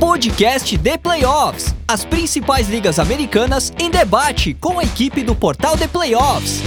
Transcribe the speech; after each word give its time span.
Podcast 0.00 0.78
The 0.78 0.96
Playoffs. 0.96 1.74
As 1.86 2.06
principais 2.06 2.70
ligas 2.70 2.98
americanas 2.98 3.70
em 3.78 3.90
debate 3.90 4.54
com 4.54 4.78
a 4.78 4.82
equipe 4.82 5.22
do 5.22 5.34
portal 5.34 5.76
The 5.76 5.86
Playoffs. 5.88 6.62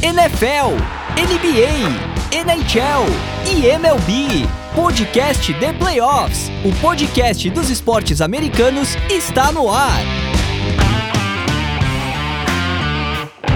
NFL, 0.00 0.76
NBA, 1.18 2.38
NHL 2.38 3.04
e 3.50 3.66
MLB. 3.66 4.46
Podcast 4.76 5.52
The 5.54 5.72
Playoffs. 5.72 6.52
O 6.64 6.72
podcast 6.80 7.50
dos 7.50 7.68
esportes 7.68 8.20
americanos 8.20 8.94
está 9.10 9.50
no 9.50 9.68
ar. 9.68 9.98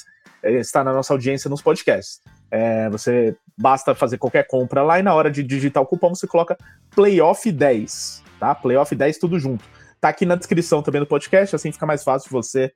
é, 0.44 0.54
está 0.54 0.84
na 0.84 0.94
nossa 0.94 1.14
audiência 1.14 1.50
nos 1.50 1.62
podcasts. 1.62 2.22
É, 2.52 2.90
você 2.90 3.36
basta 3.58 3.96
fazer 3.96 4.18
qualquer 4.18 4.48
compra 4.48 4.84
lá 4.84 5.00
e 5.00 5.04
na 5.04 5.14
hora 5.14 5.32
de 5.32 5.42
digitar 5.44 5.82
o 5.82 5.86
cupom 5.86 6.14
você 6.14 6.28
coloca 6.28 6.58
Playoff 6.94 7.52
10, 7.52 8.24
tá? 8.40 8.54
Playoff 8.54 8.94
10 8.94 9.18
tudo 9.18 9.40
junto. 9.40 9.64
Tá 10.00 10.10
aqui 10.10 10.26
na 10.26 10.36
descrição 10.36 10.82
também 10.82 11.02
do 11.02 11.08
podcast, 11.08 11.56
assim 11.56 11.72
fica 11.72 11.86
mais 11.86 12.04
fácil 12.04 12.30
você 12.30 12.72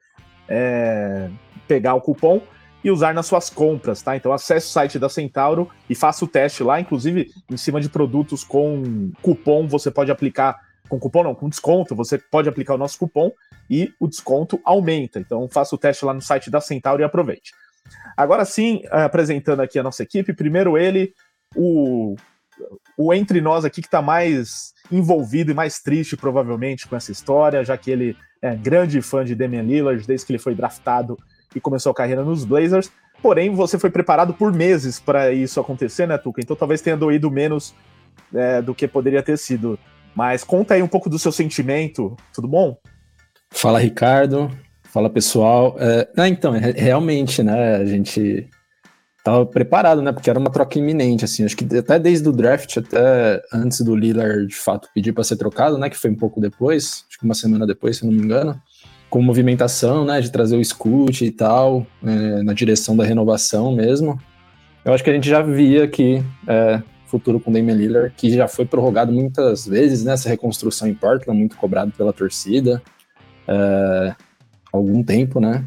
é, 0.47 1.29
pegar 1.67 1.93
o 1.93 2.01
cupom 2.01 2.41
e 2.83 2.89
usar 2.89 3.13
nas 3.13 3.25
suas 3.25 3.49
compras, 3.49 4.01
tá? 4.01 4.15
Então 4.15 4.31
acesse 4.31 4.67
o 4.67 4.69
site 4.69 4.97
da 4.97 5.09
Centauro 5.09 5.69
e 5.89 5.95
faça 5.95 6.23
o 6.23 6.27
teste 6.27 6.63
lá, 6.63 6.79
inclusive 6.79 7.29
em 7.49 7.57
cima 7.57 7.81
de 7.81 7.89
produtos 7.89 8.43
com 8.43 9.11
cupom 9.21 9.67
você 9.67 9.91
pode 9.91 10.11
aplicar 10.11 10.57
com 10.87 10.99
cupom 10.99 11.23
não, 11.23 11.35
com 11.35 11.47
desconto, 11.47 11.95
você 11.95 12.17
pode 12.17 12.49
aplicar 12.49 12.73
o 12.73 12.77
nosso 12.77 12.97
cupom 12.97 13.31
e 13.69 13.93
o 13.99 14.07
desconto 14.07 14.59
aumenta. 14.65 15.19
Então 15.19 15.47
faça 15.47 15.75
o 15.75 15.77
teste 15.77 16.03
lá 16.03 16.13
no 16.13 16.21
site 16.21 16.49
da 16.49 16.59
Centauro 16.59 17.01
e 17.01 17.05
aproveite. 17.05 17.51
Agora 18.15 18.45
sim, 18.45 18.81
apresentando 18.89 19.61
aqui 19.61 19.79
a 19.79 19.83
nossa 19.83 20.03
equipe, 20.03 20.33
primeiro 20.33 20.77
ele, 20.77 21.13
o, 21.55 22.15
o 22.97 23.13
entre 23.13 23.41
nós 23.41 23.65
aqui 23.65 23.81
que 23.81 23.87
está 23.87 24.01
mais 24.01 24.73
envolvido 24.91 25.51
e 25.51 25.53
mais 25.53 25.79
triste 25.79 26.17
provavelmente 26.17 26.87
com 26.87 26.95
essa 26.95 27.11
história, 27.11 27.63
já 27.63 27.77
que 27.77 27.91
ele 27.91 28.17
é 28.41 28.55
grande 28.55 29.01
fã 29.01 29.23
de 29.23 29.35
Damian 29.35 29.63
Lillard 29.63 30.05
desde 30.05 30.25
que 30.25 30.31
ele 30.31 30.39
foi 30.39 30.55
draftado 30.55 31.17
e 31.55 31.59
começou 31.59 31.91
a 31.91 31.95
carreira 31.95 32.23
nos 32.23 32.45
Blazers. 32.45 32.91
Porém, 33.21 33.53
você 33.53 33.77
foi 33.77 33.89
preparado 33.89 34.33
por 34.33 34.53
meses 34.53 34.99
para 34.99 35.31
isso 35.31 35.59
acontecer, 35.59 36.07
né, 36.07 36.17
Tuca? 36.17 36.41
Então 36.41 36.55
talvez 36.55 36.81
tenha 36.81 36.95
doído 36.95 37.29
menos 37.29 37.75
é, 38.33 38.61
do 38.61 38.73
que 38.73 38.87
poderia 38.87 39.21
ter 39.21 39.37
sido. 39.37 39.77
Mas 40.15 40.43
conta 40.43 40.73
aí 40.73 40.81
um 40.81 40.87
pouco 40.87 41.09
do 41.09 41.19
seu 41.19 41.31
sentimento, 41.31 42.15
tudo 42.33 42.47
bom? 42.47 42.77
Fala, 43.51 43.79
Ricardo. 43.79 44.49
Fala, 44.91 45.09
pessoal. 45.09 45.75
É, 45.79 46.07
ah, 46.17 46.27
então, 46.27 46.51
realmente, 46.51 47.43
né, 47.43 47.75
a 47.75 47.85
gente 47.85 48.47
tava 49.23 49.45
preparado, 49.45 50.01
né, 50.01 50.11
porque 50.11 50.29
era 50.29 50.39
uma 50.39 50.49
troca 50.49 50.79
iminente, 50.79 51.23
assim, 51.23 51.45
acho 51.45 51.55
que 51.55 51.77
até 51.77 51.99
desde 51.99 52.27
o 52.27 52.31
draft, 52.31 52.77
até 52.77 53.39
antes 53.53 53.81
do 53.81 53.95
Lillard, 53.95 54.47
de 54.47 54.55
fato, 54.55 54.89
pedir 54.93 55.13
para 55.13 55.23
ser 55.23 55.35
trocado, 55.35 55.77
né, 55.77 55.89
que 55.89 55.97
foi 55.97 56.09
um 56.09 56.15
pouco 56.15 56.41
depois, 56.41 57.05
acho 57.07 57.19
que 57.19 57.25
uma 57.25 57.35
semana 57.35 57.67
depois, 57.67 57.97
se 57.97 58.05
não 58.05 58.11
me 58.11 58.23
engano, 58.23 58.59
com 59.11 59.21
movimentação, 59.21 60.05
né, 60.05 60.21
de 60.21 60.31
trazer 60.31 60.57
o 60.57 60.65
Scoot 60.65 61.23
e 61.23 61.31
tal, 61.31 61.85
é, 62.03 62.41
na 62.41 62.53
direção 62.53 62.97
da 62.97 63.03
renovação 63.03 63.75
mesmo, 63.75 64.19
eu 64.83 64.91
acho 64.91 65.03
que 65.03 65.09
a 65.11 65.13
gente 65.13 65.29
já 65.29 65.43
via 65.43 65.87
que 65.87 66.23
é, 66.47 66.81
futuro 67.05 67.39
com 67.39 67.51
Damian 67.51 67.75
Lillard, 67.75 68.13
que 68.15 68.31
já 68.31 68.47
foi 68.47 68.65
prorrogado 68.65 69.11
muitas 69.11 69.67
vezes 69.67 70.03
nessa 70.03 70.29
reconstrução 70.29 70.87
em 70.87 70.95
Portland, 70.95 71.37
muito 71.37 71.57
cobrado 71.57 71.91
pela 71.91 72.13
torcida. 72.13 72.81
É, 73.47 74.15
algum 74.71 75.03
tempo, 75.03 75.39
né? 75.39 75.65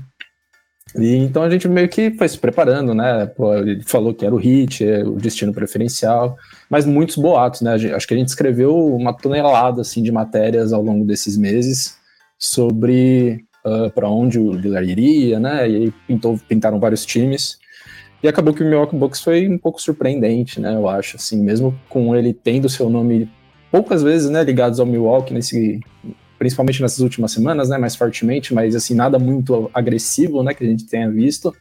E 0.97 1.17
então 1.17 1.43
a 1.43 1.49
gente 1.49 1.67
meio 1.69 1.89
que 1.89 2.11
foi 2.11 2.29
se 2.29 2.39
preparando, 2.39 2.95
né? 2.95 3.27
Pô, 3.27 3.55
ele 3.55 3.83
falou 3.83 4.13
que 4.13 4.27
era 4.27 4.35
o 4.35 4.39
hit, 4.39 4.85
é 4.85 5.03
o 5.03 5.13
destino 5.13 5.53
preferencial, 5.53 6.37
mas 6.69 6.85
muitos 6.85 7.17
boatos, 7.17 7.63
né? 7.63 7.75
Acho 7.75 8.07
que 8.07 8.15
a 8.15 8.17
gente 8.17 8.29
escreveu 8.29 8.77
uma 8.95 9.15
tonelada 9.15 9.81
assim 9.81 10.03
de 10.03 10.13
matérias 10.13 10.73
ao 10.73 10.83
longo 10.83 11.05
desses 11.05 11.37
meses 11.37 11.97
sobre 12.39 13.45
uh, 13.65 13.91
para 13.91 14.09
onde 14.09 14.39
o 14.39 14.53
Lillard 14.53 14.91
iria, 14.91 15.41
né? 15.41 15.69
E 15.69 15.77
aí 15.77 15.95
pintou, 16.07 16.39
pintaram 16.49 16.79
vários 16.79 17.07
times. 17.07 17.59
E 18.23 18.29
acabou 18.29 18.55
que 18.55 18.63
o 18.63 18.67
Milwaukee 18.67 18.97
Bucks 18.97 19.21
foi 19.21 19.49
um 19.49 19.59
pouco 19.59 19.83
surpreendente, 19.83 20.61
né? 20.61 20.75
Eu 20.75 20.89
acho, 20.89 21.17
assim, 21.17 21.43
mesmo 21.43 21.75
com 21.89 22.15
ele 22.15 22.33
tendo 22.33 22.69
seu 22.69 22.89
nome 22.89 23.29
poucas 23.71 24.03
vezes, 24.03 24.29
né, 24.29 24.45
ligados 24.45 24.79
ao 24.79 24.84
Milwaukee 24.84 25.33
nesse, 25.33 25.81
principalmente 26.42 26.82
nessas 26.82 26.98
últimas 26.98 27.30
semanas, 27.30 27.69
né, 27.69 27.78
mais 27.78 27.94
fortemente, 27.94 28.53
mas 28.53 28.74
assim 28.74 28.97
nada 28.97 29.16
muito 29.16 29.71
agressivo, 29.72 30.42
né, 30.42 30.53
que 30.53 30.65
a 30.65 30.66
gente 30.66 30.86
tenha 30.86 31.09
visto. 31.09 31.54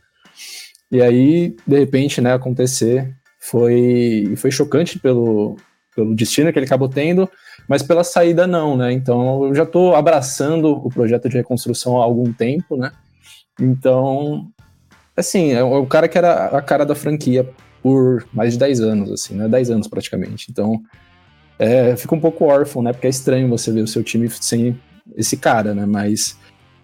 E 0.92 1.00
aí, 1.00 1.56
de 1.68 1.78
repente, 1.78 2.20
né, 2.20 2.34
acontecer 2.34 3.16
foi 3.40 4.34
foi 4.38 4.50
chocante 4.50 4.98
pelo 4.98 5.56
pelo 5.96 6.16
destino 6.16 6.52
que 6.52 6.58
ele 6.58 6.66
acabou 6.66 6.90
tendo, 6.90 7.30
mas 7.68 7.84
pela 7.84 8.04
saída 8.04 8.48
não, 8.48 8.76
né? 8.76 8.92
Então 8.92 9.46
eu 9.46 9.54
já 9.54 9.64
estou 9.64 9.94
abraçando 9.96 10.72
o 10.72 10.90
projeto 10.90 11.30
de 11.30 11.38
reconstrução 11.38 12.02
há 12.02 12.04
algum 12.04 12.34
tempo, 12.34 12.76
né? 12.76 12.92
Então 13.60 14.48
assim, 15.16 15.52
é 15.52 15.64
o 15.64 15.86
cara 15.86 16.08
que 16.08 16.18
era 16.18 16.46
a 16.46 16.62
cara 16.62 16.86
da 16.86 16.96
franquia 16.96 17.48
por 17.84 18.26
mais 18.34 18.54
de 18.54 18.60
10 18.60 18.82
anos, 18.82 19.12
assim, 19.12 19.36
né? 19.36 19.48
10 19.48 19.70
anos 19.70 19.88
praticamente. 19.88 20.48
Então, 20.50 20.82
é, 21.62 21.96
fica 21.96 22.16
um 22.16 22.20
pouco 22.20 22.46
órfão, 22.46 22.82
né? 22.82 22.92
Porque 22.92 23.06
é 23.06 23.10
estranho 23.10 23.48
você 23.48 23.72
ver 23.72 23.82
o 23.82 23.88
seu 23.88 24.04
time 24.04 24.28
sem 24.30 24.76
esse 25.16 25.38
cara, 25.38 25.76
né? 25.76 25.86
Mas 25.86 26.36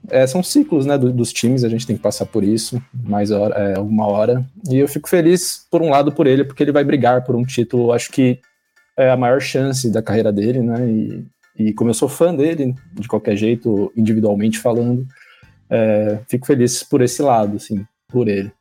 é, 0.10 0.28
são 0.28 0.44
ciclos, 0.44 0.86
né? 0.86 0.98
Do, 0.98 1.12
dos 1.12 1.34
times, 1.34 1.64
a 1.64 1.70
gente 1.70 1.88
tem 1.88 1.96
que 1.96 2.02
passar 2.02 2.28
por 2.28 2.44
isso 2.44 2.80
mais 2.94 3.32
hora, 3.32 3.56
é, 3.56 3.80
uma 3.80 4.06
hora. 4.06 4.46
E 4.70 4.78
eu 4.78 4.88
fico 4.88 5.10
feliz, 5.10 5.66
por 5.72 5.82
um 5.82 5.90
lado, 5.90 6.12
por 6.12 6.28
ele, 6.28 6.44
porque 6.44 6.64
ele 6.64 6.72
vai 6.72 6.84
brigar 6.84 7.24
por 7.24 7.36
um 7.36 7.44
título, 7.44 7.92
acho 7.92 8.12
que 8.12 8.40
é 8.96 9.10
a 9.10 9.18
maior 9.18 9.42
chance 9.42 9.90
da 9.90 10.02
carreira 10.02 10.32
dele, 10.32 10.62
né? 10.62 10.88
E, 10.88 11.26
E 11.58 11.74
como 11.74 11.90
eu 11.90 11.96
sou 11.96 12.08
fã 12.08 12.36
dele, 12.36 12.76
de 12.94 13.08
qualquer 13.08 13.36
jeito, 13.36 13.92
individualmente 13.98 14.60
falando, 14.60 15.08
é, 15.70 16.20
fico 16.30 16.46
feliz 16.46 16.84
por 16.84 17.02
esse 17.02 17.22
lado, 17.22 17.58
assim, 17.58 17.84
por 18.08 18.28
ele. 18.28 18.52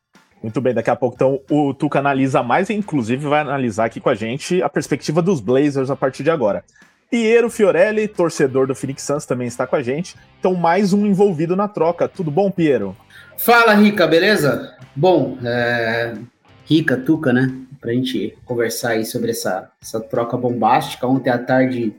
Muito 0.46 0.60
bem, 0.60 0.72
daqui 0.72 0.88
a 0.88 0.94
pouco 0.94 1.16
então 1.16 1.40
o 1.50 1.74
Tuca 1.74 1.98
analisa 1.98 2.40
mais 2.40 2.70
e 2.70 2.72
inclusive 2.72 3.26
vai 3.26 3.40
analisar 3.40 3.86
aqui 3.86 3.98
com 3.98 4.08
a 4.08 4.14
gente 4.14 4.62
a 4.62 4.68
perspectiva 4.68 5.20
dos 5.20 5.40
Blazers 5.40 5.90
a 5.90 5.96
partir 5.96 6.22
de 6.22 6.30
agora. 6.30 6.62
Piero 7.10 7.50
Fiorelli, 7.50 8.06
torcedor 8.06 8.64
do 8.64 8.72
Phoenix 8.72 9.02
Suns, 9.02 9.26
também 9.26 9.48
está 9.48 9.66
com 9.66 9.74
a 9.74 9.82
gente. 9.82 10.14
Então, 10.38 10.54
mais 10.54 10.92
um 10.92 11.04
envolvido 11.04 11.56
na 11.56 11.66
troca. 11.66 12.06
Tudo 12.06 12.30
bom, 12.30 12.48
Piero? 12.48 12.96
Fala, 13.36 13.74
Rica, 13.74 14.06
beleza? 14.06 14.72
Bom, 14.94 15.36
é... 15.42 16.14
Rica, 16.64 16.96
Tuca, 16.96 17.32
né? 17.32 17.52
Pra 17.80 17.92
gente 17.92 18.38
conversar 18.44 18.90
aí 18.90 19.04
sobre 19.04 19.32
essa, 19.32 19.68
essa 19.82 19.98
troca 19.98 20.36
bombástica. 20.36 21.08
Ontem 21.08 21.30
à 21.30 21.38
tarde, 21.38 21.92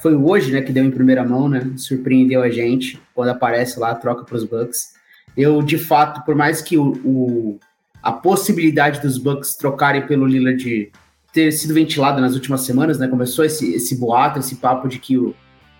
foi 0.00 0.14
hoje, 0.14 0.50
né, 0.50 0.62
que 0.62 0.72
deu 0.72 0.82
em 0.82 0.90
primeira 0.90 1.22
mão, 1.22 1.46
né? 1.46 1.72
Surpreendeu 1.76 2.42
a 2.42 2.48
gente 2.48 2.98
quando 3.14 3.28
aparece 3.28 3.78
lá 3.78 3.90
a 3.90 3.94
troca 3.94 4.24
para 4.24 4.36
os 4.36 4.44
Bucks. 4.44 4.94
Eu, 5.36 5.60
de 5.60 5.76
fato, 5.76 6.24
por 6.24 6.34
mais 6.34 6.62
que 6.62 6.78
o, 6.78 7.58
a 8.02 8.12
possibilidade 8.12 9.00
dos 9.00 9.16
Bucks 9.18 9.54
trocarem 9.54 10.06
pelo 10.06 10.26
Lillard 10.26 10.90
ter 11.32 11.50
sido 11.52 11.72
ventilada 11.72 12.20
nas 12.20 12.34
últimas 12.34 12.62
semanas, 12.62 12.98
né? 12.98 13.08
Começou 13.08 13.44
esse, 13.44 13.74
esse 13.74 13.96
boato, 13.96 14.38
esse 14.38 14.56
papo 14.56 14.88
de 14.88 14.98
que 14.98 15.16
o, 15.16 15.34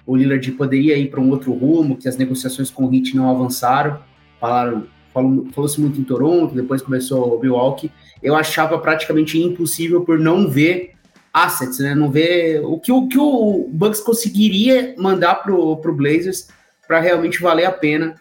o 0.07 0.17
Lillard 0.17 0.51
poderia 0.53 0.97
ir 0.97 1.11
para 1.11 1.21
um 1.21 1.31
outro 1.31 1.53
rumo, 1.53 1.97
que 1.97 2.09
as 2.09 2.17
negociações 2.17 2.71
com 2.71 2.87
o 2.87 2.95
Heat 2.95 3.15
não 3.17 3.29
avançaram. 3.29 3.99
Falaram, 4.41 4.87
falou-se 5.13 5.81
muito 5.81 6.01
em 6.01 6.05
Toronto, 6.05 6.55
depois 6.55 6.81
começou 6.81 7.37
o 7.37 7.41
Milwaukee. 7.41 7.93
Eu 8.23 8.35
achava 8.35 8.79
praticamente 8.79 9.39
impossível 9.39 10.03
por 10.03 10.19
não 10.19 10.49
ver 10.49 10.93
assets, 11.33 11.79
né? 11.81 11.95
Não 11.95 12.11
ver 12.11 12.61
o 12.65 12.79
que 12.79 12.91
o, 12.91 13.07
que 13.09 13.19
o 13.19 13.69
Bucks 13.71 14.01
conseguiria 14.01 14.95
mandar 14.97 15.37
pro, 15.37 15.77
pro 15.79 15.95
Blazers 15.95 16.49
para 16.87 17.01
realmente 17.01 17.41
valer 17.41 17.65
a 17.65 17.73
pena. 17.73 18.15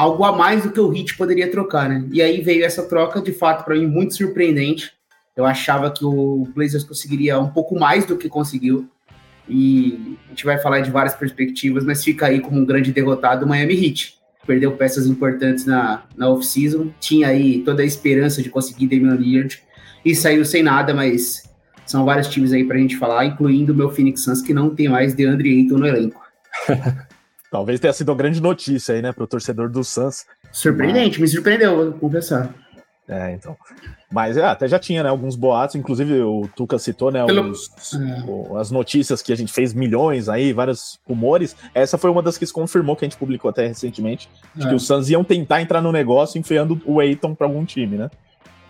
Algo 0.00 0.24
a 0.24 0.32
mais 0.36 0.62
do 0.62 0.70
que 0.70 0.80
o 0.80 0.94
Heat 0.94 1.16
poderia 1.16 1.50
trocar, 1.50 1.88
né? 1.88 2.06
E 2.12 2.22
aí 2.22 2.40
veio 2.40 2.64
essa 2.64 2.82
troca, 2.88 3.20
de 3.20 3.32
fato, 3.32 3.64
para 3.64 3.74
mim, 3.74 3.86
muito 3.86 4.14
surpreendente 4.16 4.92
eu 5.40 5.46
achava 5.46 5.90
que 5.90 6.04
o 6.04 6.46
Blazers 6.54 6.84
conseguiria 6.84 7.38
um 7.38 7.48
pouco 7.48 7.78
mais 7.78 8.04
do 8.04 8.16
que 8.16 8.28
conseguiu. 8.28 8.88
E 9.48 10.18
a 10.26 10.30
gente 10.30 10.44
vai 10.44 10.58
falar 10.58 10.80
de 10.80 10.90
várias 10.90 11.14
perspectivas, 11.14 11.84
mas 11.84 12.04
fica 12.04 12.26
aí 12.26 12.40
como 12.40 12.60
um 12.60 12.64
grande 12.64 12.92
derrotado 12.92 13.46
o 13.46 13.48
Miami 13.48 13.74
Heat. 13.74 14.18
Perdeu 14.46 14.72
peças 14.72 15.06
importantes 15.06 15.64
na, 15.64 16.04
na 16.16 16.28
off-season, 16.28 16.90
tinha 17.00 17.28
aí 17.28 17.62
toda 17.62 17.82
a 17.82 17.86
esperança 17.86 18.42
de 18.42 18.50
conseguir 18.50 18.86
Damian 18.86 19.14
Lillard 19.14 19.62
e 20.04 20.14
saiu 20.14 20.44
sem 20.44 20.62
nada, 20.62 20.94
mas 20.94 21.42
são 21.86 22.04
vários 22.04 22.28
times 22.28 22.52
aí 22.52 22.64
pra 22.64 22.78
gente 22.78 22.96
falar, 22.96 23.26
incluindo 23.26 23.72
o 23.72 23.76
meu 23.76 23.90
Phoenix 23.90 24.22
Suns, 24.22 24.42
que 24.42 24.54
não 24.54 24.74
tem 24.74 24.88
mais 24.88 25.14
DeAndre 25.14 25.50
Ayton 25.50 25.78
no 25.78 25.86
elenco. 25.86 26.20
Talvez 27.50 27.80
tenha 27.80 27.92
sido 27.92 28.10
uma 28.10 28.16
grande 28.16 28.40
notícia 28.40 28.94
aí, 28.94 29.02
né, 29.02 29.12
pro 29.12 29.26
torcedor 29.26 29.68
do 29.68 29.82
Suns. 29.82 30.24
Surpreendente, 30.52 31.20
mas... 31.20 31.30
me 31.30 31.36
surpreendeu, 31.36 31.76
vou 31.76 31.92
confessar. 31.94 32.54
É, 33.08 33.32
então. 33.32 33.56
Mas 34.12 34.36
é, 34.36 34.44
até 34.44 34.68
já 34.68 34.78
tinha, 34.78 35.02
né, 35.02 35.08
alguns 35.08 35.34
boatos, 35.34 35.74
inclusive 35.74 36.20
o 36.22 36.48
Tuca 36.54 36.78
citou, 36.78 37.10
né, 37.10 37.26
Pelo... 37.26 37.50
os, 37.50 37.68
as 38.56 38.70
notícias 38.70 39.20
que 39.20 39.32
a 39.32 39.36
gente 39.36 39.52
fez 39.52 39.74
milhões 39.74 40.28
aí, 40.28 40.52
vários 40.52 41.00
rumores. 41.04 41.56
Essa 41.74 41.98
foi 41.98 42.08
uma 42.08 42.22
das 42.22 42.38
que 42.38 42.46
se 42.46 42.52
confirmou 42.52 42.94
que 42.94 43.04
a 43.04 43.08
gente 43.08 43.18
publicou 43.18 43.48
até 43.48 43.66
recentemente, 43.66 44.28
de 44.54 44.64
é. 44.64 44.68
que 44.68 44.74
os 44.76 44.86
Suns 44.86 45.10
iam 45.10 45.24
tentar 45.24 45.60
entrar 45.60 45.80
no 45.82 45.90
negócio 45.90 46.38
enfiando 46.38 46.80
o 46.86 47.00
Aiton 47.00 47.34
para 47.34 47.48
algum 47.48 47.64
time, 47.64 47.96
né? 47.96 48.10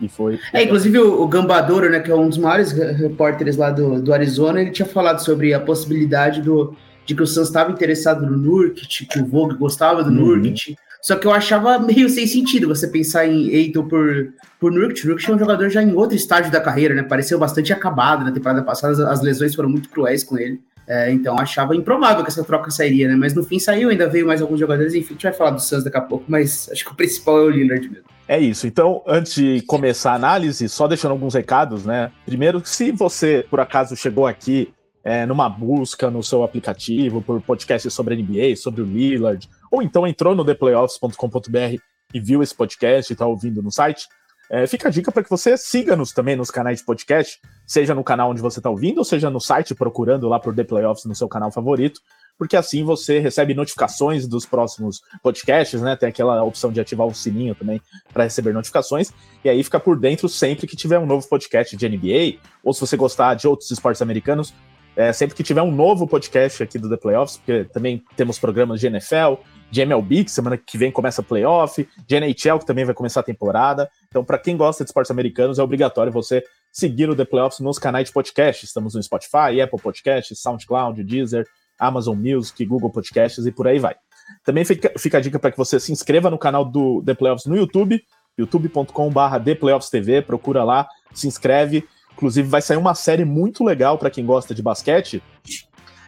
E 0.01 0.09
foi. 0.09 0.39
É, 0.51 0.63
inclusive 0.63 0.97
o, 0.97 1.21
o 1.21 1.27
Gambadoro, 1.27 1.87
né, 1.87 1.99
que 1.99 2.09
é 2.09 2.15
um 2.15 2.27
dos 2.27 2.39
maiores 2.39 2.71
repórteres 2.71 3.57
lá 3.57 3.69
do, 3.69 4.01
do 4.01 4.11
Arizona, 4.11 4.59
ele 4.59 4.71
tinha 4.71 4.87
falado 4.87 5.19
sobre 5.19 5.53
a 5.53 5.59
possibilidade 5.59 6.41
do, 6.41 6.75
de 7.05 7.15
que 7.15 7.21
o 7.21 7.27
Suns 7.27 7.47
estava 7.47 7.71
interessado 7.71 8.25
no 8.25 8.37
Nurkic, 8.37 9.05
que 9.05 9.19
o 9.19 9.25
Vogue 9.25 9.55
gostava 9.55 10.03
do 10.03 10.09
uhum. 10.09 10.37
Nurkic. 10.37 10.75
Só 11.01 11.15
que 11.15 11.25
eu 11.25 11.31
achava 11.31 11.79
meio 11.79 12.07
sem 12.09 12.27
sentido 12.27 12.67
você 12.67 12.87
pensar 12.87 13.25
em 13.25 13.47
Eiton 13.47 13.87
por, 13.87 14.33
por 14.59 14.71
Nurkic. 14.71 15.07
Nurkic 15.07 15.31
é 15.31 15.33
um 15.33 15.39
jogador 15.39 15.69
já 15.69 15.81
em 15.81 15.93
outro 15.93 16.15
estágio 16.15 16.51
da 16.51 16.61
carreira, 16.61 16.93
né? 16.93 17.01
Pareceu 17.01 17.39
bastante 17.39 17.73
acabado 17.73 18.23
na 18.23 18.31
temporada 18.31 18.61
passada, 18.61 19.09
as 19.09 19.21
lesões 19.21 19.55
foram 19.55 19.69
muito 19.69 19.89
cruéis 19.89 20.23
com 20.23 20.37
ele. 20.37 20.61
É, 20.87 21.11
então 21.11 21.39
achava 21.39 21.75
improvável 21.75 22.23
que 22.23 22.29
essa 22.29 22.43
troca 22.43 22.69
sairia, 22.69 23.07
né? 23.07 23.15
Mas 23.15 23.33
no 23.33 23.43
fim 23.43 23.59
saiu, 23.59 23.89
ainda 23.89 24.09
veio 24.09 24.27
mais 24.27 24.41
alguns 24.41 24.59
jogadores. 24.59 24.93
Enfim, 24.93 25.09
a 25.09 25.13
gente 25.13 25.23
vai 25.23 25.33
falar 25.33 25.51
do 25.51 25.61
Suns 25.61 25.83
daqui 25.83 25.97
a 25.97 26.01
pouco, 26.01 26.25
mas 26.27 26.69
acho 26.71 26.83
que 26.83 26.91
o 26.91 26.95
principal 26.95 27.39
é 27.39 27.43
o 27.43 27.49
Lillard 27.49 27.89
mesmo. 27.89 28.05
É 28.27 28.39
isso. 28.39 28.67
Então, 28.67 29.01
antes 29.07 29.35
de 29.35 29.61
começar 29.61 30.11
a 30.11 30.15
análise, 30.15 30.69
só 30.69 30.87
deixando 30.87 31.11
alguns 31.11 31.33
recados, 31.33 31.85
né? 31.85 32.11
Primeiro, 32.25 32.61
se 32.63 32.91
você 32.91 33.45
por 33.49 33.59
acaso 33.59 33.95
chegou 33.95 34.27
aqui 34.27 34.71
é, 35.03 35.25
numa 35.25 35.49
busca 35.49 36.09
no 36.09 36.21
seu 36.21 36.43
aplicativo 36.43 37.21
por 37.21 37.41
podcasts 37.41 37.93
sobre 37.93 38.15
NBA, 38.15 38.55
sobre 38.55 38.81
o 38.81 38.85
Lillard, 38.85 39.49
ou 39.71 39.81
então 39.81 40.05
entrou 40.05 40.35
no 40.35 40.45
theplayoffs.com.br 40.45 41.81
e 42.13 42.19
viu 42.19 42.43
esse 42.43 42.53
podcast 42.53 43.11
e 43.11 43.13
está 43.13 43.25
ouvindo 43.25 43.61
no 43.61 43.71
site, 43.71 44.07
é, 44.53 44.67
fica 44.67 44.89
a 44.89 44.91
dica 44.91 45.13
para 45.13 45.23
que 45.23 45.29
você 45.29 45.55
siga-nos 45.55 46.11
também 46.11 46.35
nos 46.35 46.51
canais 46.51 46.79
de 46.79 46.85
podcast, 46.85 47.39
seja 47.65 47.95
no 47.95 48.03
canal 48.03 48.31
onde 48.31 48.41
você 48.41 48.59
está 48.59 48.69
ouvindo, 48.69 48.97
ou 48.97 49.05
seja 49.05 49.29
no 49.29 49.39
site 49.39 49.73
procurando 49.73 50.27
lá 50.27 50.41
por 50.41 50.53
The 50.53 50.65
Playoffs 50.65 51.05
no 51.05 51.15
seu 51.15 51.29
canal 51.29 51.49
favorito, 51.51 52.01
porque 52.37 52.57
assim 52.57 52.83
você 52.83 53.19
recebe 53.19 53.53
notificações 53.53 54.27
dos 54.27 54.45
próximos 54.45 55.01
podcasts, 55.23 55.81
né? 55.81 55.95
Tem 55.95 56.09
aquela 56.09 56.43
opção 56.43 56.69
de 56.69 56.81
ativar 56.81 57.07
o 57.07 57.15
sininho 57.15 57.55
também 57.55 57.81
para 58.11 58.25
receber 58.25 58.51
notificações, 58.51 59.13
e 59.41 59.47
aí 59.47 59.63
fica 59.63 59.79
por 59.79 59.97
dentro 59.97 60.27
sempre 60.27 60.67
que 60.67 60.75
tiver 60.75 60.99
um 60.99 61.05
novo 61.05 61.25
podcast 61.29 61.77
de 61.77 61.87
NBA, 61.87 62.39
ou 62.61 62.73
se 62.73 62.81
você 62.81 62.97
gostar 62.97 63.35
de 63.35 63.47
outros 63.47 63.71
esportes 63.71 64.01
americanos, 64.01 64.53
é, 64.95 65.13
sempre 65.13 65.35
que 65.35 65.43
tiver 65.43 65.61
um 65.61 65.71
novo 65.71 66.07
podcast 66.07 66.61
aqui 66.61 66.77
do 66.77 66.89
The 66.89 66.97
Playoffs, 66.97 67.37
porque 67.37 67.65
também 67.65 68.03
temos 68.15 68.37
programas 68.37 68.79
de 68.79 68.87
NFL, 68.87 69.35
de 69.69 69.81
MLB, 69.81 70.25
que 70.25 70.31
semana 70.31 70.57
que 70.57 70.77
vem 70.77 70.91
começa 70.91 71.23
playoff, 71.23 71.87
de 72.05 72.15
NHL, 72.15 72.59
que 72.59 72.65
também 72.65 72.83
vai 72.83 72.93
começar 72.93 73.21
a 73.21 73.23
temporada. 73.23 73.89
Então, 74.09 74.23
para 74.23 74.37
quem 74.37 74.57
gosta 74.57 74.83
de 74.83 74.89
esportes 74.89 75.11
americanos, 75.11 75.59
é 75.59 75.63
obrigatório 75.63 76.11
você 76.11 76.43
seguir 76.71 77.09
o 77.09 77.15
The 77.15 77.25
Playoffs 77.25 77.59
nos 77.59 77.79
canais 77.79 78.07
de 78.07 78.13
podcast. 78.13 78.65
Estamos 78.65 78.93
no 78.93 79.01
Spotify, 79.01 79.61
Apple 79.61 79.81
Podcasts, 79.81 80.39
SoundCloud, 80.41 81.01
Deezer, 81.03 81.45
Amazon 81.79 82.17
Music, 82.17 82.63
Google 82.65 82.89
Podcasts 82.89 83.45
e 83.45 83.51
por 83.51 83.67
aí 83.67 83.79
vai. 83.79 83.95
Também 84.43 84.65
fica, 84.65 84.91
fica 84.97 85.17
a 85.17 85.21
dica 85.21 85.39
para 85.39 85.51
que 85.51 85.57
você 85.57 85.79
se 85.79 85.91
inscreva 85.91 86.29
no 86.29 86.37
canal 86.37 86.65
do 86.65 87.01
The 87.05 87.13
Playoffs 87.13 87.45
no 87.45 87.55
YouTube, 87.55 88.01
youtube.com.br 88.37 89.43
ThePlayoffsTV, 89.43 90.21
procura 90.21 90.63
lá, 90.63 90.87
se 91.13 91.27
inscreve. 91.27 91.87
Inclusive, 92.13 92.47
vai 92.47 92.61
sair 92.61 92.77
uma 92.77 92.93
série 92.93 93.25
muito 93.25 93.63
legal 93.63 93.97
para 93.97 94.09
quem 94.09 94.25
gosta 94.25 94.53
de 94.53 94.61
basquete, 94.61 95.21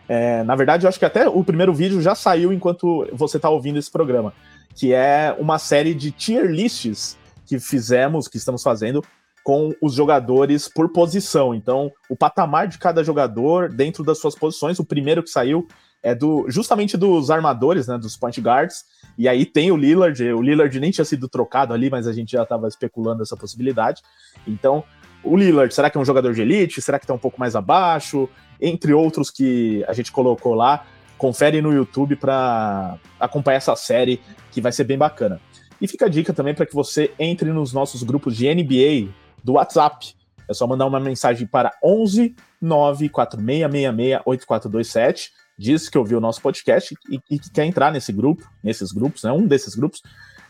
é, 0.07 0.43
na 0.43 0.55
verdade, 0.55 0.85
eu 0.85 0.89
acho 0.89 0.99
que 0.99 1.05
até 1.05 1.27
o 1.27 1.43
primeiro 1.43 1.73
vídeo 1.73 2.01
já 2.01 2.15
saiu 2.15 2.51
enquanto 2.51 3.07
você 3.13 3.37
está 3.37 3.49
ouvindo 3.49 3.79
esse 3.79 3.91
programa, 3.91 4.33
que 4.75 4.93
é 4.93 5.35
uma 5.39 5.57
série 5.57 5.93
de 5.93 6.11
tier 6.11 6.45
lists 6.45 7.17
que 7.45 7.59
fizemos, 7.59 8.27
que 8.27 8.37
estamos 8.37 8.63
fazendo 8.63 9.03
com 9.43 9.73
os 9.81 9.93
jogadores 9.93 10.69
por 10.69 10.89
posição. 10.89 11.53
Então, 11.53 11.91
o 12.09 12.15
patamar 12.15 12.67
de 12.67 12.77
cada 12.77 13.03
jogador 13.03 13.69
dentro 13.69 14.03
das 14.03 14.17
suas 14.17 14.35
posições. 14.35 14.79
O 14.79 14.85
primeiro 14.85 15.21
que 15.21 15.29
saiu 15.29 15.67
é 16.01 16.15
do 16.15 16.45
justamente 16.49 16.95
dos 16.97 17.29
armadores, 17.29 17.87
né, 17.87 17.97
dos 17.97 18.15
point 18.15 18.39
guards. 18.39 18.85
E 19.17 19.27
aí 19.27 19.45
tem 19.45 19.71
o 19.71 19.77
Lillard. 19.77 20.21
O 20.31 20.41
Lillard 20.41 20.79
nem 20.79 20.91
tinha 20.91 21.03
sido 21.03 21.27
trocado 21.27 21.73
ali, 21.73 21.89
mas 21.89 22.07
a 22.07 22.13
gente 22.13 22.31
já 22.31 22.43
estava 22.43 22.67
especulando 22.67 23.21
essa 23.21 23.35
possibilidade. 23.35 24.01
Então, 24.47 24.83
o 25.23 25.37
Lillard, 25.37 25.73
será 25.73 25.89
que 25.89 25.97
é 25.97 26.01
um 26.01 26.05
jogador 26.05 26.33
de 26.33 26.41
elite? 26.41 26.81
Será 26.81 26.99
que 26.99 27.05
está 27.05 27.13
um 27.13 27.19
pouco 27.19 27.39
mais 27.39 27.55
abaixo? 27.55 28.29
Entre 28.59 28.93
outros 28.93 29.31
que 29.31 29.83
a 29.87 29.93
gente 29.93 30.11
colocou 30.11 30.53
lá. 30.53 30.85
Confere 31.17 31.61
no 31.61 31.71
YouTube 31.71 32.15
para 32.15 32.97
acompanhar 33.19 33.57
essa 33.57 33.75
série, 33.75 34.19
que 34.51 34.59
vai 34.59 34.71
ser 34.71 34.83
bem 34.83 34.97
bacana. 34.97 35.39
E 35.79 35.87
fica 35.87 36.05
a 36.05 36.09
dica 36.09 36.33
também 36.33 36.53
para 36.53 36.65
que 36.65 36.73
você 36.73 37.11
entre 37.17 37.51
nos 37.51 37.71
nossos 37.71 38.03
grupos 38.03 38.35
de 38.35 38.53
NBA 38.53 39.13
do 39.43 39.53
WhatsApp. 39.53 40.13
É 40.49 40.53
só 40.53 40.67
mandar 40.67 40.85
uma 40.85 40.99
mensagem 40.99 41.47
para 41.47 41.71
11 41.83 42.35
94666 42.61 44.21
8427. 44.25 45.31
Diz 45.57 45.87
que 45.87 45.97
ouviu 45.97 46.17
o 46.17 46.21
nosso 46.21 46.41
podcast 46.41 46.95
e, 47.09 47.19
e 47.29 47.39
que 47.39 47.49
quer 47.51 47.65
entrar 47.65 47.91
nesse 47.91 48.11
grupo, 48.11 48.43
nesses 48.63 48.91
grupos, 48.91 49.23
né? 49.23 49.31
Um 49.31 49.45
desses 49.45 49.75
grupos 49.75 50.01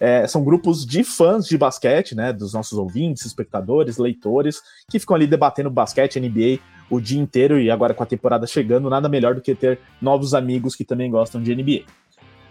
é, 0.03 0.27
são 0.27 0.43
grupos 0.43 0.85
de 0.85 1.01
fãs 1.01 1.45
de 1.45 1.57
basquete, 1.57 2.13
né? 2.13 2.33
Dos 2.33 2.53
nossos 2.53 2.77
ouvintes, 2.77 3.25
espectadores, 3.25 3.97
leitores, 3.97 4.61
que 4.91 4.99
ficam 4.99 5.15
ali 5.15 5.25
debatendo 5.25 5.69
basquete, 5.69 6.19
NBA 6.19 6.59
o 6.89 6.99
dia 6.99 7.21
inteiro 7.21 7.57
e 7.57 7.71
agora 7.71 7.93
com 7.93 8.03
a 8.03 8.05
temporada 8.05 8.45
chegando, 8.45 8.89
nada 8.89 9.07
melhor 9.07 9.33
do 9.33 9.39
que 9.39 9.55
ter 9.55 9.79
novos 10.01 10.33
amigos 10.33 10.75
que 10.75 10.83
também 10.83 11.09
gostam 11.09 11.41
de 11.41 11.55
NBA. 11.55 11.85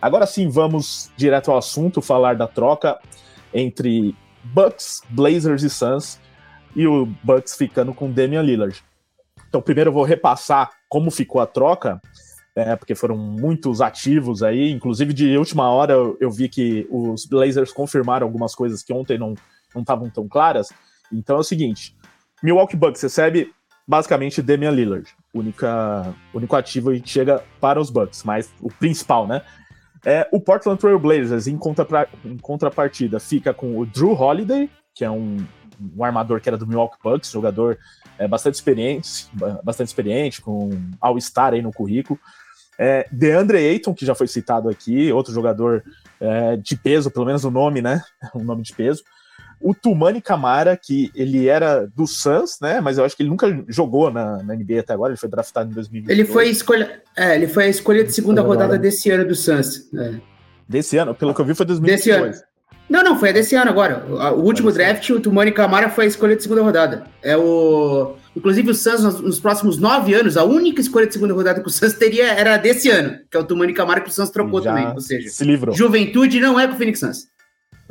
Agora 0.01 0.25
sim, 0.25 0.49
vamos 0.49 1.13
direto 1.15 1.51
ao 1.51 1.59
assunto, 1.59 2.01
falar 2.01 2.37
da 2.37 2.47
troca 2.47 2.99
entre 3.53 4.17
Bucks, 4.43 5.03
Blazers 5.11 5.63
e 5.63 5.69
Suns, 5.69 6.19
e 6.75 6.87
o 6.87 7.05
Bucks 7.23 7.55
ficando 7.55 7.93
com 7.93 8.11
Damian 8.11 8.41
Lillard. 8.41 8.83
Então, 9.47 9.61
primeiro 9.61 9.91
eu 9.91 9.95
vou 9.95 10.05
repassar 10.05 10.71
como 10.89 11.11
ficou 11.11 11.39
a 11.39 11.47
troca 11.47 12.01
é, 12.55 12.77
porque 12.77 12.95
foram 12.95 13.17
muitos 13.17 13.81
ativos 13.81 14.43
aí, 14.43 14.71
inclusive 14.71 15.13
de 15.13 15.37
última 15.39 15.71
hora 15.71 15.95
eu, 16.21 16.31
vi 16.31 16.49
que 16.49 16.87
os 16.91 17.25
Blazers 17.25 17.73
confirmaram 17.73 18.27
algumas 18.27 18.55
coisas 18.55 18.83
que 18.83 18.93
ontem 18.93 19.19
não 19.19 19.35
estavam 19.77 20.11
tão 20.11 20.29
claras. 20.29 20.69
Então 21.11 21.37
é 21.37 21.41
o 21.41 21.45
seguinte: 21.45 21.97
Milwaukee 22.43 22.77
Bucks 22.77 23.01
recebe 23.03 23.53
basicamente 23.87 24.43
Damian 24.43 24.71
Lillard, 24.71 25.09
única, 25.33 26.15
único 26.35 26.55
ativo 26.55 26.93
que 26.93 27.09
chega 27.09 27.43
para 27.61 27.81
os 27.81 27.91
Bucks, 27.91 28.23
mas 28.23 28.53
o 28.61 28.69
principal, 28.69 29.27
né? 29.27 29.43
É, 30.05 30.29
o 30.33 30.41
Portland 30.41 30.81
Trail 30.81 30.99
Blazers, 30.99 31.47
em, 31.47 31.59
em 32.25 32.39
contrapartida, 32.39 33.21
fica 33.21 33.55
com 33.55 33.79
o 33.79 33.87
Drew 33.87 34.13
Holiday, 34.13 34.69
que 34.95 35.05
é 35.05 35.11
um, 35.11 35.37
um 35.97 36.05
armador 36.05 36.41
que 36.41 36.49
era 36.49 36.59
do 36.59 36.67
Milwaukee 36.67 36.99
Bucks, 37.03 37.31
jogador 37.31 37.79
é, 38.19 38.27
bastante 38.27 38.55
experiente, 38.55 39.29
bastante 39.63 39.89
experiente, 39.89 40.41
com 40.41 40.71
All-Star 41.01 41.55
aí 41.55 41.63
no 41.63 41.73
currículo. 41.73 42.19
É, 42.85 43.07
DeAndre 43.13 43.59
Ayton, 43.59 43.95
que 43.95 44.05
já 44.05 44.13
foi 44.13 44.27
citado 44.27 44.69
aqui, 44.69 45.13
outro 45.13 45.33
jogador 45.33 45.85
é, 46.21 46.57
de 46.57 46.75
peso, 46.75 47.13
pelo 47.13 47.25
menos 47.25 47.45
o 47.45 47.51
nome, 47.51 47.81
né? 47.81 48.03
Um 48.35 48.43
nome 48.43 48.63
de 48.63 48.73
peso. 48.75 49.05
O 49.61 49.73
Tumani 49.73 50.21
Camara, 50.21 50.77
que 50.77 51.13
ele 51.15 51.47
era 51.47 51.87
do 51.95 52.09
Suns, 52.09 52.59
né? 52.61 52.81
Mas 52.81 52.99
eu 52.99 53.05
acho 53.05 53.17
que 53.17 53.23
ele 53.23 53.31
nunca 53.31 53.65
jogou 53.69 54.11
na, 54.11 54.43
na 54.43 54.57
NBA 54.57 54.81
até 54.81 54.93
agora, 54.93 55.13
ele 55.13 55.21
foi 55.21 55.29
draftado 55.29 55.71
em 55.71 55.75
2020. 55.75 56.11
Ele 56.11 56.25
foi 56.25 56.49
escolha, 56.49 57.01
é, 57.17 57.37
ele 57.37 57.47
foi 57.47 57.67
a 57.67 57.69
escolha 57.69 58.03
de 58.03 58.11
segunda 58.11 58.43
rodada 58.43 58.77
desse 58.77 59.09
ano 59.13 59.29
do 59.29 59.37
Suns. 59.37 59.89
É. 59.95 60.15
Desse 60.69 60.97
ano? 60.97 61.15
Pelo 61.15 61.33
que 61.33 61.41
eu 61.41 61.45
vi 61.45 61.55
foi 61.55 61.65
2022. 61.65 62.03
Desse 62.03 62.11
ano. 62.11 62.53
Não, 62.89 63.05
não, 63.05 63.17
foi 63.17 63.33
desse 63.33 63.55
ano 63.55 63.71
agora. 63.71 64.05
O 64.35 64.41
último 64.41 64.73
draft, 64.73 65.09
o 65.11 65.21
Tumani 65.21 65.53
Camara 65.53 65.89
foi 65.89 66.05
a 66.05 66.09
escolha 66.09 66.35
de 66.35 66.43
segunda 66.43 66.63
rodada. 66.63 67.05
É 67.23 67.37
o. 67.37 68.17
Inclusive, 68.35 68.71
o 68.71 68.75
Suns, 68.75 69.21
nos 69.21 69.39
próximos 69.39 69.79
nove 69.79 70.15
anos, 70.15 70.37
a 70.37 70.45
única 70.45 70.81
escolha 70.81 71.07
de 71.07 71.13
segunda 71.13 71.35
rodada 71.35 71.61
que 71.61 71.69
o 71.69 71.71
Suns 71.71 71.93
teria 71.95 72.33
era 72.33 72.57
desse 72.57 72.89
ano, 72.89 73.19
que 73.31 73.37
é 73.37 73.41
o 73.41 73.45
Tumani 73.45 73.75
Camara 73.75 74.01
que 74.01 74.09
o 74.09 74.13
Suns 74.13 74.31
trocou 74.31 74.61
também. 74.61 74.87
Ou 74.89 75.01
seja, 75.01 75.29
se 75.29 75.45
livrou. 75.45 75.75
Juventude 75.75 76.41
não 76.41 76.59
é 76.59 76.67
com 76.67 76.75
o 76.75 76.77
Phoenix 76.77 77.01
Suns. 77.01 77.33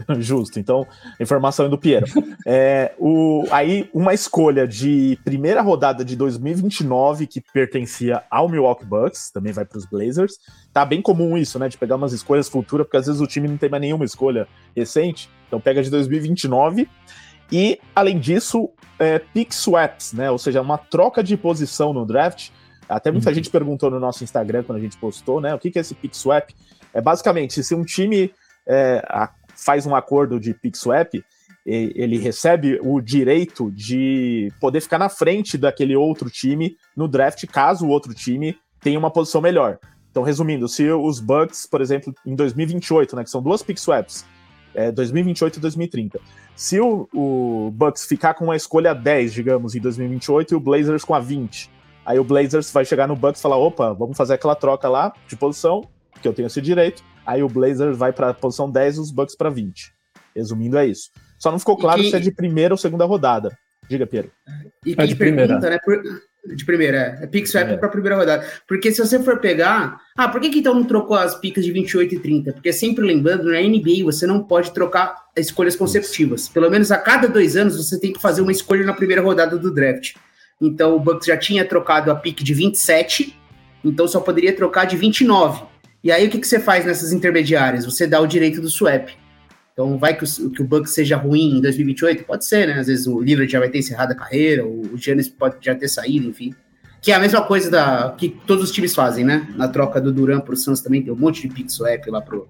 Justo. 0.19 0.59
Então, 0.59 0.87
informação 1.19 1.69
do 1.69 1.77
Piero. 1.77 2.05
É, 2.45 2.93
o, 2.97 3.45
aí, 3.51 3.89
uma 3.93 4.13
escolha 4.13 4.67
de 4.67 5.17
primeira 5.23 5.61
rodada 5.61 6.03
de 6.03 6.15
2029 6.15 7.27
que 7.27 7.41
pertencia 7.53 8.23
ao 8.29 8.49
Milwaukee 8.49 8.85
Bucks, 8.85 9.31
também 9.31 9.53
vai 9.53 9.65
para 9.65 9.77
os 9.77 9.85
Blazers. 9.85 10.37
Tá 10.73 10.85
bem 10.85 11.01
comum 11.01 11.37
isso, 11.37 11.59
né? 11.59 11.67
De 11.69 11.77
pegar 11.77 11.95
umas 11.95 12.13
escolhas 12.13 12.49
futuras, 12.49 12.85
porque 12.85 12.97
às 12.97 13.05
vezes 13.05 13.21
o 13.21 13.27
time 13.27 13.47
não 13.47 13.57
tem 13.57 13.69
mais 13.69 13.81
nenhuma 13.81 14.05
escolha 14.05 14.47
recente. 14.75 15.29
Então, 15.47 15.59
pega 15.59 15.83
de 15.83 15.89
2029. 15.89 16.87
E, 17.51 17.79
além 17.95 18.19
disso, 18.19 18.69
é, 18.97 19.19
pick 19.19 19.53
swaps, 19.53 20.13
né? 20.13 20.29
Ou 20.31 20.37
seja, 20.37 20.61
uma 20.61 20.77
troca 20.77 21.23
de 21.23 21.35
posição 21.35 21.91
no 21.91 22.05
draft. 22.05 22.49
Até 22.87 23.11
muita 23.11 23.29
uhum. 23.29 23.35
gente 23.35 23.49
perguntou 23.49 23.89
no 23.89 23.99
nosso 23.99 24.23
Instagram 24.23 24.63
quando 24.63 24.77
a 24.77 24.81
gente 24.81 24.97
postou, 24.97 25.41
né? 25.41 25.53
O 25.53 25.59
que, 25.59 25.71
que 25.71 25.77
é 25.77 25.81
esse 25.81 25.95
pick 25.95 26.15
swap? 26.15 26.49
É 26.93 27.01
basicamente 27.01 27.63
se 27.63 27.73
um 27.73 27.83
time 27.83 28.33
é, 28.67 29.03
a, 29.07 29.29
faz 29.55 29.85
um 29.85 29.95
acordo 29.95 30.39
de 30.39 30.53
pick 30.53 30.75
swap, 30.75 31.13
ele 31.65 32.17
recebe 32.17 32.79
o 32.81 32.99
direito 32.99 33.71
de 33.71 34.51
poder 34.59 34.81
ficar 34.81 34.97
na 34.97 35.09
frente 35.09 35.57
daquele 35.57 35.95
outro 35.95 36.29
time 36.29 36.75
no 36.97 37.07
draft, 37.07 37.45
caso 37.45 37.85
o 37.85 37.89
outro 37.89 38.15
time 38.15 38.57
tenha 38.81 38.97
uma 38.97 39.11
posição 39.11 39.41
melhor. 39.41 39.77
Então, 40.09 40.23
resumindo, 40.23 40.67
se 40.67 40.89
os 40.89 41.19
Bucks, 41.19 41.67
por 41.67 41.79
exemplo, 41.79 42.13
em 42.25 42.35
2028, 42.35 43.15
né, 43.15 43.23
que 43.23 43.29
são 43.29 43.41
duas 43.41 43.61
pick 43.61 43.77
swaps, 43.77 44.25
é, 44.73 44.91
2028 44.91 45.57
e 45.57 45.59
2030, 45.59 46.19
se 46.55 46.79
o, 46.79 47.07
o 47.13 47.71
Bucks 47.71 48.05
ficar 48.05 48.33
com 48.33 48.51
a 48.51 48.55
escolha 48.55 48.93
10, 48.93 49.33
digamos, 49.33 49.75
em 49.75 49.79
2028 49.79 50.53
e 50.53 50.55
o 50.55 50.59
Blazers 50.59 51.03
com 51.03 51.13
a 51.13 51.19
20, 51.19 51.69
aí 52.05 52.19
o 52.19 52.23
Blazers 52.23 52.71
vai 52.71 52.85
chegar 52.85 53.07
no 53.07 53.15
Bucks 53.15 53.39
e 53.39 53.43
falar: 53.43 53.57
opa, 53.57 53.93
vamos 53.93 54.17
fazer 54.17 54.33
aquela 54.33 54.55
troca 54.55 54.87
lá 54.89 55.13
de 55.27 55.35
posição, 55.35 55.87
que 56.21 56.27
eu 56.27 56.33
tenho 56.33 56.47
esse 56.47 56.61
direito, 56.61 57.03
Aí 57.25 57.43
o 57.43 57.47
Blazers 57.47 57.97
vai 57.97 58.11
para 58.11 58.29
a 58.29 58.33
posição 58.33 58.69
10 58.69 58.97
e 58.97 58.99
os 58.99 59.11
Bucks 59.11 59.35
para 59.35 59.49
20. 59.49 59.93
Resumindo, 60.35 60.77
é 60.77 60.85
isso. 60.85 61.11
Só 61.37 61.51
não 61.51 61.59
ficou 61.59 61.77
claro 61.77 62.03
se 62.03 62.15
é 62.15 62.19
de 62.19 62.31
primeira 62.31 62.73
ou 62.73 62.77
segunda 62.77 63.05
rodada. 63.05 63.57
Diga, 63.89 64.07
Pedro. 64.07 64.31
E 64.85 64.95
é 64.97 65.05
de 65.05 65.15
primeira. 65.15 65.59
né? 65.59 65.79
Por... 65.83 66.01
De 66.43 66.65
primeira, 66.65 67.19
é. 67.19 67.23
É 67.23 67.27
pick 67.27 67.45
swap 67.45 67.69
é. 67.69 67.77
para 67.77 67.87
primeira 67.87 68.17
rodada. 68.17 68.45
Porque 68.67 68.91
se 68.91 68.99
você 68.99 69.21
for 69.21 69.39
pegar. 69.39 70.01
Ah, 70.17 70.27
por 70.27 70.41
que, 70.41 70.49
que 70.49 70.59
então 70.59 70.73
não 70.73 70.83
trocou 70.83 71.15
as 71.15 71.35
picas 71.35 71.63
de 71.63 71.71
28 71.71 72.15
e 72.15 72.19
30? 72.19 72.53
Porque 72.53 72.73
sempre 72.73 73.05
lembrando, 73.05 73.51
na 73.51 73.61
NBA 73.61 74.03
você 74.03 74.25
não 74.25 74.43
pode 74.43 74.73
trocar 74.73 75.15
escolhas 75.37 75.75
consecutivas. 75.75 76.49
Pelo 76.49 76.69
menos 76.69 76.91
a 76.91 76.97
cada 76.97 77.27
dois 77.27 77.55
anos 77.55 77.77
você 77.77 77.99
tem 77.99 78.11
que 78.11 78.19
fazer 78.19 78.41
uma 78.41 78.51
escolha 78.51 78.83
na 78.83 78.93
primeira 78.93 79.21
rodada 79.21 79.57
do 79.57 79.71
draft. 79.71 80.15
Então 80.59 80.95
o 80.95 80.99
Bucks 80.99 81.27
já 81.27 81.37
tinha 81.37 81.63
trocado 81.63 82.11
a 82.11 82.15
pick 82.15 82.43
de 82.43 82.53
27, 82.53 83.35
então 83.83 84.07
só 84.07 84.19
poderia 84.19 84.55
trocar 84.55 84.85
de 84.85 84.97
29. 84.97 85.63
E 86.03 86.11
aí 86.11 86.27
o 86.27 86.29
que, 86.29 86.39
que 86.39 86.47
você 86.47 86.59
faz 86.59 86.85
nessas 86.85 87.13
intermediárias? 87.13 87.85
Você 87.85 88.07
dá 88.07 88.19
o 88.19 88.27
direito 88.27 88.61
do 88.61 88.69
swap. 88.69 89.09
Então 89.81 89.97
vai 89.97 90.15
que 90.15 90.23
o, 90.23 90.49
que 90.51 90.61
o 90.61 90.65
Bucks 90.65 90.93
seja 90.93 91.17
ruim 91.17 91.57
em 91.57 91.61
2028? 91.61 92.23
Pode 92.23 92.45
ser, 92.45 92.67
né? 92.67 92.79
Às 92.79 92.87
vezes 92.87 93.07
o 93.07 93.19
Lillard 93.19 93.51
já 93.51 93.59
vai 93.59 93.69
ter 93.69 93.79
encerrado 93.79 94.11
a 94.11 94.15
carreira, 94.15 94.65
o 94.65 94.95
Giannis 94.95 95.27
pode 95.27 95.55
já 95.59 95.73
ter 95.73 95.87
saído, 95.87 96.29
enfim. 96.29 96.53
Que 97.01 97.11
é 97.11 97.15
a 97.15 97.19
mesma 97.19 97.41
coisa 97.41 97.71
da 97.71 98.13
que 98.15 98.29
todos 98.29 98.65
os 98.65 98.71
times 98.71 98.93
fazem, 98.93 99.25
né? 99.25 99.51
Na 99.55 99.67
troca 99.67 99.99
do 99.99 100.13
Duran 100.13 100.39
pro 100.39 100.55
Suns 100.55 100.81
também 100.81 101.01
tem 101.01 101.11
um 101.11 101.15
monte 101.15 101.47
de 101.47 101.53
pick 101.53 101.67
swap 101.67 102.05
lá 102.09 102.21
pro, 102.21 102.47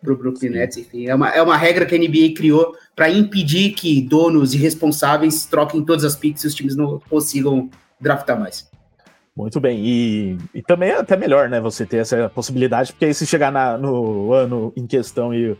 pro 0.00 0.16
Brooklyn 0.16 0.50
Nets, 0.50 0.76
enfim. 0.76 1.08
É 1.08 1.14
uma, 1.14 1.28
é 1.30 1.42
uma 1.42 1.56
regra 1.56 1.84
que 1.84 1.94
a 1.94 1.98
NBA 1.98 2.34
criou 2.36 2.76
para 2.94 3.10
impedir 3.10 3.72
que 3.72 4.00
donos 4.00 4.54
e 4.54 4.56
responsáveis 4.56 5.46
troquem 5.46 5.84
todas 5.84 6.04
as 6.04 6.14
picks 6.14 6.44
e 6.44 6.46
os 6.46 6.54
times 6.54 6.76
não 6.76 7.00
consigam 7.10 7.68
draftar 8.00 8.38
mais. 8.38 8.70
Muito 9.36 9.58
bem, 9.58 9.84
e, 9.84 10.38
e 10.54 10.62
também 10.62 10.90
é 10.90 10.98
até 10.98 11.16
melhor, 11.16 11.48
né, 11.48 11.60
você 11.60 11.86
ter 11.86 11.98
essa 11.98 12.28
possibilidade, 12.28 12.92
porque 12.92 13.06
aí 13.06 13.14
se 13.14 13.26
chegar 13.26 13.50
na, 13.50 13.78
no 13.78 14.32
ano 14.32 14.72
em 14.76 14.86
questão 14.86 15.32
e 15.32 15.56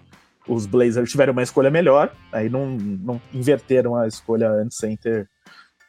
os 0.50 0.66
Blazers 0.66 1.10
tiveram 1.10 1.32
uma 1.32 1.42
escolha 1.42 1.70
melhor, 1.70 2.12
aí 2.32 2.48
não, 2.48 2.70
não 2.70 3.20
inverteram 3.32 3.94
a 3.94 4.08
escolha 4.08 4.50
antes 4.50 4.76
sem 4.76 4.96
ter, 4.96 5.28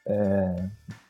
é, 0.07 0.55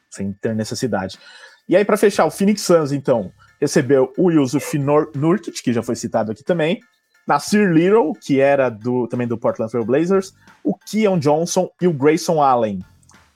sem 0.10 0.32
ter 0.32 0.56
necessidade. 0.56 1.20
E 1.68 1.76
aí, 1.76 1.84
para 1.84 1.98
fechar, 1.98 2.26
o 2.26 2.32
Phoenix 2.32 2.62
Suns, 2.62 2.92
então, 2.92 3.32
recebeu 3.60 4.12
o 4.18 4.32
Yusuf 4.32 4.78
Nurkic, 4.78 5.62
que 5.62 5.74
já 5.74 5.84
foi 5.84 5.96
citado 5.96 6.32
aqui 6.32 6.44
também, 6.44 6.80
Nasir 7.28 7.72
Little, 7.72 8.14
que 8.14 8.40
era 8.40 8.70
do, 8.70 9.08
também 9.08 9.28
do 9.28 9.38
Portland 9.38 9.70
Trail 9.70 9.86
Blazers, 9.86 10.34
o 10.64 10.74
Keon 10.76 11.20
Johnson 11.20 11.70
e 11.82 11.88
o 11.88 11.94
Grayson 11.94 12.42
Allen, 12.42 12.80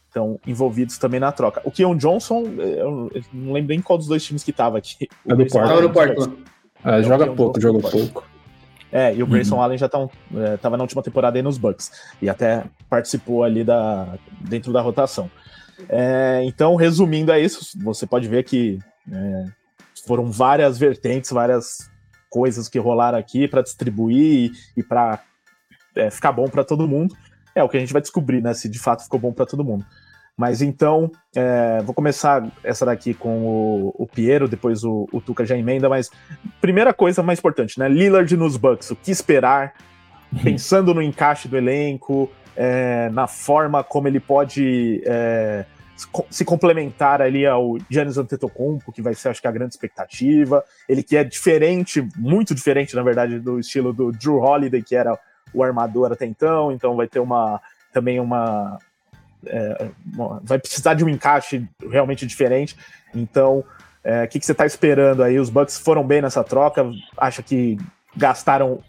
estão 0.07 0.39
envolvidos 0.47 0.97
também 0.97 1.19
na 1.19 1.31
troca. 1.31 1.61
O 1.65 1.71
Keon 1.71 1.95
Johnson, 1.95 2.43
eu 2.57 3.11
não 3.33 3.53
lembro 3.53 3.69
nem 3.69 3.81
qual 3.81 3.97
dos 3.97 4.07
dois 4.07 4.23
times 4.23 4.43
que 4.43 4.51
estava 4.51 4.77
aqui. 4.77 5.07
É 5.27 5.35
do 5.35 5.45
Portland. 5.45 5.93
Portland. 5.93 6.37
É, 6.83 7.03
joga 7.03 7.27
pouco, 7.27 7.59
joga 7.59 7.89
pouco. 7.89 8.34
É, 8.95 9.13
e 9.13 9.21
o 9.21 9.27
Grayson 9.27 9.55
uhum. 9.55 9.61
Allen 9.61 9.77
já 9.77 9.87
estava 9.87 10.07
tá 10.07 10.69
é, 10.69 10.77
na 10.77 10.83
última 10.83 11.03
temporada 11.03 11.37
aí 11.37 11.41
nos 11.41 11.57
Bucks. 11.57 11.91
E 12.21 12.29
até 12.29 12.63
participou 12.89 13.43
ali 13.43 13.61
da, 13.61 14.17
dentro 14.39 14.71
da 14.71 14.79
rotação. 14.79 15.29
É, 15.89 16.41
então, 16.45 16.77
resumindo 16.77 17.29
a 17.29 17.37
isso, 17.37 17.77
você 17.83 18.07
pode 18.07 18.25
ver 18.29 18.45
que 18.45 18.79
é, 19.11 19.45
foram 20.07 20.31
várias 20.31 20.77
vertentes, 20.77 21.31
várias 21.31 21.91
coisas 22.29 22.69
que 22.69 22.79
rolaram 22.79 23.17
aqui 23.17 23.49
para 23.49 23.61
distribuir 23.61 24.53
e, 24.75 24.79
e 24.79 24.83
para 24.83 25.19
é, 25.93 26.09
ficar 26.09 26.31
bom 26.31 26.47
para 26.47 26.63
todo 26.63 26.87
mundo. 26.87 27.13
É 27.53 27.61
o 27.61 27.67
que 27.67 27.75
a 27.75 27.81
gente 27.81 27.91
vai 27.91 28.01
descobrir, 28.01 28.41
né? 28.41 28.53
Se 28.53 28.69
de 28.69 28.79
fato 28.79 29.03
ficou 29.03 29.19
bom 29.19 29.33
para 29.33 29.45
todo 29.45 29.61
mundo. 29.61 29.85
Mas 30.37 30.61
então, 30.61 31.09
é, 31.33 31.81
vou 31.83 31.93
começar 31.93 32.45
essa 32.61 32.85
daqui 32.85 33.13
com 33.13 33.45
o, 33.45 33.95
o 33.97 34.05
Piero, 34.05 34.47
depois 34.47 34.83
o, 34.83 35.07
o, 35.11 35.21
Tuca 35.21 35.45
já 35.45 35.57
emenda, 35.57 35.87
mas 35.87 36.11
primeira 36.59 36.93
coisa 36.93 37.23
mais 37.23 37.39
importante, 37.39 37.79
né? 37.79 37.87
Lillard 37.87 38.35
nos 38.35 38.57
Bucks, 38.57 38.91
o 38.91 38.95
que 38.97 39.11
esperar, 39.11 39.73
pensando 40.43 40.93
no 40.93 41.01
encaixe 41.01 41.47
do 41.47 41.55
elenco, 41.55 42.29
é, 42.55 43.09
na 43.11 43.27
forma 43.27 43.81
como 43.81 44.09
ele 44.09 44.19
pode 44.19 45.01
é, 45.05 45.65
se 46.29 46.43
complementar 46.43 47.21
ali 47.21 47.45
ao 47.45 47.77
Giannis 47.89 48.17
Antetokounmpo, 48.17 48.91
que 48.91 49.01
vai 49.01 49.15
ser, 49.15 49.29
acho 49.29 49.41
que, 49.41 49.47
a 49.47 49.51
grande 49.51 49.73
expectativa. 49.73 50.63
Ele 50.87 51.01
que 51.01 51.15
é 51.15 51.23
diferente, 51.23 52.05
muito 52.17 52.53
diferente, 52.53 52.93
na 52.93 53.03
verdade, 53.03 53.39
do 53.39 53.59
estilo 53.59 53.93
do 53.93 54.11
Drew 54.11 54.37
Holiday, 54.37 54.81
que 54.81 54.95
era 54.95 55.17
o 55.53 55.63
armador 55.63 56.11
até 56.11 56.25
então, 56.25 56.73
então 56.73 56.97
vai 56.97 57.07
ter 57.07 57.19
uma 57.19 57.61
também 57.93 58.19
uma 58.19 58.77
é, 59.47 59.89
vai 60.43 60.59
precisar 60.59 60.93
de 60.93 61.03
um 61.03 61.09
encaixe 61.09 61.67
realmente 61.89 62.25
diferente. 62.25 62.75
Então, 63.13 63.63
é, 64.03 64.21
o 64.21 64.23
é, 64.23 64.27
que, 64.27 64.39
que, 64.39 64.45
você 64.45 64.51
está 64.51 64.65
esperando 64.65 65.23
aí? 65.23 65.39
Os 65.39 65.49
Bucks 65.49 65.77
foram 65.79 66.05
bem 66.05 66.21
nessa 66.21 66.43
troca, 66.43 66.85
acha 67.17 67.41
que 67.41 67.77
gastaram 68.15 68.79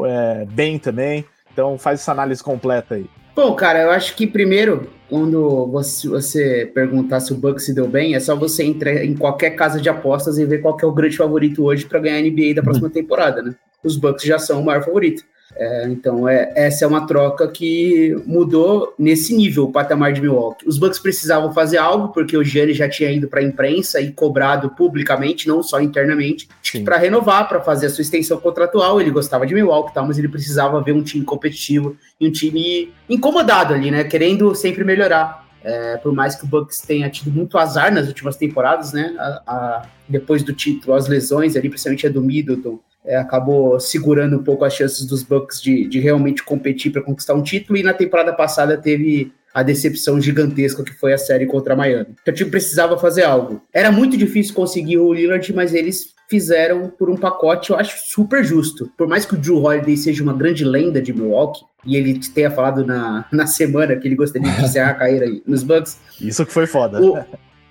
é, 0.00 0.44
bem 0.46 0.78
também. 0.78 1.24
Então, 1.52 1.78
faz 1.78 2.00
essa 2.00 2.12
análise 2.12 2.42
completa 2.42 2.96
aí. 2.96 3.08
Bom, 3.36 3.54
cara, 3.54 3.82
eu 3.82 3.90
acho 3.90 4.14
que 4.14 4.26
primeiro, 4.26 4.88
quando 5.08 5.66
você, 5.66 6.08
você 6.08 6.70
perguntar 6.72 7.18
se 7.20 7.32
o 7.32 7.36
Bucks 7.36 7.64
se 7.64 7.74
deu 7.74 7.88
bem, 7.88 8.14
é 8.14 8.20
só 8.20 8.36
você 8.36 8.64
entrar 8.64 9.04
em 9.04 9.14
qualquer 9.16 9.50
casa 9.50 9.80
de 9.80 9.88
apostas 9.88 10.38
e 10.38 10.44
ver 10.44 10.58
qual 10.58 10.76
é 10.80 10.86
o 10.86 10.92
grande 10.92 11.16
favorito 11.16 11.64
hoje 11.64 11.84
para 11.84 11.98
ganhar 11.98 12.18
a 12.18 12.22
NBA 12.22 12.54
da 12.54 12.62
próxima 12.62 12.88
temporada, 12.88 13.42
né? 13.42 13.54
Os 13.82 13.96
Bucks 13.96 14.24
já 14.24 14.38
são 14.38 14.60
o 14.60 14.64
maior 14.64 14.84
favorito. 14.84 15.24
É, 15.56 15.86
então, 15.88 16.28
é, 16.28 16.52
essa 16.56 16.84
é 16.84 16.88
uma 16.88 17.06
troca 17.06 17.46
que 17.46 18.16
mudou 18.26 18.92
nesse 18.98 19.34
nível 19.36 19.64
o 19.64 19.72
patamar 19.72 20.12
de 20.12 20.20
Milwaukee. 20.20 20.66
Os 20.66 20.78
Bucks 20.78 20.98
precisavam 20.98 21.52
fazer 21.52 21.78
algo, 21.78 22.08
porque 22.08 22.36
o 22.36 22.42
Gianni 22.42 22.72
já 22.72 22.88
tinha 22.88 23.10
ido 23.10 23.28
para 23.28 23.40
a 23.40 23.44
imprensa 23.44 24.00
e 24.00 24.10
cobrado 24.10 24.70
publicamente, 24.70 25.46
não 25.46 25.62
só 25.62 25.80
internamente, 25.80 26.48
para 26.84 26.96
renovar, 26.96 27.48
para 27.48 27.60
fazer 27.60 27.86
a 27.86 27.90
sua 27.90 28.02
extensão 28.02 28.38
contratual. 28.40 29.00
Ele 29.00 29.10
gostava 29.10 29.46
de 29.46 29.54
Milwaukee, 29.54 29.94
tal, 29.94 30.06
mas 30.06 30.18
ele 30.18 30.28
precisava 30.28 30.82
ver 30.82 30.92
um 30.92 31.02
time 31.02 31.24
competitivo 31.24 31.96
e 32.20 32.26
um 32.26 32.32
time 32.32 32.92
incomodado 33.08 33.74
ali, 33.74 33.90
né? 33.90 34.02
Querendo 34.04 34.54
sempre 34.54 34.82
melhorar 34.82 35.44
É, 35.66 35.96
por 35.96 36.12
mais 36.12 36.36
que 36.36 36.44
o 36.44 36.46
Bucks 36.46 36.82
tenha 36.82 37.08
tido 37.08 37.30
muito 37.30 37.56
azar 37.56 37.90
nas 37.90 38.06
últimas 38.06 38.36
temporadas, 38.36 38.92
né? 38.92 39.14
A, 39.18 39.42
a, 39.46 39.82
depois 40.06 40.42
do 40.42 40.52
título, 40.52 40.94
as 40.94 41.08
lesões 41.08 41.56
ali, 41.56 41.70
principalmente 41.70 42.06
a 42.06 42.10
do 42.10 42.20
Middleton, 42.20 42.78
é, 43.04 43.16
acabou 43.16 43.78
segurando 43.78 44.38
um 44.38 44.42
pouco 44.42 44.64
as 44.64 44.74
chances 44.74 45.04
dos 45.04 45.22
Bucks 45.22 45.60
de, 45.60 45.86
de 45.86 46.00
realmente 46.00 46.42
competir 46.42 46.90
para 46.90 47.02
conquistar 47.02 47.34
um 47.34 47.42
título. 47.42 47.78
E 47.78 47.82
na 47.82 47.92
temporada 47.92 48.32
passada 48.32 48.76
teve 48.76 49.32
a 49.52 49.62
decepção 49.62 50.20
gigantesca 50.20 50.82
que 50.82 50.92
foi 50.92 51.12
a 51.12 51.18
série 51.18 51.46
contra 51.46 51.74
a 51.74 51.76
Miami. 51.76 52.16
Então, 52.20 52.32
o 52.32 52.36
time 52.36 52.50
precisava 52.50 52.98
fazer 52.98 53.22
algo. 53.22 53.62
Era 53.72 53.92
muito 53.92 54.16
difícil 54.16 54.52
conseguir 54.54 54.98
o 54.98 55.12
Lillard, 55.12 55.52
mas 55.52 55.72
eles 55.72 56.12
fizeram 56.28 56.88
por 56.88 57.08
um 57.10 57.16
pacote, 57.16 57.70
eu 57.70 57.76
acho 57.76 57.96
super 58.06 58.42
justo. 58.42 58.90
Por 58.96 59.06
mais 59.06 59.24
que 59.24 59.34
o 59.34 59.38
Drew 59.38 59.62
Holiday 59.62 59.96
seja 59.96 60.22
uma 60.22 60.32
grande 60.32 60.64
lenda 60.64 61.00
de 61.00 61.12
Milwaukee, 61.12 61.60
e 61.86 61.96
ele 61.96 62.18
tenha 62.18 62.50
falado 62.50 62.84
na, 62.84 63.26
na 63.30 63.46
semana 63.46 63.94
que 63.94 64.08
ele 64.08 64.16
gostaria 64.16 64.50
de 64.50 64.64
encerrar 64.64 64.90
a 64.90 64.94
carreira 64.94 65.26
nos 65.46 65.62
Bucks. 65.62 65.98
Isso 66.20 66.44
que 66.46 66.52
foi 66.52 66.66
foda. 66.66 67.00
O, 67.00 67.18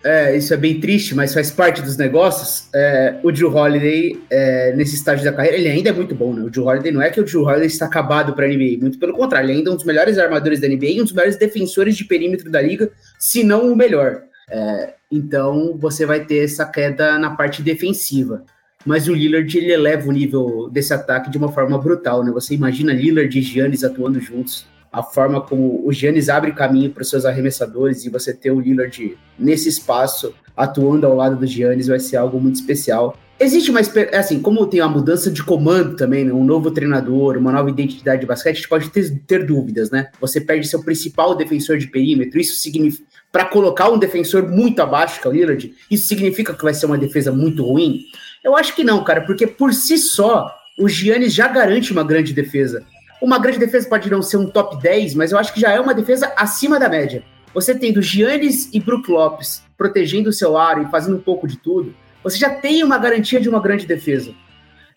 é, 0.04 0.36
isso 0.36 0.54
é 0.54 0.58
bem 0.58 0.82
triste, 0.82 1.16
mas 1.16 1.34
faz 1.34 1.50
parte 1.50 1.82
dos 1.82 1.96
negócios. 1.96 2.68
É, 2.76 3.16
o 3.24 3.32
Drew 3.32 3.56
Holiday, 3.56 4.20
é, 4.30 4.74
nesse 4.76 4.96
estágio 4.96 5.24
da 5.24 5.32
carreira, 5.32 5.58
ele 5.58 5.70
ainda 5.70 5.90
é 5.90 5.94
muito 5.94 6.14
bom, 6.14 6.34
né? 6.34 6.44
O 6.44 6.50
Drew 6.50 6.66
Holiday 6.66 6.92
não 6.92 7.02
é 7.02 7.10
que 7.10 7.22
o 7.22 7.24
Drew 7.24 7.44
Holiday 7.44 7.68
está 7.68 7.86
acabado 7.86 8.34
para 8.34 8.46
a 8.46 8.50
NBA, 8.50 8.80
muito 8.82 9.00
pelo 9.00 9.14
contrário, 9.14 9.50
ele 9.50 9.60
ainda 9.60 9.70
é 9.70 9.74
um 9.74 9.78
dos 9.78 9.86
melhores 9.86 10.18
armadores 10.18 10.60
da 10.60 10.68
NBA 10.68 10.88
e 10.88 11.02
um 11.02 11.06
dos 11.06 11.14
melhores 11.14 11.38
defensores 11.38 11.96
de 11.96 12.04
perímetro 12.04 12.52
da 12.52 12.62
liga, 12.62 12.92
se 13.18 13.44
não 13.44 13.72
o 13.72 13.76
melhor. 13.76 14.24
É, 14.50 14.94
então 15.10 15.78
você 15.80 16.06
vai 16.06 16.26
ter 16.26 16.44
essa 16.44 16.66
queda 16.66 17.18
na 17.18 17.32
parte 17.32 17.62
defensiva. 17.62 18.44
Mas 18.86 19.08
o 19.08 19.14
Lillard 19.14 19.58
ele 19.58 19.72
eleva 19.72 20.10
o 20.10 20.12
nível 20.12 20.70
desse 20.70 20.94
ataque 20.94 21.32
de 21.32 21.38
uma 21.38 21.50
forma 21.50 21.78
brutal, 21.78 22.22
né? 22.22 22.32
Você 22.32 22.54
imagina 22.54 22.92
Lillard 22.92 23.40
e 23.40 23.42
Giannis 23.42 23.86
atuando 23.86 24.20
juntos 24.20 24.68
a 24.94 25.02
forma 25.02 25.42
como 25.42 25.82
o 25.84 25.92
Giannis 25.92 26.30
abre 26.30 26.52
caminho 26.52 26.92
para 26.92 27.02
os 27.02 27.10
seus 27.10 27.26
arremessadores 27.26 28.06
e 28.06 28.10
você 28.10 28.32
ter 28.32 28.52
o 28.52 28.60
Lillard 28.60 29.18
nesse 29.40 29.68
espaço 29.68 30.36
atuando 30.56 31.08
ao 31.08 31.16
lado 31.16 31.36
do 31.36 31.48
Giannis 31.48 31.88
vai 31.88 32.00
ser 32.00 32.18
algo 32.18 32.40
muito 32.40 32.58
especial. 32.58 33.18
Existe 33.40 33.72
uma 33.72 33.82
assim, 34.14 34.40
como 34.40 34.68
tem 34.68 34.80
a 34.80 34.88
mudança 34.88 35.32
de 35.32 35.44
comando 35.44 35.96
também, 35.96 36.24
né? 36.24 36.32
um 36.32 36.46
novo 36.46 36.70
treinador, 36.70 37.38
uma 37.38 37.52
nova 37.52 37.72
identidade 37.72 38.22
de 38.22 38.28
basquete, 38.28 38.54
a 38.54 38.56
gente 38.58 38.70
pode 38.70 38.92
ter, 38.92 39.10
ter 39.26 39.44
dúvidas, 39.44 39.90
né? 39.90 40.12
Você 40.22 40.40
perde 40.40 40.68
seu 40.68 40.84
principal 40.84 41.36
defensor 41.36 41.80
de 41.80 41.88
perímetro, 41.88 42.40
isso 42.40 42.56
significa 42.56 43.04
para 43.32 43.46
colocar 43.46 43.90
um 43.90 43.98
defensor 43.98 44.48
muito 44.48 44.80
abaixo 44.80 45.20
que 45.20 45.26
é 45.26 45.30
o 45.32 45.34
Lillard, 45.34 45.74
isso 45.90 46.08
significa 46.08 46.54
que 46.54 46.64
vai 46.64 46.76
ser 46.76 46.86
uma 46.86 47.00
defesa 47.00 47.32
muito 47.32 47.66
ruim? 47.66 48.02
Eu 48.44 48.56
acho 48.56 48.76
que 48.76 48.84
não, 48.84 49.04
cara, 49.04 49.22
porque 49.22 49.48
por 49.48 49.74
si 49.74 49.98
só 49.98 50.56
o 50.78 50.88
Giannis 50.88 51.34
já 51.34 51.48
garante 51.48 51.92
uma 51.92 52.04
grande 52.04 52.32
defesa. 52.34 52.86
Uma 53.24 53.40
grande 53.40 53.58
defesa 53.58 53.88
pode 53.88 54.12
não 54.12 54.22
ser 54.22 54.36
um 54.36 54.50
top 54.50 54.82
10, 54.82 55.16
mas 55.16 55.32
eu 55.32 55.38
acho 55.38 55.54
que 55.54 55.62
já 55.62 55.72
é 55.72 55.80
uma 55.80 55.94
defesa 55.94 56.34
acima 56.36 56.78
da 56.78 56.90
média. 56.90 57.24
Você 57.54 57.74
tendo 57.74 58.02
Giannis 58.02 58.70
e 58.74 58.82
Brook 58.82 59.10
Lopes 59.10 59.64
protegendo 59.78 60.30
o 60.30 60.34
seu 60.34 60.58
aro 60.58 60.84
e 60.84 60.92
fazendo 60.92 61.16
um 61.16 61.22
pouco 61.22 61.48
de 61.48 61.58
tudo, 61.58 61.96
você 62.22 62.38
já 62.38 62.50
tem 62.50 62.84
uma 62.84 62.98
garantia 62.98 63.40
de 63.40 63.48
uma 63.48 63.62
grande 63.62 63.88
defesa. 63.88 64.34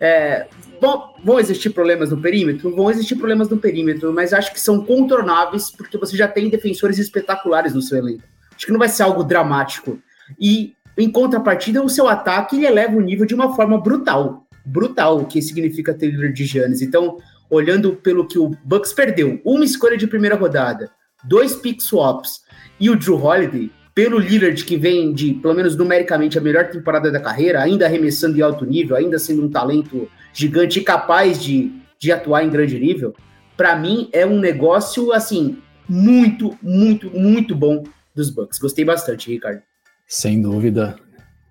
É, 0.00 0.48
vão, 0.80 1.14
vão, 1.22 1.38
existir 1.38 1.70
problemas 1.70 2.10
no 2.10 2.20
perímetro? 2.20 2.74
Vão 2.74 2.90
existir 2.90 3.14
problemas 3.14 3.48
no 3.48 3.58
perímetro, 3.58 4.12
mas 4.12 4.32
acho 4.32 4.52
que 4.52 4.60
são 4.60 4.84
contornáveis 4.84 5.70
porque 5.70 5.96
você 5.96 6.16
já 6.16 6.26
tem 6.26 6.50
defensores 6.50 6.98
espetaculares 6.98 7.74
no 7.74 7.80
seu 7.80 7.96
elenco. 7.96 8.24
Acho 8.56 8.66
que 8.66 8.72
não 8.72 8.80
vai 8.80 8.88
ser 8.88 9.04
algo 9.04 9.22
dramático. 9.22 10.00
E, 10.40 10.74
em 10.98 11.08
contrapartida, 11.08 11.80
o 11.80 11.88
seu 11.88 12.08
ataque 12.08 12.56
ele 12.56 12.66
eleva 12.66 12.96
o 12.96 13.00
nível 13.00 13.24
de 13.24 13.36
uma 13.36 13.54
forma 13.54 13.80
brutal. 13.80 14.48
Brutal, 14.64 15.20
o 15.20 15.26
que 15.26 15.40
significa 15.40 15.94
Taylor 15.94 16.32
de 16.32 16.44
Giannis. 16.44 16.82
Então, 16.82 17.18
olhando 17.50 17.94
pelo 17.94 18.26
que 18.26 18.38
o 18.38 18.50
Bucks 18.64 18.92
perdeu, 18.92 19.40
uma 19.44 19.64
escolha 19.64 19.96
de 19.96 20.06
primeira 20.06 20.36
rodada, 20.36 20.90
dois 21.24 21.54
pick 21.54 21.80
swaps 21.80 22.40
e 22.78 22.90
o 22.90 22.96
Drew 22.96 23.22
Holiday, 23.22 23.70
pelo 23.94 24.18
Lillard 24.18 24.62
que 24.64 24.76
vem 24.76 25.12
de, 25.12 25.34
pelo 25.34 25.54
menos 25.54 25.74
numericamente, 25.74 26.36
a 26.36 26.40
melhor 26.40 26.68
temporada 26.68 27.10
da 27.10 27.18
carreira, 27.18 27.62
ainda 27.62 27.86
arremessando 27.86 28.38
em 28.38 28.42
alto 28.42 28.66
nível, 28.66 28.94
ainda 28.94 29.18
sendo 29.18 29.42
um 29.42 29.48
talento 29.48 30.06
gigante 30.34 30.80
e 30.80 30.84
capaz 30.84 31.42
de, 31.42 31.72
de 31.98 32.12
atuar 32.12 32.44
em 32.44 32.50
grande 32.50 32.78
nível, 32.78 33.14
para 33.56 33.74
mim 33.74 34.10
é 34.12 34.26
um 34.26 34.38
negócio 34.38 35.12
assim 35.12 35.58
muito, 35.88 36.56
muito, 36.62 37.10
muito 37.10 37.54
bom 37.54 37.84
dos 38.14 38.28
Bucks. 38.28 38.58
Gostei 38.58 38.84
bastante, 38.84 39.30
Ricardo. 39.30 39.62
Sem 40.06 40.42
dúvida. 40.42 40.96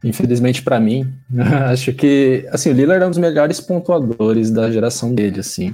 Infelizmente 0.03 0.61
para 0.61 0.79
mim, 0.79 1.11
acho 1.71 1.93
que 1.93 2.47
assim, 2.51 2.69
o 2.69 2.73
Lillard 2.73 3.03
é 3.03 3.07
um 3.07 3.09
dos 3.09 3.17
melhores 3.17 3.59
pontuadores 3.59 4.51
da 4.51 4.69
geração 4.69 5.15
dele, 5.15 5.39
assim. 5.39 5.73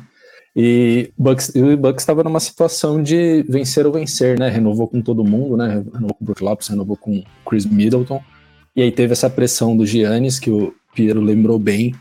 E 0.55 1.11
Bucks, 1.17 1.53
o 1.55 1.77
Bucks 1.77 2.01
estava 2.01 2.23
numa 2.23 2.39
situação 2.39 3.01
de 3.01 3.43
vencer 3.47 3.85
ou 3.85 3.93
vencer, 3.93 4.37
né? 4.37 4.49
Renovou 4.49 4.87
com 4.87 5.01
todo 5.01 5.23
mundo, 5.23 5.55
né? 5.55 5.83
Renovou 5.93 6.15
com 6.15 6.23
o 6.23 6.25
Brook 6.25 6.43
Lopes, 6.43 6.67
renovou 6.67 6.97
com 6.97 7.23
Chris 7.47 7.65
Middleton. 7.65 8.21
E 8.75 8.81
aí 8.81 8.91
teve 8.91 9.13
essa 9.13 9.29
pressão 9.29 9.75
do 9.75 9.85
Giannis, 9.85 10.39
que 10.39 10.49
o 10.49 10.73
Piero 10.93 11.21
lembrou 11.21 11.57
bem. 11.57 11.95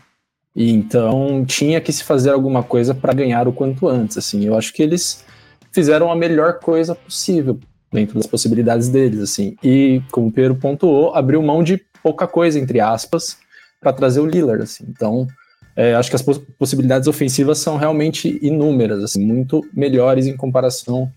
E 0.55 0.69
então 0.69 1.45
tinha 1.45 1.79
que 1.79 1.93
se 1.93 2.03
fazer 2.03 2.31
alguma 2.31 2.61
coisa 2.61 2.93
para 2.93 3.13
ganhar 3.13 3.47
o 3.47 3.53
quanto 3.53 3.87
antes, 3.87 4.17
assim. 4.17 4.45
Eu 4.45 4.57
acho 4.57 4.73
que 4.73 4.83
eles 4.83 5.23
fizeram 5.71 6.11
a 6.11 6.15
melhor 6.15 6.59
coisa 6.59 6.93
possível 6.93 7.57
dentro 7.91 8.15
das 8.15 8.27
possibilidades 8.27 8.89
deles, 8.89 9.21
assim. 9.21 9.55
E 9.63 10.01
como 10.11 10.27
o 10.27 10.31
Piero 10.31 10.55
pontuou, 10.55 11.15
abriu 11.15 11.41
mão 11.41 11.63
de 11.63 11.81
pouca 12.03 12.27
coisa 12.27 12.59
entre 12.59 12.79
aspas 12.79 13.37
para 13.79 13.93
trazer 13.93 14.19
o 14.19 14.25
Lillard, 14.25 14.63
assim. 14.63 14.85
Então, 14.89 15.25
é, 15.75 15.95
acho 15.95 16.09
que 16.09 16.15
as 16.15 16.21
possibilidades 16.57 17.07
ofensivas 17.07 17.59
são 17.59 17.77
realmente 17.77 18.39
inúmeras, 18.41 19.03
assim, 19.03 19.25
muito 19.25 19.65
melhores 19.73 20.27
em 20.27 20.35
comparação 20.35 21.11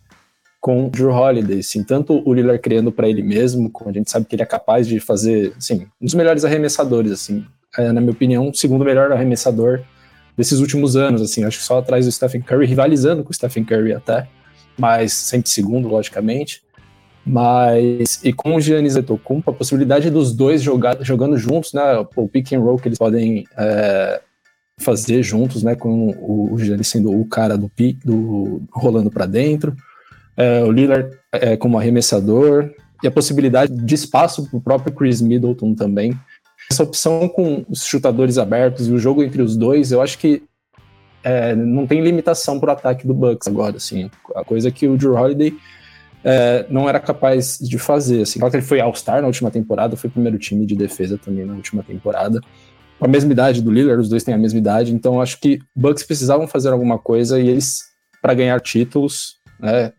com 0.61 0.87
o 0.87 0.91
Drew 0.91 1.11
Holiday, 1.11 1.59
assim, 1.59 1.85
tanto 1.85 2.23
o 2.27 2.33
Lillard 2.33 2.61
criando 2.61 2.91
para 2.91 3.09
ele 3.09 3.23
mesmo, 3.23 3.71
como 3.71 3.91
a 3.91 3.93
gente 3.93 4.11
sabe 4.11 4.25
que 4.25 4.35
ele 4.35 4.43
é 4.43 4.47
capaz 4.47 4.89
de 4.89 4.99
fazer, 4.99 5.53
assim, 5.59 5.87
um 6.01 6.07
dos 6.07 6.15
melhores 6.15 6.45
arremessadores, 6.45 7.13
assim, 7.13 7.45
é, 7.77 7.93
na 7.93 8.01
minha 8.01 8.13
opinião, 8.13 8.49
o 8.49 8.55
segundo 8.55 8.85
melhor 8.85 9.13
arremessador 9.13 9.83
desses 10.37 10.61
últimos 10.61 10.97
anos, 10.97 11.21
assim, 11.21 11.45
acho 11.45 11.59
que 11.59 11.65
só 11.65 11.79
atrás 11.79 12.07
do 12.07 12.13
Stephen 12.13 12.41
Curry, 12.41 12.67
rivalizando 12.67 13.23
com 13.23 13.31
o 13.31 13.35
Stephen 13.35 13.65
Curry 13.65 13.93
até, 13.93 14.27
mas 14.79 15.13
sempre 15.13 15.51
segundo, 15.51 15.89
logicamente, 15.89 16.63
mas 17.27 18.21
e 18.25 18.33
com 18.33 18.55
o 18.55 18.61
Giannis 18.61 18.97
Antetokounmpo, 18.97 19.51
a 19.51 19.55
possibilidade 19.55 20.11
dos 20.11 20.35
dois 20.35 20.63
jogar, 20.63 20.97
jogando 21.03 21.37
juntos, 21.37 21.73
né, 21.73 21.83
o 22.17 22.29
pick 22.29 22.53
and 22.53 22.61
roll 22.61 22.79
que 22.79 22.89
eles 22.89 22.99
podem 22.99 23.45
é, 23.57 24.21
fazer 24.79 25.23
juntos, 25.23 25.63
né, 25.63 25.75
com 25.75 26.11
o, 26.11 26.59
Giannis 26.59 26.89
sendo 26.89 27.11
o 27.11 27.25
cara 27.27 27.57
do 27.57 27.71
do 28.05 28.63
rolando 28.73 29.11
para 29.11 29.27
dentro, 29.27 29.75
é, 30.37 30.63
o 30.65 30.71
Lillard 30.71 31.11
é, 31.33 31.57
como 31.57 31.79
arremessador 31.79 32.71
e 33.03 33.07
a 33.07 33.11
possibilidade 33.11 33.73
de 33.73 33.95
espaço 33.95 34.49
para 34.49 34.59
o 34.59 34.61
próprio 34.61 34.95
Chris 34.95 35.21
Middleton 35.21 35.75
também. 35.75 36.19
Essa 36.71 36.83
opção 36.83 37.29
com 37.29 37.65
os 37.69 37.85
chutadores 37.85 38.39
abertos 38.39 38.89
e 38.89 38.93
o 38.93 38.99
jogo 38.99 39.23
entre 39.23 39.43
os 39.43 39.57
dois, 39.57 39.93
eu 39.93 40.01
acho 40.01 40.19
que 40.19 40.43
é, 41.23 41.55
não 41.55 41.87
tem 41.87 42.03
limitação 42.03 42.59
para 42.59 42.71
o 42.71 42.73
ataque 42.73 43.07
do 43.07 43.15
Bucks 43.15 43.49
agora, 43.49 43.77
assim, 43.77 44.11
a 44.35 44.45
coisa 44.45 44.71
que 44.71 44.87
o 44.87 44.97
Drew 44.97 45.15
Holiday 45.15 45.57
é, 46.23 46.67
não 46.69 46.89
era 46.89 47.01
capaz 47.01 47.59
de 47.59 47.79
fazer, 47.79 48.23
assim, 48.23 48.39
claro 48.39 48.51
que 48.51 48.59
ele 48.59 48.67
foi 48.67 48.81
All-Star 48.81 49.21
na 49.21 49.27
última 49.27 49.51
temporada, 49.51 49.97
foi 49.97 50.11
primeiro 50.11 50.39
time 50.39 50.67
de 50.67 50.75
defesa 50.75 51.19
também 51.19 51.45
na 51.45 51.55
última 51.55 51.83
temporada, 51.83 52.41
a 53.01 53.09
mesma 53.09 53.33
idade 53.33 53.61
do 53.61 53.71
Lillard, 53.71 54.01
os 54.01 54.09
dois 54.09 54.25
têm 54.25 54.35
a 54.35 54.39
mesma 54.39 54.59
idade, 54.59 54.93
então 54.93 55.21
acho 55.21 55.41
que 55.41 55.59
Bucks 55.75 56.05
precisavam 56.05 56.47
fazer 56.47 56.71
alguma 56.71 56.99
coisa 56.99 57.41
e 57.41 57.49
eles, 57.49 57.83
para 58.23 58.35
ganhar 58.35 58.61
títulos, 58.61 59.37
né, 59.61 59.93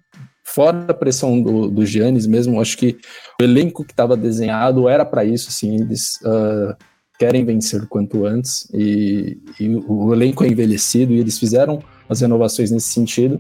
fora 0.44 0.86
a 0.88 0.94
pressão 0.94 1.42
do, 1.42 1.70
do 1.70 1.86
Giannis 1.86 2.28
mesmo, 2.28 2.62
acho 2.62 2.78
que 2.78 2.98
o 3.40 3.44
elenco 3.44 3.84
que 3.84 3.92
estava 3.92 4.16
desenhado 4.16 4.88
era 4.88 5.04
para 5.04 5.26
isso, 5.26 5.50
assim, 5.50 5.76
eles 5.76 6.20
uh, 6.24 6.76
querem 7.18 7.44
vencer 7.44 7.86
quanto 7.88 8.26
antes 8.26 8.68
e, 8.74 9.38
e, 9.60 9.76
o 9.88 10.14
elenco 10.14 10.44
é 10.44 10.48
envelhecido 10.48 11.14
e 11.14 11.20
eles 11.20 11.40
fizeram 11.40 11.82
as 12.08 12.22
renovações 12.22 12.72
nesse 12.72 12.90
sentido. 12.90 13.38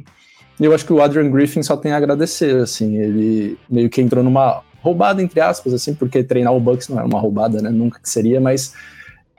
E 0.60 0.64
eu 0.64 0.74
acho 0.74 0.86
que 0.86 0.94
o 0.94 1.02
Adrian 1.02 1.30
Griffin 1.30 1.62
só 1.62 1.76
tem 1.76 1.92
a 1.92 1.98
agradecer, 1.98 2.56
assim, 2.58 2.98
ele 2.98 3.58
meio 3.70 3.90
que 3.90 4.02
entrou 4.02 4.24
numa 4.24 4.62
roubada, 4.82 5.22
entre 5.22 5.40
aspas, 5.42 5.74
assim, 5.74 5.94
porque 5.94 6.24
treinar 6.24 6.54
o 6.54 6.60
Bucks 6.60 6.88
não 6.88 6.98
era 6.98 7.08
uma 7.08 7.20
roubada, 7.20 7.62
né, 7.62 7.70
nunca 7.70 8.00
que 8.00 8.10
seria, 8.10 8.40
mas 8.40 8.74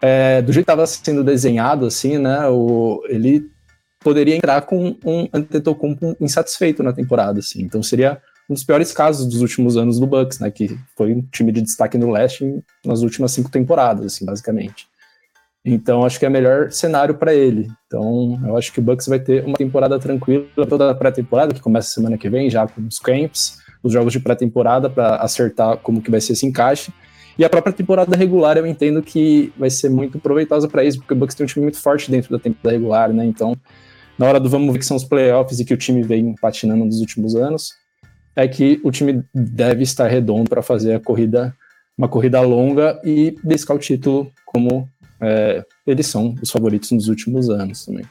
é, 0.07 0.41
do 0.41 0.53
jeito 0.53 0.65
que 0.65 0.71
estava 0.73 0.87
sendo 0.87 1.25
desenhado, 1.25 1.85
assim, 1.85 2.17
né, 2.17 2.47
o, 2.49 3.03
ele 3.09 3.51
poderia 4.01 4.37
entrar 4.37 4.63
com 4.63 4.97
um 5.05 5.29
Antetokounmpo 5.33 6.17
insatisfeito 6.21 6.81
na 6.81 6.93
temporada, 6.93 7.41
assim, 7.41 7.63
então 7.63 7.83
seria 7.83 8.23
um 8.49 8.55
dos 8.55 8.63
piores 8.63 8.93
casos 8.93 9.27
dos 9.27 9.41
últimos 9.41 9.77
anos 9.77 9.99
do 9.99 10.07
Bucks, 10.07 10.39
né, 10.39 10.49
que 10.49 10.79
foi 10.97 11.13
um 11.13 11.23
time 11.23 11.51
de 11.51 11.61
destaque 11.61 11.99
no 11.99 12.11
leste 12.11 12.63
nas 12.85 13.03
últimas 13.03 13.33
cinco 13.33 13.51
temporadas, 13.51 14.07
assim, 14.07 14.25
basicamente. 14.25 14.87
Então 15.65 16.07
acho 16.07 16.21
que 16.21 16.25
é 16.25 16.29
o 16.29 16.31
melhor 16.31 16.71
cenário 16.71 17.17
para 17.17 17.35
ele. 17.35 17.69
Então 17.89 18.41
eu 18.47 18.57
acho 18.57 18.73
que 18.73 18.79
o 18.79 18.83
Bucks 18.83 19.09
vai 19.09 19.19
ter 19.19 19.45
uma 19.45 19.57
temporada 19.57 19.99
tranquila 19.99 20.47
toda 20.69 20.89
a 20.89 20.95
pré-temporada 20.95 21.53
que 21.53 21.61
começa 21.61 21.91
semana 21.91 22.17
que 22.17 22.31
vem 22.31 22.49
já 22.49 22.69
com 22.69 22.81
os 22.83 23.01
camps, 23.01 23.59
os 23.83 23.93
jogos 23.93 24.13
de 24.13 24.21
pré-temporada 24.21 24.89
para 24.89 25.17
acertar 25.17 25.79
como 25.79 26.01
que 26.01 26.09
vai 26.09 26.21
ser 26.21 26.35
esse 26.35 26.47
encaixe. 26.47 26.93
E 27.39 27.45
a 27.45 27.51
própria 27.51 27.73
temporada 27.73 28.17
regular 28.17 28.57
eu 28.57 28.67
entendo 28.67 29.03
que 29.03 29.53
vai 29.59 29.69
ser 29.69 29.91
muito 29.91 30.19
proveitosa 30.19 30.69
para 30.69 30.85
isso, 30.85 30.99
porque 30.99 31.13
o 31.13 31.17
Bucks 31.17 31.35
tem 31.35 31.45
um 31.45 31.49
time 31.49 31.65
muito 31.65 31.79
forte 31.79 32.11
dentro 32.11 32.31
da 32.31 32.39
temporada 32.39 32.71
regular, 32.77 33.13
né? 33.13 33.27
Então, 33.27 33.55
na 34.19 34.27
hora 34.27 34.41
do 34.41 34.49
vamos 34.49 34.73
ver 34.73 34.79
que 34.79 34.87
são 34.87 34.97
os 34.97 35.05
playoffs 35.05 35.61
e 35.61 35.65
que 35.65 35.75
o 35.75 35.77
time 35.77 36.03
vem 36.03 36.35
patinando 36.41 36.85
nos 36.85 37.01
últimos 37.01 37.35
anos, 37.35 37.75
é 38.35 38.49
que 38.49 38.81
o 38.83 38.91
time 38.91 39.23
deve 39.35 39.83
estar 39.83 40.09
redondo 40.09 40.49
para 40.49 40.63
fazer 40.63 40.95
a 40.95 41.01
corrida, 41.01 41.55
uma 41.97 42.09
corrida 42.09 42.41
longa 42.41 43.01
e 43.05 43.35
buscar 43.43 43.75
o 43.75 43.79
título 43.79 44.31
como 44.45 44.89
é, 45.21 45.65
eles 45.87 46.07
são 46.07 46.35
os 46.43 46.51
favoritos 46.51 46.91
nos 46.91 47.09
últimos 47.09 47.51
anos 47.51 47.85
também. 47.85 48.05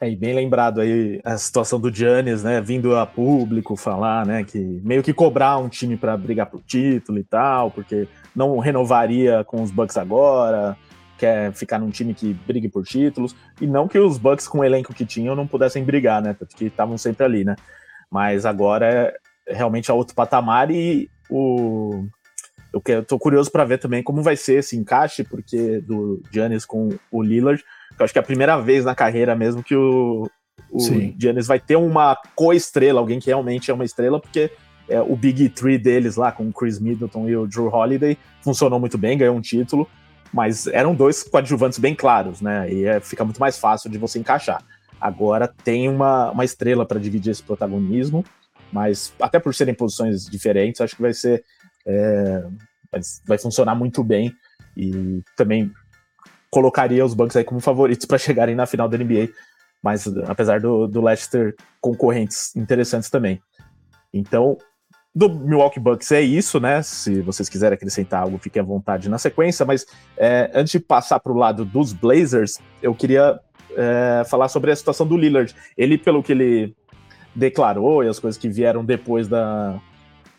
É, 0.00 0.10
e 0.10 0.16
bem 0.16 0.34
lembrado 0.34 0.80
aí 0.80 1.20
a 1.24 1.36
situação 1.38 1.78
do 1.80 1.92
Giannis, 1.92 2.42
né, 2.42 2.60
vindo 2.60 2.96
a 2.96 3.06
público 3.06 3.76
falar, 3.76 4.26
né, 4.26 4.44
que 4.44 4.58
meio 4.58 5.02
que 5.02 5.12
cobrar 5.12 5.56
um 5.58 5.68
time 5.68 5.96
para 5.96 6.16
brigar 6.16 6.46
pro 6.46 6.60
título 6.60 7.18
e 7.18 7.24
tal, 7.24 7.70
porque 7.70 8.08
não 8.34 8.58
renovaria 8.58 9.44
com 9.44 9.62
os 9.62 9.70
Bucks 9.70 9.96
agora, 9.96 10.76
quer 11.16 11.52
ficar 11.52 11.78
num 11.78 11.90
time 11.90 12.12
que 12.12 12.34
brigue 12.34 12.68
por 12.68 12.84
títulos, 12.84 13.36
e 13.60 13.66
não 13.66 13.86
que 13.86 13.98
os 13.98 14.18
Bucks 14.18 14.48
com 14.48 14.58
o 14.58 14.64
elenco 14.64 14.92
que 14.92 15.06
tinham 15.06 15.36
não 15.36 15.46
pudessem 15.46 15.84
brigar, 15.84 16.20
né, 16.20 16.34
porque 16.34 16.66
estavam 16.66 16.98
sempre 16.98 17.24
ali, 17.24 17.44
né. 17.44 17.54
Mas 18.10 18.44
agora 18.44 18.86
é 18.86 19.54
realmente 19.54 19.90
a 19.90 19.94
outro 19.94 20.14
patamar 20.14 20.70
e 20.70 21.08
o 21.30 22.04
eu, 22.86 23.04
tô 23.04 23.18
curioso 23.18 23.52
para 23.52 23.64
ver 23.64 23.78
também 23.78 24.02
como 24.02 24.22
vai 24.22 24.36
ser 24.36 24.58
esse 24.58 24.76
encaixe, 24.76 25.22
porque 25.22 25.80
do 25.80 26.20
Giannis 26.32 26.64
com 26.64 26.88
o 27.10 27.22
Lillard, 27.22 27.62
eu 27.98 28.04
acho 28.04 28.12
que 28.12 28.18
é 28.18 28.22
a 28.22 28.24
primeira 28.24 28.58
vez 28.60 28.84
na 28.84 28.94
carreira 28.94 29.34
mesmo 29.34 29.62
que 29.62 29.74
o, 29.74 30.28
o 30.70 30.78
Giannis 31.18 31.46
vai 31.46 31.60
ter 31.60 31.76
uma 31.76 32.16
co-estrela, 32.34 33.00
alguém 33.00 33.20
que 33.20 33.26
realmente 33.26 33.70
é 33.70 33.74
uma 33.74 33.84
estrela, 33.84 34.20
porque 34.20 34.50
é, 34.88 35.00
o 35.00 35.16
Big 35.16 35.48
Three 35.50 35.78
deles 35.78 36.16
lá, 36.16 36.32
com 36.32 36.48
o 36.48 36.52
Chris 36.52 36.78
Middleton 36.78 37.28
e 37.28 37.36
o 37.36 37.46
Drew 37.46 37.68
Holiday, 37.68 38.18
funcionou 38.42 38.78
muito 38.78 38.98
bem, 38.98 39.16
ganhou 39.16 39.36
um 39.36 39.40
título, 39.40 39.88
mas 40.32 40.66
eram 40.66 40.94
dois 40.94 41.22
coadjuvantes 41.22 41.78
bem 41.78 41.94
claros, 41.94 42.40
né? 42.40 42.70
E 42.72 42.84
é, 42.84 43.00
fica 43.00 43.24
muito 43.24 43.38
mais 43.38 43.58
fácil 43.58 43.90
de 43.90 43.98
você 43.98 44.18
encaixar. 44.18 44.62
Agora 45.00 45.46
tem 45.46 45.88
uma, 45.88 46.30
uma 46.30 46.44
estrela 46.44 46.84
para 46.84 46.98
dividir 46.98 47.30
esse 47.30 47.42
protagonismo, 47.42 48.24
mas 48.72 49.14
até 49.20 49.38
por 49.38 49.54
serem 49.54 49.74
posições 49.74 50.26
diferentes, 50.26 50.80
acho 50.80 50.96
que 50.96 51.02
vai 51.02 51.14
ser. 51.14 51.44
É, 51.86 52.42
vai, 52.90 53.00
vai 53.26 53.38
funcionar 53.38 53.74
muito 53.74 54.02
bem. 54.02 54.34
E 54.76 55.22
também 55.36 55.70
colocaria 56.54 57.04
os 57.04 57.14
Bucks 57.14 57.34
aí 57.34 57.42
como 57.42 57.58
favoritos 57.58 58.06
para 58.06 58.16
chegarem 58.16 58.54
na 58.54 58.64
final 58.64 58.88
da 58.88 58.96
NBA, 58.96 59.28
mas 59.82 60.06
apesar 60.28 60.60
do, 60.60 60.86
do 60.86 61.02
Leicester 61.02 61.56
concorrentes 61.80 62.54
interessantes 62.54 63.10
também. 63.10 63.42
Então, 64.12 64.56
do 65.12 65.28
Milwaukee 65.28 65.80
Bucks 65.80 66.12
é 66.12 66.20
isso, 66.20 66.60
né? 66.60 66.80
Se 66.80 67.20
vocês 67.22 67.48
quiserem 67.48 67.74
acrescentar 67.74 68.22
algo, 68.22 68.38
fiquem 68.38 68.62
à 68.62 68.64
vontade 68.64 69.08
na 69.08 69.18
sequência. 69.18 69.66
Mas 69.66 69.84
é, 70.16 70.48
antes 70.54 70.70
de 70.70 70.78
passar 70.78 71.18
para 71.18 71.32
o 71.32 71.36
lado 71.36 71.64
dos 71.64 71.92
Blazers, 71.92 72.60
eu 72.80 72.94
queria 72.94 73.40
é, 73.76 74.22
falar 74.24 74.46
sobre 74.46 74.70
a 74.70 74.76
situação 74.76 75.06
do 75.06 75.16
Lillard. 75.16 75.52
Ele, 75.76 75.98
pelo 75.98 76.22
que 76.22 76.30
ele 76.30 76.76
declarou 77.34 78.04
e 78.04 78.08
as 78.08 78.20
coisas 78.20 78.40
que 78.40 78.48
vieram 78.48 78.84
depois 78.84 79.26
da, 79.26 79.80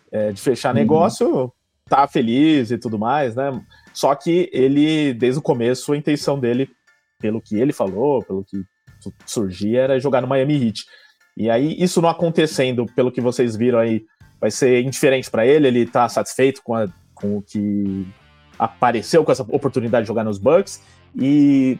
é, 0.09 0.31
de 0.31 0.41
fechar 0.41 0.69
uhum. 0.69 0.79
negócio, 0.79 1.53
tá 1.89 2.07
feliz 2.07 2.71
e 2.71 2.77
tudo 2.77 2.97
mais, 2.97 3.35
né? 3.35 3.51
Só 3.95 4.13
que 4.13 4.49
ele, 4.51 5.13
desde 5.13 5.39
o 5.39 5.41
começo, 5.41 5.93
a 5.93 5.97
intenção 5.97 6.37
dele, 6.37 6.69
pelo 7.17 7.41
que 7.41 7.55
ele 7.55 7.71
falou, 7.71 8.21
pelo 8.21 8.43
que 8.43 8.61
surgia, 9.25 9.83
era 9.83 9.99
jogar 10.01 10.19
no 10.19 10.27
Miami 10.27 10.67
Heat. 10.67 10.83
E 11.37 11.49
aí, 11.49 11.81
isso 11.81 12.01
não 12.01 12.09
acontecendo, 12.09 12.85
pelo 12.93 13.09
que 13.09 13.21
vocês 13.21 13.55
viram 13.55 13.79
aí, 13.79 14.03
vai 14.39 14.51
ser 14.51 14.83
indiferente 14.83 15.31
para 15.31 15.47
ele, 15.47 15.69
ele 15.69 15.85
tá 15.85 16.09
satisfeito 16.09 16.61
com, 16.61 16.75
a, 16.75 16.89
com 17.13 17.37
o 17.37 17.41
que 17.41 18.05
apareceu 18.59 19.23
com 19.23 19.31
essa 19.31 19.43
oportunidade 19.43 20.03
de 20.03 20.09
jogar 20.09 20.25
nos 20.25 20.39
Bucks. 20.39 20.83
E, 21.15 21.79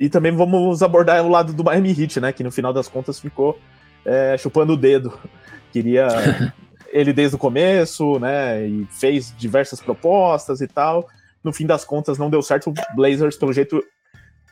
e 0.00 0.08
também 0.08 0.32
vamos 0.32 0.82
abordar 0.82 1.24
o 1.24 1.28
lado 1.28 1.52
do 1.52 1.62
Miami 1.62 1.90
Heat, 1.90 2.18
né? 2.18 2.32
Que 2.32 2.42
no 2.42 2.50
final 2.50 2.72
das 2.72 2.88
contas 2.88 3.20
ficou 3.20 3.60
é, 4.04 4.36
chupando 4.36 4.72
o 4.72 4.76
dedo. 4.76 5.16
Queria 5.72 6.08
ele 6.92 7.12
desde 7.12 7.36
o 7.36 7.38
começo, 7.38 8.18
né? 8.18 8.66
E 8.66 8.84
fez 8.90 9.32
diversas 9.38 9.80
propostas 9.80 10.60
e 10.60 10.66
tal 10.66 11.08
no 11.44 11.52
fim 11.52 11.66
das 11.66 11.84
contas 11.84 12.18
não 12.18 12.30
deu 12.30 12.42
certo. 12.42 12.70
O 12.70 12.96
Blazers, 12.96 13.36
pelo 13.36 13.52
jeito, 13.52 13.84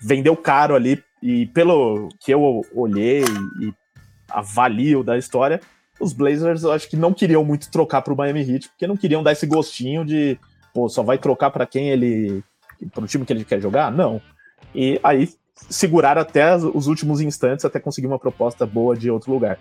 vendeu 0.00 0.36
caro 0.36 0.74
ali. 0.74 1.02
E 1.22 1.46
pelo 1.46 2.08
que 2.20 2.32
eu 2.32 2.62
olhei 2.74 3.22
e 3.60 3.72
avalio 4.28 5.02
da 5.02 5.16
história, 5.16 5.60
os 6.00 6.12
Blazers 6.12 6.64
eu 6.64 6.72
acho 6.72 6.88
que 6.88 6.96
não 6.96 7.14
queriam 7.14 7.44
muito 7.44 7.70
trocar 7.70 8.02
para 8.02 8.12
o 8.12 8.16
Miami 8.16 8.40
Heat, 8.40 8.68
porque 8.70 8.86
não 8.86 8.96
queriam 8.96 9.22
dar 9.22 9.32
esse 9.32 9.46
gostinho 9.46 10.04
de, 10.04 10.38
pô, 10.74 10.88
só 10.88 11.02
vai 11.02 11.18
trocar 11.18 11.50
para 11.50 11.66
quem 11.66 11.90
ele. 11.90 12.42
para 12.92 13.04
o 13.04 13.06
time 13.06 13.24
que 13.24 13.32
ele 13.32 13.44
quer 13.44 13.60
jogar? 13.60 13.90
Não. 13.90 14.20
E 14.74 15.00
aí 15.02 15.28
seguraram 15.54 16.20
até 16.20 16.56
os 16.56 16.88
últimos 16.88 17.20
instantes 17.20 17.64
até 17.64 17.78
conseguir 17.78 18.08
uma 18.08 18.18
proposta 18.18 18.66
boa 18.66 18.96
de 18.96 19.10
outro 19.10 19.32
lugar. 19.32 19.58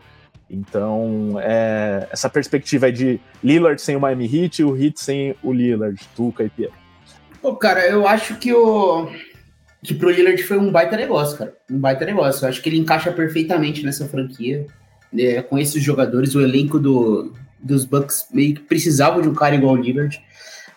Então, 0.49 1.35
é, 1.39 2.07
essa 2.11 2.29
perspectiva 2.29 2.89
é 2.89 2.91
de 2.91 3.21
Lillard 3.43 3.79
sem 3.81 3.95
o 3.95 3.99
Miami 3.99 4.25
Heat 4.25 4.61
e 4.61 4.65
o 4.65 4.75
Heat 4.75 4.99
sem 4.99 5.35
o 5.43 5.53
Lillard, 5.53 5.97
Tuca 6.15 6.43
e 6.43 6.49
Pierre. 6.49 6.80
Pô, 7.41 7.55
cara, 7.55 7.87
eu 7.87 8.07
acho 8.07 8.35
que 8.35 8.53
o. 8.53 9.09
Que 9.83 9.95
pro 9.95 10.11
Lillard 10.11 10.41
foi 10.43 10.57
um 10.57 10.71
baita 10.71 10.95
negócio, 10.95 11.37
cara. 11.37 11.53
Um 11.69 11.79
baita 11.79 12.05
negócio. 12.05 12.45
Eu 12.45 12.49
acho 12.49 12.61
que 12.61 12.69
ele 12.69 12.77
encaixa 12.77 13.11
perfeitamente 13.11 13.83
nessa 13.83 14.07
franquia. 14.07 14.67
É, 15.17 15.41
com 15.41 15.57
esses 15.57 15.83
jogadores, 15.83 16.35
o 16.35 16.41
elenco 16.41 16.79
do, 16.79 17.33
dos 17.59 17.83
Bucks 17.83 18.27
meio 18.31 18.55
que 18.55 18.61
precisava 18.61 19.21
de 19.21 19.27
um 19.27 19.33
cara 19.33 19.55
igual 19.55 19.73
o 19.73 19.77
Lillard. 19.77 20.21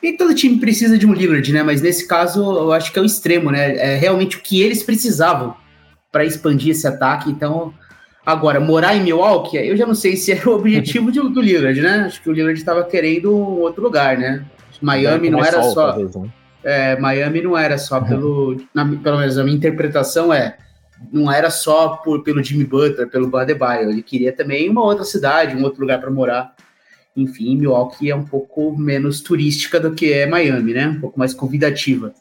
E 0.02 0.12
todo 0.14 0.34
time 0.34 0.58
precisa 0.58 0.98
de 0.98 1.06
um 1.06 1.12
Lillard, 1.12 1.52
né? 1.52 1.62
Mas 1.62 1.82
nesse 1.82 2.08
caso, 2.08 2.40
eu 2.42 2.72
acho 2.72 2.92
que 2.92 2.98
é 2.98 3.02
o 3.02 3.06
extremo, 3.06 3.50
né? 3.50 3.76
É 3.76 3.96
realmente 3.96 4.38
o 4.38 4.40
que 4.40 4.60
eles 4.60 4.82
precisavam 4.82 5.54
para 6.10 6.24
expandir 6.24 6.70
esse 6.70 6.86
ataque. 6.86 7.30
Então, 7.30 7.72
agora, 8.24 8.58
morar 8.58 8.96
em 8.96 9.02
Milwaukee, 9.02 9.56
eu 9.56 9.76
já 9.76 9.86
não 9.86 9.94
sei 9.94 10.16
se 10.16 10.32
era 10.32 10.48
o 10.48 10.54
objetivo 10.54 11.12
de, 11.12 11.20
do 11.20 11.40
Lillard, 11.40 11.80
né? 11.80 12.04
Acho 12.06 12.22
que 12.22 12.28
o 12.28 12.32
Lillard 12.32 12.58
estava 12.58 12.82
querendo 12.84 13.34
um 13.34 13.60
outro 13.60 13.82
lugar, 13.82 14.16
né? 14.16 14.44
Miami 14.80 15.30
não 15.30 15.44
era 15.44 15.62
sol, 15.62 15.72
só. 15.72 15.86
Talvez, 15.92 16.16
né? 16.16 16.28
É, 16.64 16.98
Miami 16.98 17.42
não 17.42 17.56
era 17.56 17.76
só 17.76 18.00
pelo. 18.00 18.60
Na, 18.72 18.84
pelo 18.84 19.18
menos 19.18 19.38
a 19.38 19.44
minha 19.44 19.56
interpretação 19.56 20.32
é. 20.32 20.56
Não 21.12 21.30
era 21.30 21.50
só 21.50 21.96
por, 21.96 22.22
pelo 22.22 22.42
Jimmy 22.42 22.64
Butler, 22.64 23.08
pelo 23.08 23.28
Badebaio. 23.28 23.90
Ele 23.90 24.02
queria 24.02 24.32
também 24.32 24.70
uma 24.70 24.82
outra 24.82 25.04
cidade, 25.04 25.54
um 25.54 25.62
outro 25.62 25.82
lugar 25.82 26.00
para 26.00 26.10
morar. 26.10 26.54
Enfim, 27.16 27.56
Milwaukee 27.56 28.10
é 28.10 28.16
um 28.16 28.24
pouco 28.24 28.76
menos 28.76 29.20
turística 29.20 29.78
do 29.78 29.92
que 29.92 30.12
é 30.12 30.26
Miami, 30.26 30.72
né? 30.72 30.88
Um 30.88 31.00
pouco 31.00 31.18
mais 31.18 31.34
convidativa. 31.34 32.14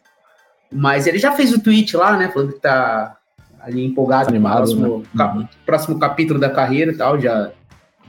Mas 0.71 1.07
ele 1.07 1.17
já 1.17 1.31
fez 1.31 1.53
o 1.53 1.61
tweet 1.61 1.95
lá, 1.95 2.17
né? 2.17 2.29
Falando 2.29 2.53
que 2.53 2.59
tá 2.59 3.17
ali 3.61 3.85
empolgado 3.85 4.29
Animado, 4.29 4.53
no 4.53 4.65
próximo, 4.65 4.97
né? 4.99 5.05
cap, 5.17 5.49
próximo 5.65 5.99
capítulo 5.99 6.39
da 6.39 6.49
carreira 6.49 6.91
e 6.91 6.97
tal. 6.97 7.19
Já 7.19 7.51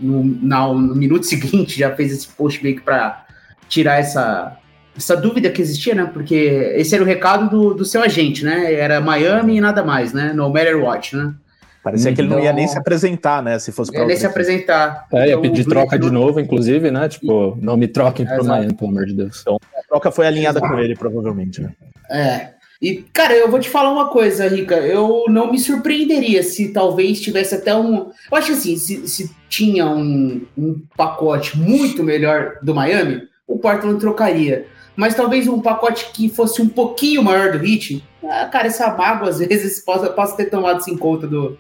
no, 0.01 0.25
na, 0.43 0.67
no 0.67 0.95
minuto 0.95 1.25
seguinte 1.27 1.79
já 1.79 1.95
fez 1.95 2.13
esse 2.13 2.27
post 2.29 2.63
meio 2.63 2.77
que 2.77 2.83
para 2.83 3.25
tirar 3.69 4.01
essa, 4.01 4.59
essa 4.97 5.17
dúvida 5.17 5.51
que 5.51 5.61
existia, 5.61 5.95
né? 5.95 6.11
Porque 6.13 6.35
esse 6.77 6.95
era 6.95 7.03
o 7.03 7.07
recado 7.07 7.51
do, 7.51 7.75
do 7.75 7.85
seu 7.85 8.03
agente, 8.03 8.45
né? 8.45 8.73
Era 8.73 9.01
Miami 9.01 9.57
e 9.57 9.61
nada 9.61 9.83
mais, 9.83 10.13
né? 10.13 10.33
No 10.33 10.49
matter 10.49 10.83
what, 10.83 11.17
né? 11.17 11.35
Parecia 11.83 12.11
então, 12.11 12.15
que 12.15 12.21
ele 12.23 12.35
não 12.35 12.43
ia 12.43 12.53
nem 12.53 12.67
se 12.67 12.79
apresentar, 12.79 13.43
né? 13.43 13.59
Se 13.59 13.71
fosse 13.71 13.93
para 13.93 14.07
nem 14.07 14.17
se 14.17 14.25
apresentar. 14.25 15.07
É, 15.13 15.27
ia 15.27 15.29
então, 15.33 15.43
pedir 15.43 15.67
troca 15.67 15.99
de 15.99 16.11
novo, 16.11 16.41
inclusive, 16.41 16.91
né? 16.91 17.09
Tipo, 17.11 17.59
não 17.61 17.77
me 17.77 17.87
troquem 17.87 18.25
para 18.25 18.43
Miami, 18.43 18.75
pelo 18.75 18.91
amor 18.91 19.05
de 19.05 19.13
Deus. 19.13 19.41
Então, 19.43 19.59
a 19.77 19.87
troca 19.87 20.11
foi 20.11 20.27
alinhada 20.27 20.61
Exato. 20.61 20.73
com 20.73 20.81
ele, 20.81 20.97
provavelmente, 20.97 21.61
né? 21.61 21.73
É. 22.11 22.55
E, 22.81 23.05
cara, 23.13 23.35
eu 23.35 23.51
vou 23.51 23.61
te 23.61 23.69
falar 23.69 23.93
uma 23.93 24.09
coisa, 24.09 24.49
Rica. 24.49 24.77
Eu 24.77 25.25
não 25.29 25.51
me 25.51 25.59
surpreenderia 25.59 26.43
se 26.43 26.73
talvez 26.73 27.21
tivesse 27.21 27.55
até 27.55 27.77
um. 27.77 28.11
Eu 28.31 28.39
acho 28.39 28.53
assim, 28.53 28.77
se, 28.77 29.07
se 29.07 29.31
tinha 29.49 29.87
um, 29.87 30.47
um 30.57 30.81
pacote 30.97 31.59
muito 31.59 32.03
melhor 32.03 32.59
do 32.63 32.75
Miami, 32.75 33.23
o 33.47 33.59
Portland 33.59 34.01
trocaria 34.01 34.67
mas 34.97 35.15
talvez 35.15 35.49
um 35.49 35.61
pacote 35.61 36.11
que 36.13 36.29
fosse 36.29 36.63
um 36.63 36.69
pouquinho 36.69 37.23
maior 37.23 37.53
do 37.53 37.59
Hit, 37.59 38.05
ah, 38.23 38.47
cara, 38.47 38.69
essa 38.69 38.95
mágoa 38.95 39.29
às 39.29 39.39
vezes 39.45 39.81
possa, 39.81 40.37
ter 40.37 40.47
tomado 40.47 40.81
isso 40.81 40.91
em 40.91 40.97
conta 40.97 41.27
do, 41.27 41.59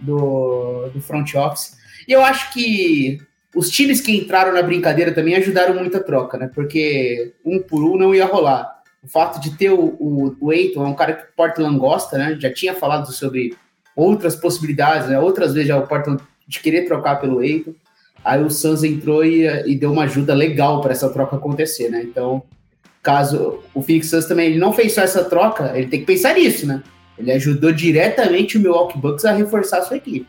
do, 0.00 0.88
do 0.92 1.00
front 1.00 1.34
office. 1.34 1.76
E 2.06 2.12
eu 2.12 2.24
acho 2.24 2.52
que 2.52 3.18
os 3.54 3.70
times 3.70 4.00
que 4.00 4.16
entraram 4.16 4.52
na 4.52 4.62
brincadeira 4.62 5.12
também 5.12 5.34
ajudaram 5.34 5.74
muito 5.74 5.96
a 5.96 6.02
troca, 6.02 6.36
né? 6.38 6.50
Porque 6.52 7.34
um 7.44 7.60
por 7.60 7.84
um 7.84 7.96
não 7.96 8.14
ia 8.14 8.26
rolar. 8.26 8.80
O 9.02 9.08
fato 9.08 9.40
de 9.40 9.56
ter 9.56 9.70
o, 9.70 9.96
o, 9.98 10.36
o 10.40 10.52
Eiton, 10.52 10.84
é 10.84 10.88
um 10.88 10.94
cara 10.94 11.12
que 11.12 11.24
o 11.24 11.36
Portland 11.36 11.78
gosta, 11.78 12.16
né? 12.16 12.36
Já 12.40 12.52
tinha 12.52 12.74
falado 12.74 13.12
sobre 13.12 13.56
outras 13.94 14.36
possibilidades, 14.36 15.08
né? 15.08 15.18
Outras 15.18 15.52
vezes 15.52 15.68
já 15.68 15.76
o 15.76 15.86
Portland 15.86 16.22
de 16.46 16.60
querer 16.60 16.86
trocar 16.86 17.20
pelo 17.20 17.42
Eiton. 17.42 17.74
Aí 18.24 18.42
o 18.42 18.50
Suns 18.50 18.84
entrou 18.84 19.24
e, 19.24 19.46
e 19.66 19.74
deu 19.74 19.92
uma 19.92 20.04
ajuda 20.04 20.32
legal 20.32 20.80
para 20.80 20.92
essa 20.92 21.10
troca 21.10 21.36
acontecer, 21.36 21.88
né? 21.88 22.02
Então, 22.02 22.42
caso 23.02 23.58
o 23.74 23.82
Phoenix 23.82 24.08
Suns 24.08 24.26
também 24.26 24.46
ele 24.46 24.58
não 24.58 24.72
fez 24.72 24.94
só 24.94 25.02
essa 25.02 25.24
troca, 25.24 25.72
ele 25.76 25.88
tem 25.88 26.00
que 26.00 26.06
pensar 26.06 26.34
nisso, 26.34 26.66
né? 26.66 26.82
Ele 27.18 27.32
ajudou 27.32 27.72
diretamente 27.72 28.56
o 28.56 28.60
Milwaukee 28.60 28.98
Bucks 28.98 29.24
a 29.24 29.32
reforçar 29.32 29.78
a 29.78 29.82
sua 29.82 29.96
equipe. 29.96 30.26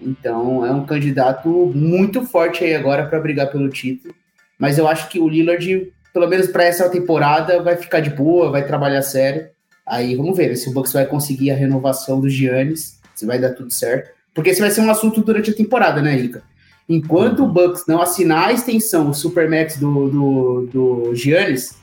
Então 0.00 0.64
é 0.64 0.70
um 0.70 0.86
candidato 0.86 1.48
muito 1.48 2.24
forte 2.24 2.62
aí 2.62 2.74
agora 2.74 3.06
para 3.06 3.20
brigar 3.20 3.50
pelo 3.50 3.68
título. 3.68 4.14
Mas 4.58 4.78
eu 4.78 4.86
acho 4.86 5.08
que 5.08 5.18
o 5.18 5.28
Lillard, 5.28 5.92
pelo 6.12 6.28
menos 6.28 6.48
para 6.48 6.64
essa 6.64 6.88
temporada, 6.88 7.62
vai 7.62 7.76
ficar 7.76 8.00
de 8.00 8.10
boa, 8.10 8.50
vai 8.50 8.66
trabalhar 8.66 9.02
sério. 9.02 9.48
Aí 9.86 10.14
vamos 10.14 10.36
ver 10.36 10.54
se 10.56 10.68
o 10.68 10.72
Bucks 10.72 10.92
vai 10.92 11.06
conseguir 11.06 11.50
a 11.50 11.56
renovação 11.56 12.20
do 12.20 12.28
Giannis, 12.28 13.00
se 13.14 13.24
vai 13.24 13.38
dar 13.38 13.54
tudo 13.54 13.72
certo. 13.72 14.10
Porque 14.34 14.50
esse 14.50 14.60
vai 14.60 14.70
ser 14.70 14.82
um 14.82 14.90
assunto 14.90 15.20
durante 15.22 15.50
a 15.50 15.54
temporada, 15.54 16.02
né, 16.02 16.14
Rica? 16.14 16.42
Enquanto 16.88 17.44
o 17.44 17.48
Bucks 17.48 17.84
não 17.86 18.00
assinar 18.00 18.48
a 18.48 18.52
extensão, 18.52 19.10
o 19.10 19.14
Supermax 19.14 19.76
do, 19.76 20.08
do, 20.08 20.68
do 20.72 21.14
Giannis, 21.14 21.76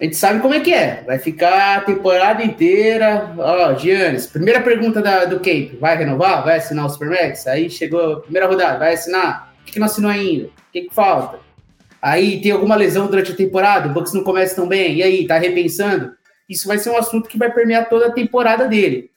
a 0.00 0.04
gente 0.04 0.16
sabe 0.16 0.40
como 0.40 0.54
é 0.54 0.60
que 0.60 0.72
é. 0.72 1.02
Vai 1.06 1.18
ficar 1.18 1.76
a 1.76 1.80
temporada 1.82 2.42
inteira. 2.42 3.34
Ó, 3.36 3.74
Giannis, 3.74 4.26
primeira 4.26 4.62
pergunta 4.62 5.02
da, 5.02 5.26
do 5.26 5.36
Cape: 5.36 5.76
vai 5.78 5.96
renovar? 5.96 6.42
Vai 6.42 6.56
assinar 6.56 6.86
o 6.86 6.88
Supermax? 6.88 7.46
Aí 7.46 7.68
chegou 7.68 8.14
a 8.14 8.20
primeira 8.20 8.46
rodada, 8.46 8.78
vai 8.78 8.94
assinar? 8.94 9.52
Por 9.58 9.66
que, 9.66 9.72
que 9.72 9.78
não 9.78 9.86
assinou 9.86 10.10
ainda? 10.10 10.46
O 10.46 10.50
que, 10.72 10.82
que 10.82 10.94
falta? 10.94 11.38
Aí 12.00 12.40
tem 12.40 12.50
alguma 12.50 12.76
lesão 12.76 13.08
durante 13.08 13.32
a 13.32 13.36
temporada, 13.36 13.88
o 13.88 13.92
Bucks 13.92 14.14
não 14.14 14.24
começa 14.24 14.56
tão 14.56 14.66
bem, 14.66 14.96
e 14.96 15.02
aí, 15.02 15.26
tá 15.26 15.36
repensando? 15.36 16.12
Isso 16.48 16.66
vai 16.66 16.78
ser 16.78 16.88
um 16.88 16.96
assunto 16.96 17.28
que 17.28 17.36
vai 17.36 17.52
permear 17.52 17.90
toda 17.90 18.06
a 18.06 18.12
temporada 18.12 18.66
dele. 18.66 19.09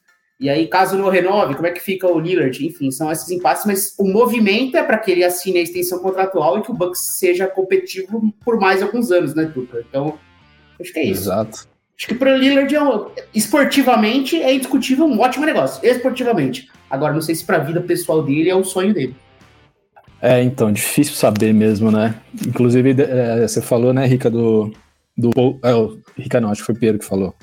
E 0.44 0.50
aí, 0.50 0.68
caso 0.68 0.98
não 0.98 1.08
renove, 1.08 1.56
como 1.56 1.68
é 1.68 1.72
que 1.72 1.80
fica 1.80 2.06
o 2.06 2.20
Lillard? 2.20 2.68
Enfim, 2.68 2.92
são 2.92 3.10
esses 3.10 3.32
impasses, 3.32 3.66
mas 3.66 3.96
o 3.98 4.04
movimento 4.04 4.76
é 4.76 4.84
para 4.84 4.98
que 4.98 5.10
ele 5.10 5.24
assine 5.24 5.58
a 5.60 5.62
extensão 5.62 6.00
contratual 6.00 6.60
e 6.60 6.62
que 6.62 6.70
o 6.70 6.74
Bucks 6.74 7.18
seja 7.18 7.48
competitivo 7.48 8.22
por 8.44 8.60
mais 8.60 8.84
alguns 8.84 9.10
anos, 9.10 9.34
né, 9.34 9.50
Tuca? 9.54 9.86
Então, 9.88 10.20
acho 10.78 10.92
que 10.92 11.00
é 11.00 11.04
isso. 11.06 11.22
Exato. 11.22 11.66
Acho 11.98 12.08
que 12.08 12.16
para 12.16 12.34
o 12.34 12.38
Lillard, 12.38 12.76
é 12.76 12.84
um, 12.84 13.06
esportivamente, 13.34 14.36
é 14.36 14.54
indiscutível 14.54 15.06
um 15.06 15.18
ótimo 15.22 15.46
negócio, 15.46 15.80
esportivamente. 15.82 16.68
Agora, 16.90 17.14
não 17.14 17.22
sei 17.22 17.36
se 17.36 17.46
para 17.46 17.56
a 17.56 17.64
vida 17.64 17.80
pessoal 17.80 18.22
dele 18.22 18.50
é 18.50 18.56
o 18.56 18.66
sonho 18.66 18.94
dele. 18.94 19.16
É, 20.22 20.44
então, 20.44 20.74
difícil 20.74 21.16
saber 21.16 21.54
mesmo, 21.54 21.90
né? 21.90 22.20
Inclusive, 22.46 22.94
é, 23.02 23.48
você 23.48 23.62
falou, 23.62 23.94
né, 23.94 24.06
Rica, 24.06 24.30
do. 24.30 24.74
do 25.18 25.30
é, 25.64 26.22
Rica 26.22 26.42
não, 26.42 26.50
acho 26.50 26.64
que 26.64 26.66
foi 26.66 26.76
o 26.76 26.80
Pedro 26.80 27.00
que 27.00 27.06
falou 27.06 27.34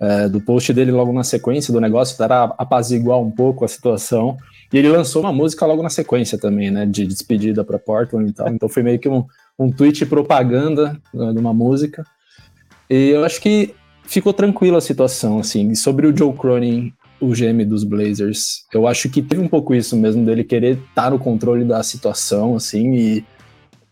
é, 0.00 0.28
do 0.28 0.40
post 0.40 0.72
dele 0.72 0.90
logo 0.90 1.12
na 1.12 1.22
sequência 1.22 1.72
do 1.72 1.80
negócio, 1.80 2.16
para 2.16 2.44
apaziguar 2.56 3.20
um 3.20 3.30
pouco 3.30 3.64
a 3.64 3.68
situação. 3.68 4.36
E 4.72 4.78
ele 4.78 4.88
lançou 4.88 5.22
uma 5.22 5.32
música 5.32 5.66
logo 5.66 5.82
na 5.82 5.90
sequência 5.90 6.38
também, 6.38 6.70
né? 6.70 6.86
De 6.86 7.06
despedida 7.06 7.62
para 7.64 7.78
Portland 7.78 8.30
e 8.30 8.32
tal. 8.32 8.48
Então 8.48 8.68
foi 8.68 8.82
meio 8.82 8.98
que 8.98 9.08
um, 9.08 9.24
um 9.58 9.70
tweet 9.70 10.06
propaganda 10.06 10.98
né, 11.12 11.32
de 11.32 11.38
uma 11.38 11.52
música. 11.52 12.04
E 12.88 13.10
eu 13.10 13.24
acho 13.24 13.40
que 13.40 13.74
ficou 14.04 14.32
tranquila 14.32 14.78
a 14.78 14.80
situação, 14.80 15.38
assim. 15.38 15.70
E 15.70 15.76
sobre 15.76 16.06
o 16.06 16.16
Joe 16.16 16.32
Cronin, 16.32 16.92
o 17.20 17.28
GM 17.28 17.64
dos 17.64 17.84
Blazers, 17.84 18.64
eu 18.72 18.86
acho 18.86 19.08
que 19.10 19.20
teve 19.20 19.42
um 19.42 19.48
pouco 19.48 19.74
isso 19.74 19.96
mesmo, 19.96 20.24
dele 20.24 20.42
querer 20.42 20.78
estar 20.88 21.10
no 21.10 21.18
controle 21.18 21.64
da 21.64 21.82
situação, 21.82 22.56
assim, 22.56 22.94
e 22.94 23.24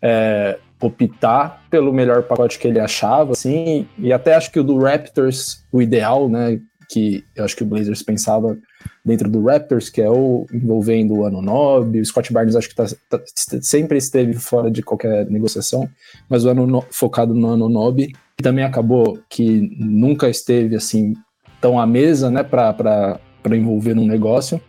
é, 0.00 0.58
optar 0.80 1.64
pelo 1.70 1.92
melhor 1.92 2.22
pacote 2.22 2.58
que 2.58 2.68
ele 2.68 2.78
achava, 2.78 3.32
assim, 3.32 3.86
e 3.98 4.12
até 4.12 4.34
acho 4.34 4.50
que 4.50 4.60
o 4.60 4.64
do 4.64 4.78
Raptors, 4.78 5.64
o 5.72 5.82
ideal, 5.82 6.28
né, 6.28 6.60
que 6.88 7.24
eu 7.36 7.44
acho 7.44 7.56
que 7.56 7.62
o 7.62 7.66
Blazers 7.66 8.02
pensava 8.02 8.56
dentro 9.04 9.28
do 9.28 9.44
Raptors, 9.44 9.90
que 9.90 10.00
é 10.00 10.08
o 10.08 10.46
envolvendo 10.52 11.14
o 11.14 11.26
Anunobi, 11.26 12.00
o 12.00 12.04
Scott 12.04 12.32
Barnes 12.32 12.56
acho 12.56 12.68
que 12.68 12.74
tá, 12.74 12.86
tá, 13.10 13.20
sempre 13.60 13.98
esteve 13.98 14.34
fora 14.34 14.70
de 14.70 14.82
qualquer 14.82 15.26
negociação, 15.26 15.88
mas 16.28 16.44
o 16.44 16.50
Anuno, 16.50 16.84
focado 16.90 17.34
no 17.34 17.52
Anunobi, 17.52 18.12
que 18.36 18.42
também 18.42 18.64
acabou 18.64 19.18
que 19.28 19.68
nunca 19.78 20.28
esteve 20.28 20.76
assim 20.76 21.14
tão 21.60 21.78
à 21.78 21.86
mesa, 21.86 22.30
né, 22.30 22.42
para 22.42 23.20
envolver 23.50 23.94
num 23.94 24.06
negócio. 24.06 24.60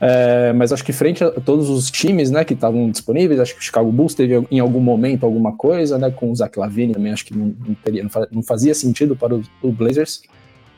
É, 0.00 0.52
mas 0.54 0.72
acho 0.72 0.82
que 0.82 0.94
frente 0.94 1.22
a 1.22 1.30
todos 1.30 1.68
os 1.68 1.90
times 1.90 2.30
né, 2.30 2.42
que 2.42 2.54
estavam 2.54 2.90
disponíveis, 2.90 3.38
acho 3.38 3.54
que 3.54 3.60
o 3.60 3.62
Chicago 3.62 3.92
Bulls 3.92 4.14
teve 4.14 4.46
em 4.50 4.58
algum 4.58 4.80
momento 4.80 5.26
alguma 5.26 5.54
coisa, 5.54 5.98
né, 5.98 6.10
com 6.10 6.30
o 6.30 6.34
Zach 6.34 6.58
Lavine 6.58 6.94
também, 6.94 7.12
acho 7.12 7.26
que 7.26 7.36
não, 7.36 7.54
não, 7.66 7.74
teria, 7.74 8.06
não 8.32 8.42
fazia 8.42 8.74
sentido 8.74 9.14
para 9.14 9.34
o, 9.34 9.42
o, 9.62 9.70
Blazers. 9.70 10.22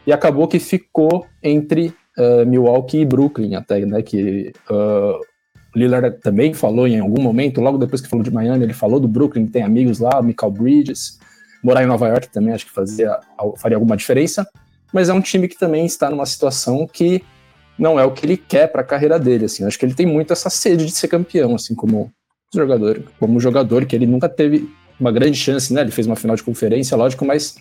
E 0.04 0.12
acabou 0.12 0.48
que 0.48 0.58
ficou 0.58 1.24
entre 1.40 1.94
uh, 2.18 2.44
Milwaukee 2.44 3.02
e 3.02 3.04
Brooklyn, 3.04 3.54
até, 3.54 3.86
né, 3.86 4.02
que 4.02 4.52
uh, 4.68 5.20
Lillard 5.76 6.18
também 6.20 6.52
falou 6.52 6.88
em 6.88 6.98
algum 6.98 7.22
momento, 7.22 7.60
logo 7.60 7.78
depois 7.78 8.00
que 8.00 8.08
falou 8.08 8.24
de 8.24 8.30
Miami, 8.32 8.64
ele 8.64 8.72
falou 8.72 8.98
do 8.98 9.06
Brooklyn, 9.06 9.46
tem 9.46 9.62
amigos 9.62 10.00
lá, 10.00 10.20
Michael 10.20 10.50
Bridges, 10.50 11.20
morar 11.62 11.84
em 11.84 11.86
Nova 11.86 12.08
York 12.08 12.28
também 12.28 12.52
acho 12.52 12.66
que 12.66 12.72
fazia, 12.72 13.20
faria 13.56 13.76
alguma 13.76 13.96
diferença, 13.96 14.44
mas 14.92 15.08
é 15.08 15.12
um 15.12 15.20
time 15.20 15.46
que 15.46 15.56
também 15.56 15.86
está 15.86 16.10
numa 16.10 16.26
situação 16.26 16.88
que 16.92 17.22
não 17.82 17.98
é 17.98 18.04
o 18.04 18.12
que 18.12 18.24
ele 18.24 18.36
quer 18.36 18.68
para 18.68 18.82
a 18.82 18.84
carreira 18.84 19.18
dele, 19.18 19.46
assim. 19.46 19.64
Acho 19.64 19.76
que 19.76 19.84
ele 19.84 19.94
tem 19.94 20.06
muito 20.06 20.32
essa 20.32 20.48
sede 20.48 20.86
de 20.86 20.92
ser 20.92 21.08
campeão, 21.08 21.56
assim, 21.56 21.74
como 21.74 22.12
jogador, 22.54 23.02
como 23.18 23.40
jogador 23.40 23.84
que 23.84 23.96
ele 23.96 24.06
nunca 24.06 24.28
teve 24.28 24.72
uma 25.00 25.10
grande 25.10 25.36
chance, 25.36 25.74
né? 25.74 25.80
Ele 25.80 25.90
fez 25.90 26.06
uma 26.06 26.14
final 26.14 26.36
de 26.36 26.44
conferência, 26.44 26.96
lógico, 26.96 27.24
mas 27.24 27.56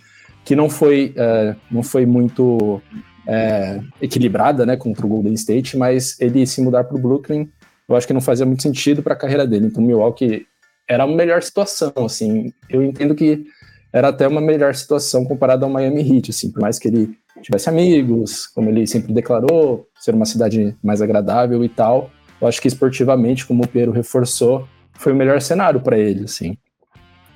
que 0.46 0.56
não 0.56 0.70
foi, 0.70 1.12
é, 1.16 1.56
não 1.72 1.82
foi 1.82 2.06
muito 2.06 2.80
é, 3.28 3.82
equilibrada, 4.00 4.64
né, 4.64 4.78
contra 4.78 5.06
o 5.06 5.10
Golden 5.10 5.34
State, 5.34 5.76
mas 5.76 6.20
ele 6.20 6.46
se 6.46 6.62
mudar 6.62 6.84
para 6.84 6.98
o 6.98 7.02
Brooklyn, 7.02 7.50
eu 7.90 7.96
acho 7.96 8.06
que 8.06 8.14
não 8.14 8.22
fazia 8.22 8.46
muito 8.46 8.62
sentido 8.62 9.02
para 9.02 9.14
a 9.14 9.18
carreira 9.18 9.48
dele. 9.48 9.66
Então, 9.66 9.84
Milwaukee 9.84 10.46
era 10.88 11.04
a 11.04 11.08
melhor 11.08 11.42
situação, 11.42 11.92
assim. 11.98 12.54
Eu 12.70 12.84
entendo 12.84 13.16
que 13.16 13.44
era 13.94 14.10
até 14.10 14.28
uma 14.28 14.42
melhor 14.42 14.74
situação 14.74 15.26
comparada 15.26 15.66
ao 15.66 15.72
Miami 15.72 16.02
Heat, 16.02 16.32
assim, 16.32 16.52
por 16.52 16.62
mais 16.62 16.80
que 16.80 16.88
ele 16.88 17.10
tivesse 17.42 17.70
amigos, 17.70 18.48
como 18.48 18.70
ele 18.70 18.86
sempre 18.88 19.14
declarou, 19.14 19.88
ser 20.00 20.14
uma 20.14 20.26
cidade 20.26 20.76
mais 20.84 21.02
agradável 21.02 21.64
e 21.64 21.70
tal. 21.70 22.10
Eu 22.40 22.48
acho 22.48 22.62
que 22.62 22.68
esportivamente, 22.68 23.46
como 23.46 23.64
o 23.64 23.68
Pedro 23.68 23.92
reforçou, 23.92 24.68
foi 24.94 25.14
o 25.14 25.16
melhor 25.16 25.42
cenário 25.42 25.82
para 25.82 25.98
ele, 25.98 26.26
assim. 26.26 26.58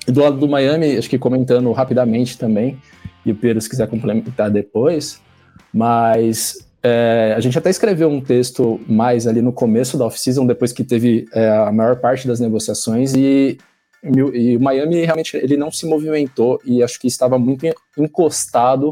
E 0.08 0.12
do 0.12 0.22
lado 0.22 0.38
do 0.38 0.48
Miami, 0.48 0.98
acho 0.98 1.10
que 1.10 1.18
comentando 1.18 1.72
rapidamente 1.72 2.38
também, 2.38 2.78
e 3.26 3.32
o 3.32 3.36
Pedro 3.36 3.60
se 3.60 3.70
quiser 3.70 3.88
complementar 3.88 4.52
depois, 4.52 5.20
mas 5.74 6.58
é, 6.84 7.34
a 7.36 7.40
gente 7.40 7.58
até 7.58 7.70
escreveu 7.70 8.08
um 8.08 8.22
texto 8.22 8.80
mais 8.88 9.26
ali 9.26 9.42
no 9.42 9.52
começo 9.52 9.98
da 9.98 10.06
off-season, 10.06 10.46
depois 10.46 10.72
que 10.72 10.84
teve 10.84 11.26
é, 11.34 11.50
a 11.50 11.72
maior 11.72 11.96
parte 11.96 12.28
das 12.28 12.40
negociações, 12.40 13.16
e, 13.16 13.58
e 14.14 14.56
o 14.56 14.60
Miami 14.60 15.04
realmente 15.04 15.36
ele 15.36 15.58
não 15.58 15.72
se 15.72 15.86
movimentou 15.88 16.62
e 16.64 16.84
acho 16.84 17.00
que 17.00 17.08
estava 17.08 17.40
muito 17.40 17.66
encostado 17.98 18.92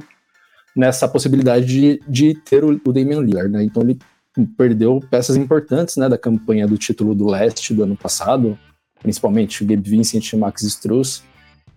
nessa 0.76 1.08
possibilidade 1.08 1.66
de, 1.66 2.02
de 2.08 2.34
ter 2.34 2.64
o, 2.64 2.82
o 2.84 2.92
Damian 2.92 3.22
Lillard, 3.22 3.52
né? 3.52 3.64
Então 3.64 3.84
ele 3.84 4.00
perdeu 4.58 5.00
peças 5.12 5.36
importantes, 5.36 5.98
né, 5.98 6.10
da 6.10 6.18
campanha 6.18 6.68
do 6.68 6.78
título 6.78 7.14
do 7.14 7.28
Leste 7.28 7.74
do 7.74 7.84
ano 7.84 7.96
passado, 7.96 8.58
principalmente 9.00 9.64
o 9.64 9.68
Gabe 9.68 9.88
Vincent 9.88 10.34
e 10.34 10.38
Max 10.38 10.64
Struz, 10.64 11.24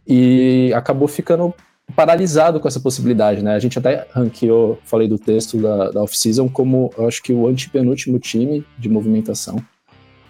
e 0.07 0.73
acabou 0.75 1.07
ficando 1.07 1.53
paralisado 1.95 2.59
com 2.59 2.67
essa 2.67 2.81
possibilidade, 2.81 3.43
né? 3.43 3.55
A 3.55 3.59
gente 3.59 3.79
até 3.79 4.07
ranqueou, 4.11 4.79
falei 4.85 5.07
do 5.07 5.19
texto 5.19 5.59
da, 5.59 5.91
da 5.91 6.03
off-season, 6.03 6.49
como 6.49 6.91
eu 6.97 7.07
acho 7.07 7.23
que 7.23 7.33
o 7.33 7.47
antepenúltimo 7.47 8.19
time 8.19 8.65
de 8.79 8.89
movimentação. 8.89 9.63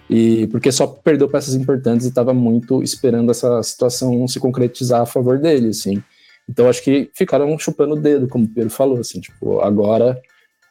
E 0.08 0.46
porque 0.48 0.70
só 0.70 0.86
perdeu 0.86 1.28
peças 1.28 1.54
importantes 1.54 2.06
e 2.06 2.08
estava 2.08 2.32
muito 2.32 2.82
esperando 2.82 3.30
essa 3.30 3.62
situação 3.62 4.26
se 4.28 4.38
concretizar 4.38 5.00
a 5.00 5.06
favor 5.06 5.38
dele, 5.38 5.68
assim. 5.68 6.02
Então 6.48 6.68
acho 6.68 6.82
que 6.82 7.10
ficaram 7.12 7.58
chupando 7.58 7.94
o 7.94 8.00
dedo, 8.00 8.28
como 8.28 8.44
o 8.44 8.48
Pedro 8.48 8.70
falou, 8.70 8.98
assim, 8.98 9.20
tipo, 9.20 9.60
agora 9.60 10.20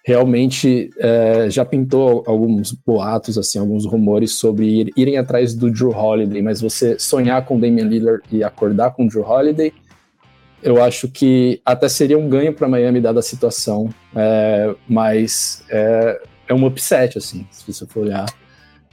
realmente 0.05 0.91
é, 0.99 1.49
já 1.49 1.65
pintou 1.65 2.23
alguns 2.27 2.71
boatos, 2.71 3.37
assim, 3.39 3.57
alguns 3.57 3.85
rumores 3.85 4.33
sobre 4.33 4.81
ir, 4.81 4.93
irem 4.95 5.17
atrás 5.17 5.55
do 5.55 5.69
Drew 5.71 5.89
Holiday, 5.89 6.43
mas 6.43 6.61
você 6.61 6.97
sonhar 6.99 7.43
com 7.43 7.59
Damian 7.59 7.85
Lillard 7.85 8.23
e 8.31 8.43
acordar 8.43 8.91
com 8.91 9.05
o 9.05 9.07
Drew 9.09 9.27
Holiday, 9.27 9.73
eu 10.61 10.81
acho 10.81 11.07
que 11.07 11.59
até 11.65 11.89
seria 11.89 12.17
um 12.17 12.29
ganho 12.29 12.53
para 12.53 12.67
Miami 12.67 13.01
dada 13.01 13.19
a 13.19 13.23
situação, 13.23 13.89
é, 14.15 14.75
mas 14.87 15.63
é, 15.69 16.21
é 16.47 16.53
um 16.53 16.65
upset, 16.65 17.17
assim, 17.17 17.45
se 17.51 17.71
você 17.71 17.85
for 17.87 18.03
olhar, 18.03 18.25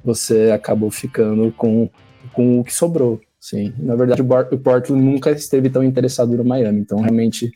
você 0.04 0.50
acabou 0.50 0.90
ficando 0.90 1.52
com, 1.52 1.88
com 2.32 2.60
o 2.60 2.64
que 2.64 2.74
sobrou. 2.74 3.20
Sim, 3.40 3.72
na 3.78 3.96
verdade 3.96 4.22
o 4.22 4.58
Portland 4.58 5.02
nunca 5.02 5.30
esteve 5.32 5.68
tão 5.68 5.82
interessado 5.82 6.36
no 6.36 6.44
Miami, 6.44 6.80
então 6.80 7.00
realmente 7.00 7.50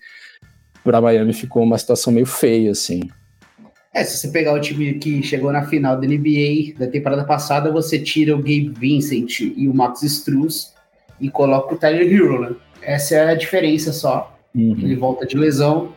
para 0.83 1.01
Miami 1.01 1.33
ficou 1.33 1.63
uma 1.63 1.79
situação 1.79 2.13
meio 2.13 2.27
feia, 2.27 2.73
assim. 2.73 3.09
É, 3.95 4.05
se 4.05 4.19
você 4.19 4.29
pegar 4.29 4.53
o 4.53 4.61
time 4.61 4.95
que 4.95 5.23
chegou 5.23 5.51
na 5.51 5.65
final 5.65 5.99
da 5.99 6.07
NBA 6.07 6.75
da 6.79 6.87
temporada 6.87 7.25
passada, 7.25 7.73
você 7.73 7.99
tira 7.99 8.35
o 8.35 8.39
Gabe 8.39 8.75
Vincent 8.79 9.41
e 9.41 9.69
o 9.69 9.75
Max 9.75 10.03
Struz 10.03 10.75
e 11.21 11.31
coloca 11.31 11.75
o 11.75 11.79
Tyler 11.79 12.13
Hero, 12.13 12.41
né? 12.43 12.57
Essa 12.83 13.15
é 13.15 13.31
a 13.31 13.35
diferença 13.35 13.93
só. 13.93 14.39
Uhum. 14.55 14.77
Ele 14.79 14.97
volta 14.97 15.25
de 15.25 15.37
lesão 15.37 15.95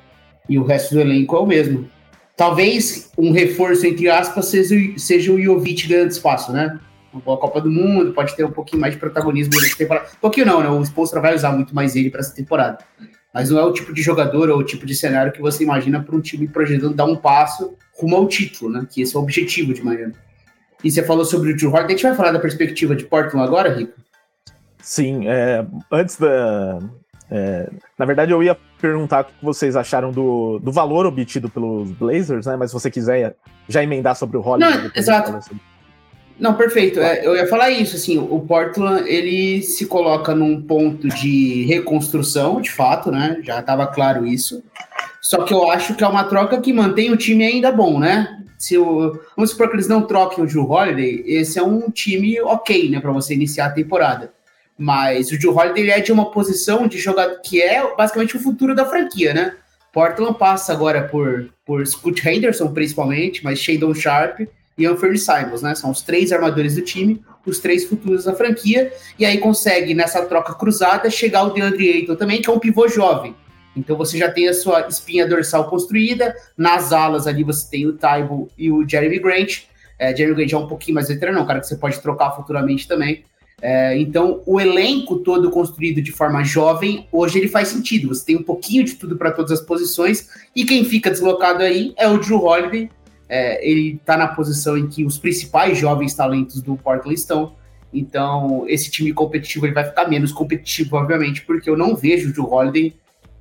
e 0.48 0.58
o 0.58 0.64
resto 0.64 0.96
do 0.96 1.02
elenco 1.02 1.36
é 1.36 1.40
o 1.40 1.46
mesmo. 1.46 1.90
Talvez 2.40 3.12
um 3.18 3.34
reforço, 3.34 3.86
entre 3.86 4.10
aspas, 4.10 4.46
seja, 4.46 4.74
seja 4.96 5.30
o 5.30 5.42
Jovic 5.42 5.86
ganhando 5.90 6.12
espaço, 6.12 6.54
né? 6.54 6.80
uma 7.12 7.36
Copa 7.36 7.60
do 7.60 7.70
Mundo, 7.70 8.14
pode 8.14 8.34
ter 8.34 8.46
um 8.46 8.52
pouquinho 8.52 8.80
mais 8.80 8.94
de 8.94 9.00
protagonismo 9.02 9.60
nessa 9.60 9.76
temporada. 9.76 10.08
Um 10.16 10.22
pouquinho 10.22 10.46
não, 10.46 10.64
né? 10.64 10.70
O 10.70 10.82
Spolstra 10.82 11.20
vai 11.20 11.36
usar 11.36 11.52
muito 11.52 11.76
mais 11.76 11.98
ele 11.98 12.10
para 12.10 12.22
essa 12.22 12.34
temporada. 12.34 12.78
Mas 13.34 13.50
não 13.50 13.60
é 13.60 13.64
o 13.66 13.74
tipo 13.74 13.94
de 13.94 14.02
jogador 14.02 14.50
ou 14.50 14.58
o 14.58 14.64
tipo 14.64 14.86
de 14.86 14.96
cenário 14.96 15.34
que 15.34 15.42
você 15.42 15.66
imagina 15.66 16.02
para 16.02 16.16
um 16.16 16.22
time 16.22 16.48
projetando 16.48 16.94
dar 16.94 17.04
um 17.04 17.18
passo 17.18 17.76
rumo 18.00 18.16
ao 18.16 18.26
título, 18.26 18.72
né? 18.72 18.88
Que 18.90 19.02
esse 19.02 19.14
é 19.18 19.20
o 19.20 19.22
objetivo 19.22 19.74
de 19.74 19.84
Miami. 19.84 20.14
E 20.82 20.90
você 20.90 21.04
falou 21.04 21.26
sobre 21.26 21.52
o 21.52 21.58
Drew 21.58 21.70
Holiday, 21.70 21.88
a 21.88 21.98
gente 21.98 22.04
vai 22.04 22.16
falar 22.16 22.32
da 22.32 22.40
perspectiva 22.40 22.96
de 22.96 23.04
Portland 23.04 23.46
agora, 23.46 23.76
Rico? 23.76 24.00
Sim, 24.82 25.28
é, 25.28 25.66
antes 25.92 26.16
da. 26.16 26.80
É, 27.32 27.70
na 27.98 28.06
verdade, 28.06 28.32
eu 28.32 28.42
ia 28.42 28.58
perguntar 28.82 29.22
o 29.22 29.26
que 29.26 29.34
vocês 29.42 29.76
acharam 29.76 30.12
do, 30.12 30.60
do 30.60 30.72
valor 30.72 31.06
obtido 31.06 31.50
pelos 31.50 31.92
Blazers, 31.92 32.46
né? 32.46 32.56
Mas 32.56 32.72
se 32.72 32.74
você 32.74 32.90
quiser 32.90 33.36
já 33.68 33.84
emendar 33.84 34.16
sobre 34.16 34.38
o 34.38 34.42
Holiday. 34.42 34.84
Não, 34.84 34.92
exato. 34.96 35.40
Não, 36.40 36.54
perfeito. 36.56 37.00
É, 37.00 37.26
eu 37.26 37.36
ia 37.36 37.46
falar 37.48 37.70
isso, 37.70 37.96
assim, 37.96 38.18
o 38.18 38.40
Portland, 38.40 39.08
ele 39.08 39.62
se 39.62 39.86
coloca 39.86 40.34
num 40.34 40.62
ponto 40.62 41.08
de 41.10 41.66
reconstrução, 41.66 42.62
de 42.62 42.72
fato, 42.72 43.12
né? 43.12 43.40
Já 43.44 43.60
estava 43.60 43.86
claro 43.86 44.26
isso. 44.26 44.64
Só 45.22 45.44
que 45.44 45.54
eu 45.54 45.70
acho 45.70 45.96
que 45.96 46.04
é 46.04 46.08
uma 46.08 46.24
troca 46.24 46.60
que 46.62 46.72
mantém 46.72 47.12
o 47.12 47.18
time 47.18 47.44
ainda 47.44 47.72
bom, 47.72 48.00
né? 48.00 48.38
Se 48.58 48.78
o, 48.78 49.20
vamos 49.36 49.52
supor 49.52 49.70
que 49.70 49.76
eles 49.76 49.88
não 49.88 50.02
troquem 50.02 50.44
o 50.44 50.48
Drew 50.48 50.70
Holiday, 50.70 51.24
esse 51.26 51.60
é 51.60 51.64
um 51.64 51.90
time 51.90 52.40
ok, 52.42 52.90
né, 52.90 53.00
para 53.00 53.12
você 53.12 53.34
iniciar 53.34 53.68
a 53.68 53.72
temporada. 53.72 54.34
Mas 54.82 55.30
o 55.30 55.38
Drew 55.38 55.54
Holiday 55.54 55.84
ele 55.84 55.92
é 55.92 56.00
de 56.00 56.10
uma 56.10 56.32
posição 56.32 56.88
de 56.88 56.98
jogador 56.98 57.42
que 57.42 57.62
é 57.62 57.84
basicamente 57.98 58.38
o 58.38 58.40
futuro 58.40 58.74
da 58.74 58.86
franquia, 58.86 59.34
né? 59.34 59.56
Portland 59.92 60.40
passa 60.40 60.72
agora 60.72 61.04
por, 61.04 61.50
por 61.66 61.86
Scott 61.86 62.26
Henderson, 62.26 62.72
principalmente, 62.72 63.44
mas 63.44 63.60
Shadon 63.60 63.94
Sharp 63.94 64.40
e 64.78 64.86
Anthony 64.86 65.18
Simons, 65.18 65.62
né? 65.62 65.76
São 65.76 65.92
os 65.92 66.02
três 66.02 66.32
armadores 66.32 66.76
do 66.76 66.82
time, 66.82 67.22
os 67.46 67.60
três 67.60 67.84
futuros 67.84 68.24
da 68.24 68.34
franquia, 68.34 68.94
e 69.18 69.26
aí 69.26 69.38
consegue, 69.40 69.94
nessa 69.94 70.26
troca 70.26 70.54
cruzada, 70.54 71.10
chegar 71.10 71.44
o 71.44 71.50
DeAndre 71.50 71.92
Ayton 71.92 72.16
também, 72.16 72.42
que 72.42 72.50
é 72.50 72.54
um 72.54 72.60
pivô 72.60 72.88
jovem. 72.88 73.36
Então 73.76 73.98
você 73.98 74.18
já 74.18 74.32
tem 74.32 74.48
a 74.48 74.54
sua 74.54 74.88
espinha 74.88 75.28
dorsal 75.28 75.70
construída, 75.70 76.34
nas 76.58 76.94
alas 76.94 77.28
ali 77.28 77.44
você 77.44 77.70
tem 77.70 77.86
o 77.86 77.94
Taibo 77.98 78.48
e 78.58 78.72
o 78.72 78.88
Jeremy 78.88 79.20
Grant. 79.20 79.64
É, 79.98 80.16
Jeremy 80.16 80.36
Grant 80.36 80.54
é 80.54 80.58
um 80.58 80.68
pouquinho 80.68 80.96
mais 80.96 81.10
veterano, 81.10 81.40
é 81.40 81.42
um 81.42 81.46
cara 81.46 81.60
que 81.60 81.68
você 81.68 81.76
pode 81.76 82.00
trocar 82.00 82.32
futuramente 82.32 82.88
também. 82.88 83.26
É, 83.62 83.98
então, 83.98 84.42
o 84.46 84.60
elenco 84.60 85.18
todo 85.18 85.50
construído 85.50 86.02
de 86.02 86.12
forma 86.12 86.44
jovem, 86.44 87.08
hoje 87.12 87.40
ele 87.40 87.48
faz 87.48 87.68
sentido. 87.68 88.08
Você 88.10 88.26
tem 88.26 88.38
um 88.38 88.44
pouquinho 88.44 88.84
de 88.84 88.96
tudo 88.96 89.18
para 89.18 89.32
todas 89.32 89.52
as 89.52 89.62
posições, 89.62 90.30
e 90.56 90.64
quem 90.64 90.86
fica 90.86 91.10
deslocado 91.10 91.64
aí 91.64 91.94
é 91.98 92.08
o 92.08 92.18
Drew 92.18 92.42
Holiday, 92.44 92.90
é, 93.28 93.68
ele 93.68 93.96
está 93.96 94.18
na 94.18 94.28
posição 94.28 94.78
em 94.78 94.88
que 94.88 95.06
os 95.06 95.18
principais 95.18 95.78
jovens 95.78 96.16
talentos 96.16 96.62
do 96.62 96.76
Portland 96.76 97.14
estão. 97.14 97.54
Então, 97.94 98.66
esse 98.68 98.90
time 98.90 99.14
competitivo 99.14 99.66
ele 99.66 99.74
vai 99.74 99.84
ficar 99.84 100.08
menos 100.08 100.32
competitivo, 100.32 100.96
obviamente, 100.96 101.42
porque 101.42 101.70
eu 101.70 101.78
não 101.78 101.96
vejo 101.96 102.30
o 102.30 102.34
Drew 102.34 102.52
Holiday 102.52 102.96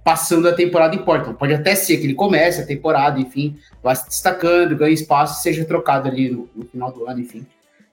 passando 0.05 0.49
a 0.49 0.53
temporada 0.53 0.95
em 0.95 1.05
Portland. 1.05 1.39
Pode 1.39 1.55
até 1.55 1.75
ser 1.75 1.99
que 1.99 2.05
ele 2.05 2.15
comece 2.15 2.61
a 2.61 2.67
temporada, 2.67 3.21
enfim, 3.21 3.57
vá 3.83 3.95
se 3.95 4.07
destacando, 4.09 4.77
ganhe 4.77 4.95
espaço, 4.95 5.43
seja 5.43 5.65
trocado 5.65 6.09
ali 6.09 6.31
no, 6.31 6.49
no 6.55 6.65
final 6.65 6.93
do 6.93 7.07
ano, 7.07 7.21
enfim. 7.21 7.47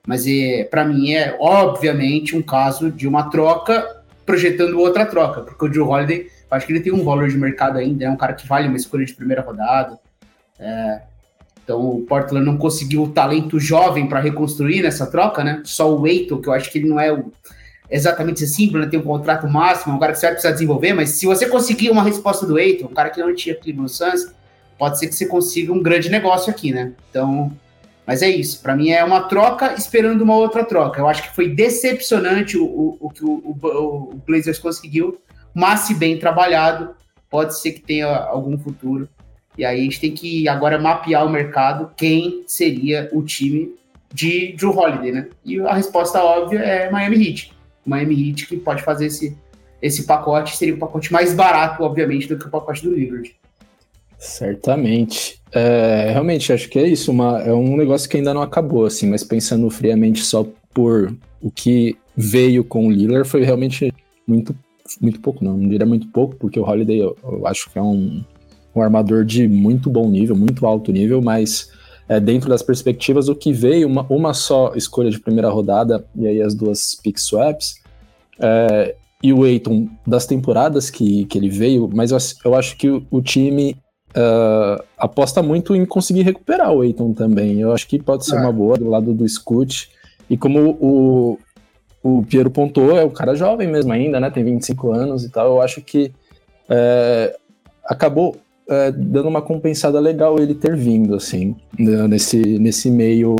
Mas 0.06 0.24
é, 0.26 0.64
para 0.64 0.84
mim 0.84 1.12
é 1.12 1.36
obviamente 1.38 2.36
um 2.36 2.40
caso 2.40 2.90
de 2.90 3.08
uma 3.08 3.28
troca 3.28 4.04
projetando 4.24 4.78
outra 4.78 5.04
troca, 5.04 5.42
porque 5.42 5.64
o 5.64 5.68
Drew 5.68 5.88
Holiday, 5.88 6.28
acho 6.50 6.66
que 6.66 6.72
ele 6.72 6.80
tem 6.80 6.92
um 6.92 7.04
valor 7.04 7.28
de 7.28 7.36
mercado 7.36 7.78
ainda, 7.78 8.04
é 8.04 8.10
um 8.10 8.16
cara 8.16 8.32
que 8.32 8.46
vale 8.46 8.68
uma 8.68 8.76
escolha 8.76 9.04
de 9.04 9.14
primeira 9.14 9.42
rodada. 9.42 9.98
É, 10.58 11.02
então 11.62 11.80
o 11.80 12.02
Portland 12.02 12.46
não 12.46 12.56
conseguiu 12.56 13.02
o 13.02 13.08
talento 13.08 13.58
jovem 13.58 14.08
para 14.08 14.20
reconstruir 14.20 14.82
nessa 14.82 15.06
troca, 15.06 15.42
né? 15.42 15.62
Só 15.64 15.92
o 15.92 16.06
Eiton, 16.06 16.40
que 16.40 16.48
eu 16.48 16.52
acho 16.52 16.70
que 16.70 16.78
ele 16.78 16.88
não 16.88 16.98
é 16.98 17.12
o, 17.12 17.32
exatamente 17.90 18.46
símbolo, 18.46 18.84
né? 18.84 18.90
tem 18.90 18.98
um 18.98 19.02
contrato 19.02 19.48
máximo, 19.48 19.94
um 19.94 19.98
cara 19.98 20.12
que 20.12 20.18
você 20.18 20.26
vai 20.26 20.34
precisar 20.34 20.52
desenvolver, 20.52 20.92
mas 20.92 21.10
se 21.10 21.26
você 21.26 21.46
conseguir 21.46 21.90
uma 21.90 22.02
resposta 22.02 22.46
do 22.46 22.58
Eiton, 22.58 22.86
um 22.86 22.94
cara 22.94 23.10
que 23.10 23.20
não 23.20 23.34
tinha 23.34 23.56
no 23.74 23.88
Suns, 23.88 24.32
pode 24.78 24.98
ser 24.98 25.08
que 25.08 25.14
você 25.14 25.26
consiga 25.26 25.72
um 25.72 25.82
grande 25.82 26.08
negócio 26.08 26.50
aqui, 26.50 26.72
né? 26.72 26.92
Então, 27.10 27.52
mas 28.06 28.22
é 28.22 28.28
isso. 28.28 28.62
Para 28.62 28.76
mim 28.76 28.90
é 28.90 29.02
uma 29.02 29.22
troca 29.22 29.74
esperando 29.74 30.22
uma 30.22 30.36
outra 30.36 30.64
troca. 30.64 31.00
Eu 31.00 31.08
acho 31.08 31.22
que 31.22 31.34
foi 31.34 31.48
decepcionante 31.48 32.56
o, 32.56 32.64
o, 32.64 32.96
o 33.00 33.10
que 33.10 33.24
o, 33.24 33.42
o, 33.52 34.22
Blazers 34.26 34.58
conseguiu, 34.58 35.18
mas 35.52 35.80
se 35.80 35.94
bem 35.94 36.18
trabalhado, 36.18 36.94
pode 37.28 37.58
ser 37.58 37.72
que 37.72 37.80
tenha 37.80 38.06
algum 38.06 38.56
futuro. 38.56 39.08
E 39.58 39.64
aí 39.64 39.80
a 39.80 39.82
gente 39.82 40.00
tem 40.00 40.12
que 40.12 40.48
agora 40.48 40.78
mapear 40.78 41.26
o 41.26 41.30
mercado, 41.30 41.90
quem 41.96 42.44
seria 42.46 43.08
o 43.12 43.22
time 43.22 43.74
de 44.12 44.52
Drew 44.52 44.76
Holiday, 44.76 45.12
né? 45.12 45.28
E 45.44 45.60
a 45.60 45.74
resposta 45.74 46.22
óbvia 46.22 46.60
é 46.60 46.90
Miami 46.90 47.28
Heat. 47.28 47.52
Miami 47.84 48.28
Heat 48.28 48.46
que 48.46 48.56
pode 48.56 48.82
fazer 48.82 49.06
esse, 49.06 49.36
esse 49.82 50.04
pacote, 50.04 50.56
seria 50.56 50.74
um 50.74 50.78
pacote 50.78 51.12
mais 51.12 51.34
barato, 51.34 51.82
obviamente, 51.82 52.28
do 52.28 52.38
que 52.38 52.46
o 52.46 52.50
pacote 52.50 52.82
do 52.82 52.94
Lillard. 52.94 53.34
Certamente. 54.18 55.40
É, 55.52 56.10
realmente, 56.10 56.52
acho 56.52 56.68
que 56.68 56.78
é 56.78 56.86
isso. 56.86 57.10
Uma, 57.10 57.40
é 57.40 57.52
um 57.52 57.76
negócio 57.76 58.08
que 58.08 58.16
ainda 58.16 58.34
não 58.34 58.42
acabou, 58.42 58.86
assim, 58.86 59.08
mas 59.08 59.22
pensando 59.22 59.68
friamente 59.70 60.22
só 60.22 60.46
por 60.74 61.16
o 61.40 61.50
que 61.50 61.96
veio 62.16 62.64
com 62.64 62.86
o 62.86 62.90
Lillard, 62.90 63.28
foi 63.28 63.44
realmente 63.44 63.92
muito, 64.26 64.54
muito 65.00 65.20
pouco, 65.20 65.44
não, 65.44 65.56
não 65.56 65.68
diria 65.68 65.86
muito 65.86 66.08
pouco, 66.08 66.34
porque 66.36 66.58
o 66.58 66.64
Holiday 66.64 66.98
eu, 66.98 67.16
eu 67.22 67.46
acho 67.46 67.70
que 67.70 67.78
é 67.78 67.82
um, 67.82 68.24
um 68.74 68.82
armador 68.82 69.24
de 69.24 69.46
muito 69.46 69.88
bom 69.90 70.08
nível, 70.08 70.34
muito 70.34 70.66
alto 70.66 70.92
nível, 70.92 71.22
mas 71.22 71.70
é, 72.08 72.18
dentro 72.18 72.48
das 72.48 72.62
perspectivas, 72.62 73.28
o 73.28 73.34
que 73.34 73.52
veio, 73.52 73.86
uma, 73.86 74.06
uma 74.08 74.34
só 74.34 74.72
escolha 74.74 75.10
de 75.10 75.20
primeira 75.20 75.48
rodada, 75.50 76.04
e 76.14 76.26
aí 76.26 76.42
as 76.42 76.54
duas 76.54 76.94
pick 76.94 77.18
swaps, 77.18 77.76
é, 78.38 78.94
e 79.22 79.32
o 79.32 79.46
Eiton 79.46 79.88
das 80.06 80.26
temporadas 80.26 80.90
que, 80.90 81.24
que 81.26 81.38
ele 81.38 81.48
veio, 81.48 81.88
mas 81.92 82.10
eu, 82.10 82.18
eu 82.44 82.54
acho 82.54 82.76
que 82.76 82.88
o, 82.88 83.06
o 83.10 83.22
time 83.22 83.76
uh, 84.16 84.82
aposta 84.96 85.42
muito 85.42 85.76
em 85.76 85.84
conseguir 85.84 86.22
recuperar 86.22 86.72
o 86.72 86.82
Eiton 86.82 87.12
também. 87.12 87.60
Eu 87.60 87.72
acho 87.72 87.86
que 87.86 88.02
pode 88.02 88.24
ser 88.24 88.36
é. 88.36 88.40
uma 88.40 88.52
boa 88.52 88.76
do 88.76 88.88
lado 88.88 89.12
do 89.12 89.28
Scoot. 89.28 89.90
E 90.28 90.36
como 90.36 90.76
o, 90.80 91.38
o 92.02 92.22
Piero 92.24 92.50
pontuou, 92.50 92.98
é 92.98 93.04
um 93.04 93.10
cara 93.10 93.34
jovem 93.34 93.68
mesmo 93.68 93.92
ainda, 93.92 94.18
né? 94.18 94.30
Tem 94.30 94.42
25 94.42 94.92
anos 94.92 95.24
e 95.24 95.28
tal. 95.28 95.46
Eu 95.46 95.62
acho 95.62 95.80
que 95.80 96.12
é, 96.68 97.36
acabou 97.84 98.36
é, 98.68 98.90
dando 98.90 99.28
uma 99.28 99.42
compensada 99.42 100.00
legal 100.00 100.38
ele 100.38 100.54
ter 100.54 100.76
vindo, 100.76 101.14
assim, 101.14 101.54
né, 101.78 102.08
nesse, 102.08 102.58
nesse 102.58 102.90
meio 102.90 103.36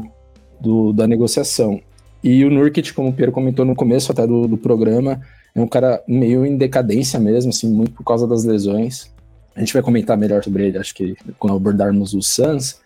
do, 0.60 0.92
da 0.92 1.06
negociação. 1.06 1.80
E 2.22 2.44
o 2.44 2.50
Nurkic, 2.50 2.92
como 2.92 3.10
o 3.10 3.12
Pedro 3.12 3.32
comentou 3.32 3.64
no 3.64 3.74
começo 3.74 4.10
até 4.12 4.26
do, 4.26 4.46
do 4.46 4.56
programa, 4.56 5.20
é 5.54 5.60
um 5.60 5.66
cara 5.66 6.02
meio 6.06 6.44
em 6.44 6.56
decadência 6.56 7.18
mesmo, 7.18 7.50
assim, 7.50 7.68
muito 7.68 7.92
por 7.92 8.04
causa 8.04 8.26
das 8.26 8.44
lesões. 8.44 9.10
A 9.56 9.60
gente 9.60 9.72
vai 9.72 9.82
comentar 9.82 10.16
melhor 10.16 10.44
sobre 10.44 10.66
ele, 10.66 10.78
acho 10.78 10.94
que 10.94 11.16
quando 11.38 11.56
abordarmos 11.56 12.12
o 12.12 12.22
Suns. 12.22 12.78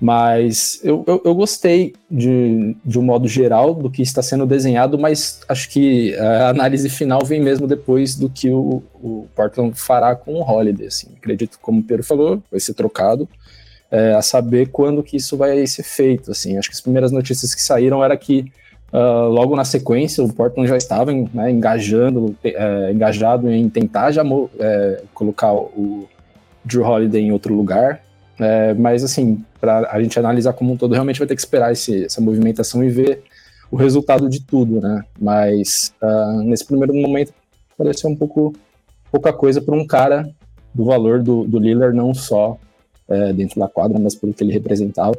Mas 0.00 0.80
eu, 0.82 1.04
eu, 1.06 1.22
eu, 1.24 1.32
gostei 1.32 1.94
de, 2.10 2.76
de 2.84 2.98
um 2.98 3.02
modo 3.02 3.28
geral 3.28 3.72
do 3.72 3.88
que 3.88 4.02
está 4.02 4.20
sendo 4.20 4.44
desenhado, 4.44 4.98
mas 4.98 5.40
acho 5.48 5.68
que 5.68 6.12
a 6.16 6.48
análise 6.48 6.88
final 6.88 7.20
vem 7.24 7.40
mesmo 7.40 7.68
depois 7.68 8.16
do 8.16 8.28
que 8.28 8.50
o, 8.50 8.82
o 8.94 9.28
Portland 9.32 9.78
fará 9.78 10.16
com 10.16 10.34
o 10.34 10.42
Holiday. 10.42 10.88
Assim. 10.88 11.08
Acredito, 11.16 11.56
como 11.62 11.80
o 11.80 11.84
Pedro 11.84 12.04
falou, 12.04 12.42
vai 12.50 12.58
ser 12.58 12.74
trocado. 12.74 13.28
É, 13.92 14.14
a 14.14 14.22
saber 14.22 14.70
quando 14.70 15.04
que 15.04 15.16
isso 15.16 15.36
vai 15.36 15.64
ser 15.68 15.84
feito. 15.84 16.32
Assim. 16.32 16.58
Acho 16.58 16.68
que 16.68 16.74
as 16.74 16.80
primeiras 16.80 17.12
notícias 17.12 17.54
que 17.54 17.62
saíram 17.62 18.02
era 18.02 18.16
que 18.16 18.50
uh, 18.92 19.28
logo 19.28 19.56
na 19.56 19.64
sequência 19.64 20.22
o 20.22 20.32
Portland 20.32 20.68
já 20.68 20.76
estava 20.76 21.12
né, 21.12 21.50
engajando, 21.50 22.36
é, 22.44 22.92
engajado 22.92 23.50
em 23.50 23.68
tentar 23.68 24.12
já 24.12 24.22
é, 24.58 25.02
colocar 25.14 25.52
o 25.54 26.08
Drew 26.64 26.84
Holiday 26.84 27.22
em 27.22 27.32
outro 27.32 27.54
lugar. 27.54 28.02
É, 28.38 28.74
mas 28.74 29.02
assim, 29.04 29.44
para 29.60 29.88
a 29.90 30.02
gente 30.02 30.18
analisar 30.18 30.52
como 30.52 30.72
um 30.72 30.76
todo, 30.76 30.92
realmente 30.92 31.18
vai 31.18 31.28
ter 31.28 31.34
que 31.34 31.40
esperar 31.40 31.72
esse, 31.72 32.04
essa 32.04 32.20
movimentação 32.20 32.82
e 32.82 32.88
ver 32.88 33.22
o 33.70 33.76
resultado 33.76 34.28
de 34.28 34.40
tudo, 34.40 34.80
né? 34.80 35.04
Mas 35.18 35.94
uh, 36.02 36.42
nesse 36.42 36.64
primeiro 36.64 36.94
momento 36.94 37.32
pareceu 37.76 38.10
um 38.10 38.16
pouco 38.16 38.52
pouca 39.10 39.32
coisa 39.32 39.60
para 39.60 39.74
um 39.74 39.86
cara 39.86 40.28
do 40.74 40.84
valor 40.84 41.22
do, 41.22 41.44
do 41.44 41.58
Lillard, 41.58 41.96
não 41.96 42.14
só 42.14 42.58
dentro 43.34 43.60
da 43.60 43.68
quadra, 43.68 43.98
mas 43.98 44.14
pelo 44.14 44.32
que 44.32 44.42
ele 44.42 44.54
representava 44.54 45.12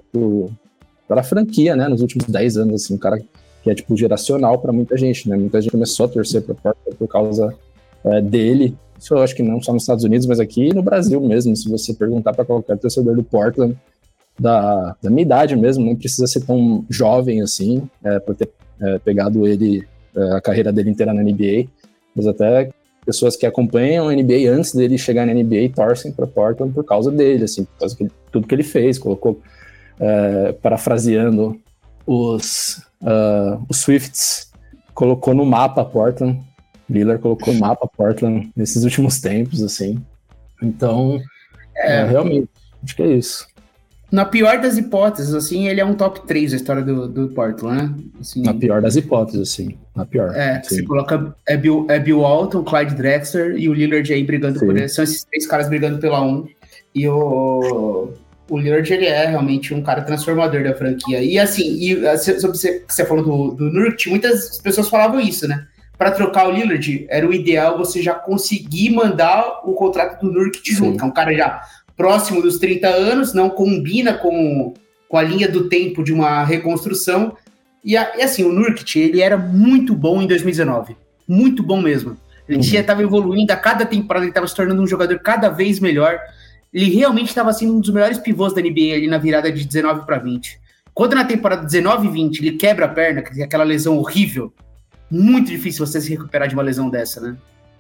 para 1.08 1.22
a 1.22 1.24
franquia, 1.24 1.76
né? 1.76 1.88
Nos 1.88 2.02
últimos 2.02 2.26
10 2.26 2.58
anos, 2.58 2.84
assim, 2.84 2.96
um 2.96 2.98
cara 2.98 3.22
que 3.64 3.72
é 3.72 3.76
tipo 3.76 3.96
geracional 3.96 4.60
para 4.60 4.74
muita 4.74 4.98
gente, 4.98 5.30
né? 5.30 5.38
Muita 5.38 5.62
gente 5.62 5.72
começou 5.72 6.06
a 6.06 6.10
torcer 6.10 6.42
para 6.42 6.54
Portland 6.54 6.98
por 6.98 7.08
causa 7.08 7.56
é, 8.04 8.22
dele. 8.22 8.76
Isso 9.00 9.14
eu 9.14 9.22
acho 9.22 9.34
que 9.34 9.42
não 9.42 9.62
só 9.62 9.72
nos 9.72 9.84
Estados 9.84 10.04
Unidos, 10.04 10.28
mas 10.28 10.40
aqui 10.40 10.74
no 10.74 10.84
Brasil 10.84 11.20
mesmo. 11.22 11.56
Se 11.56 11.70
você 11.70 11.94
perguntar 11.94 12.34
para 12.34 12.44
qualquer 12.44 12.78
torcedor 12.78 13.16
do 13.16 13.24
Portland, 13.24 13.76
da, 14.38 14.96
da, 15.02 15.10
minha 15.10 15.22
idade 15.22 15.56
mesmo, 15.56 15.86
nem 15.86 15.96
precisa 15.96 16.28
ser 16.28 16.42
tão 16.42 16.86
jovem 16.90 17.42
assim, 17.42 17.88
é, 18.04 18.20
para 18.20 18.34
ter 18.34 18.50
é, 18.82 19.00
pegado 19.00 19.48
ele, 19.48 19.88
é, 20.16 20.32
a 20.34 20.42
carreira 20.42 20.72
dele 20.72 20.90
inteira 20.90 21.14
na 21.14 21.24
NBA, 21.24 21.68
mas 22.14 22.28
até 22.28 22.70
pessoas 23.06 23.36
que 23.38 23.46
acompanham 23.46 24.10
a 24.10 24.14
NBA 24.14 24.50
antes 24.50 24.74
dele 24.74 24.98
chegar 24.98 25.26
na 25.26 25.34
NBA 25.34 25.70
torcem 25.76 26.12
para 26.12 26.28
Portland 26.28 26.74
por 26.74 26.84
causa 26.84 27.12
dele, 27.12 27.46
assim, 27.46 27.64
por 27.64 27.80
causa 27.80 27.96
de 27.96 28.10
tudo 28.32 28.48
que 28.48 28.56
ele 28.56 28.64
fez, 28.64 28.98
colocou, 28.98 29.40
é, 30.00 30.54
parafraseando 30.54 31.60
os, 32.06 32.82
uh, 33.04 33.64
os 33.70 33.78
Swifts, 33.78 34.52
colocou 34.94 35.34
no 35.34 35.46
mapa 35.46 35.86
Portland, 35.86 36.42
Lillard 36.90 37.22
colocou 37.22 37.54
no 37.54 37.60
mapa 37.60 37.88
Portland 37.88 38.52
nesses 38.56 38.84
últimos 38.84 39.22
tempos, 39.22 39.62
assim, 39.62 40.04
então, 40.62 41.22
é, 41.76 41.98
é 41.98 42.06
realmente, 42.06 42.50
acho 42.84 42.96
que 42.96 43.04
é 43.04 43.08
isso 43.08 43.48
na 44.14 44.26
pior 44.26 44.62
das 44.62 44.78
hipóteses, 44.78 45.34
assim, 45.34 45.68
ele 45.68 45.82
é 45.82 45.86
um 45.86 45.96
top 45.96 46.28
3 46.28 46.52
da 46.52 46.58
história 46.58 46.84
do, 46.84 47.08
do 47.08 47.30
Portland, 47.30 47.82
né? 47.82 47.96
Assim, 48.22 48.44
na 48.44 48.54
pior 48.54 48.80
das 48.80 48.96
hipóteses, 48.96 49.50
sim. 49.50 49.76
Na 49.96 50.06
pior. 50.06 50.36
É, 50.36 50.62
sim. 50.62 50.76
você 50.76 50.84
coloca 50.84 51.36
é 51.48 51.58
Bill, 51.58 51.88
é 51.90 51.98
Bill 51.98 52.20
Walton, 52.20 52.64
Clyde 52.64 52.94
Drexler 52.94 53.58
e 53.58 53.68
o 53.68 53.74
Lillard 53.74 54.14
aí 54.14 54.24
brigando 54.24 54.60
sim. 54.60 54.68
por 54.68 54.78
ele. 54.78 54.88
São 54.88 55.04
esses 55.04 55.24
três 55.24 55.48
caras 55.48 55.68
brigando 55.68 55.98
pela 55.98 56.22
1. 56.22 56.28
Um. 56.28 56.48
E 56.94 57.10
o. 57.10 58.14
o 58.50 58.58
Lillard 58.58 58.92
ele 58.92 59.06
é 59.06 59.26
realmente 59.26 59.74
um 59.74 59.82
cara 59.82 60.02
transformador 60.02 60.64
da 60.64 60.76
franquia. 60.76 61.22
E 61.22 61.40
assim, 61.40 61.78
e, 61.80 62.08
ah, 62.08 62.18
sobre 62.18 62.58
você, 62.58 62.84
você 62.88 63.06
falou 63.06 63.24
do, 63.24 63.56
do 63.56 63.72
Nurkic, 63.72 64.10
muitas 64.10 64.58
pessoas 64.60 64.90
falavam 64.90 65.20
isso, 65.20 65.48
né? 65.48 65.66
Para 65.98 66.12
trocar 66.12 66.48
o 66.48 66.52
Lillard, 66.52 67.06
era 67.10 67.28
o 67.28 67.34
ideal 67.34 67.78
você 67.78 68.02
já 68.02 68.14
conseguir 68.14 68.90
mandar 68.90 69.62
o 69.64 69.74
contrato 69.74 70.22
do 70.22 70.32
Nurkic 70.32 70.74
junto, 70.74 70.98
que 70.98 71.04
é 71.04 71.08
um 71.08 71.12
cara 71.12 71.34
já 71.34 71.62
próximo 71.96 72.42
dos 72.42 72.58
30 72.58 72.88
anos, 72.88 73.34
não 73.34 73.50
combina 73.50 74.14
com, 74.14 74.74
com 75.08 75.18
a 75.18 75.24
linha 75.24 75.48
do 75.48 75.70
tempo 75.70 76.04
de 76.04 76.12
uma 76.12 76.44
reconstrução. 76.44 77.38
E, 77.86 77.94
e 77.94 77.98
assim, 77.98 78.44
o 78.44 78.52
Nurkic, 78.52 79.00
ele 79.00 79.22
era 79.22 79.38
muito 79.38 79.96
bom 79.96 80.22
em 80.22 80.28
2019. 80.28 80.98
Muito 81.28 81.64
bom 81.64 81.82
mesmo. 81.82 82.18
Ele 82.48 82.58
uhum. 82.58 82.80
estava 82.80 83.02
evoluindo, 83.02 83.54
a 83.54 83.56
cada 83.56 83.86
temporada 83.86 84.26
ele 84.26 84.32
estava 84.32 84.48
se 84.48 84.56
tornando 84.56 84.82
um 84.82 84.88
jogador 84.88 85.18
cada 85.20 85.50
vez 85.50 85.80
melhor. 85.80 86.20
Ele 86.74 86.90
realmente 86.90 87.28
estava 87.28 87.54
sendo 87.54 87.76
um 87.76 87.80
dos 87.80 87.92
melhores 87.92 88.18
pivôs 88.18 88.54
da 88.54 88.62
NBA 88.62 88.96
ali 88.96 89.08
na 89.08 89.18
virada 89.18 89.52
de 89.52 89.64
19 89.64 90.06
para 90.06 90.18
20. 90.18 90.60
Quando 90.94 91.16
na 91.16 91.24
temporada 91.24 91.66
19 91.66 92.08
e 92.08 92.12
20 92.12 92.40
ele 92.40 92.58
quebra 92.58 92.86
a 92.86 92.90
perna, 92.90 93.22
que 93.22 93.42
é 93.42 93.46
aquela 93.46 93.64
lesão 93.64 93.98
horrível, 93.98 94.52
muito 95.10 95.50
difícil 95.50 95.86
você 95.86 96.02
se 96.02 96.10
recuperar 96.10 96.48
de 96.48 96.56
uma 96.56 96.64
lesão 96.64 96.90
dessa, 96.90 97.22
né? 97.22 97.36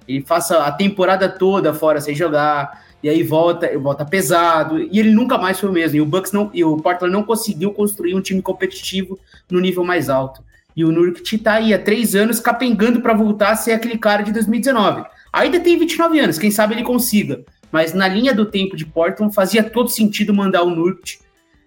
Ele 0.07 0.21
passa 0.21 0.63
a 0.63 0.71
temporada 0.71 1.29
toda 1.29 1.73
fora 1.73 1.99
sem 2.01 2.13
jogar, 2.13 2.83
e 3.01 3.09
aí 3.09 3.23
volta, 3.23 3.77
volta 3.79 4.05
pesado, 4.05 4.79
e 4.79 4.99
ele 4.99 5.11
nunca 5.11 5.37
mais 5.37 5.59
foi 5.59 5.69
o 5.69 5.73
mesmo. 5.73 5.97
E 5.97 6.01
o 6.01 6.05
Bucks 6.05 6.31
não, 6.31 6.51
e 6.53 6.63
o 6.63 6.77
Portland 6.77 7.11
não 7.11 7.23
conseguiu 7.23 7.71
construir 7.71 8.13
um 8.13 8.21
time 8.21 8.41
competitivo 8.41 9.17
no 9.49 9.59
nível 9.59 9.83
mais 9.83 10.09
alto. 10.09 10.43
E 10.75 10.83
o 10.83 10.91
Nurkic 10.91 11.37
tá 11.37 11.53
aí 11.53 11.73
há 11.73 11.79
três 11.79 12.15
anos 12.15 12.39
capengando 12.39 13.01
para 13.01 13.13
voltar 13.13 13.51
a 13.51 13.55
ser 13.55 13.71
aquele 13.71 13.97
cara 13.97 14.23
de 14.23 14.31
2019. 14.31 15.05
Ainda 15.31 15.59
tem 15.59 15.77
29 15.77 16.19
anos, 16.19 16.37
quem 16.37 16.51
sabe 16.51 16.75
ele 16.75 16.83
consiga 16.83 17.43
mas 17.73 17.91
na 17.91 18.07
linha 18.07 18.35
do 18.35 18.45
tempo 18.45 18.77
de 18.77 18.85
Portland 18.85 19.33
fazia 19.33 19.63
todo 19.63 19.89
sentido 19.89 20.31
mandar 20.31 20.61
o 20.61 20.69
Nurt 20.69 21.15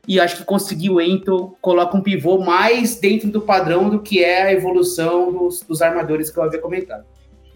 e 0.07 0.21
acho 0.21 0.37
que 0.37 0.45
conseguiu 0.45 0.95
o 0.95 1.01
Ento 1.01 1.57
coloca 1.61 1.97
um 1.97 2.01
pivô 2.01 2.39
mais 2.39 2.95
dentro 3.01 3.29
do 3.29 3.41
padrão 3.41 3.91
do 3.91 3.99
que 3.99 4.23
é 4.23 4.45
a 4.45 4.53
evolução 4.53 5.33
dos, 5.33 5.63
dos 5.63 5.83
armadores 5.83 6.31
que 6.31 6.39
eu 6.39 6.45
havia 6.45 6.61
comentado. 6.61 7.05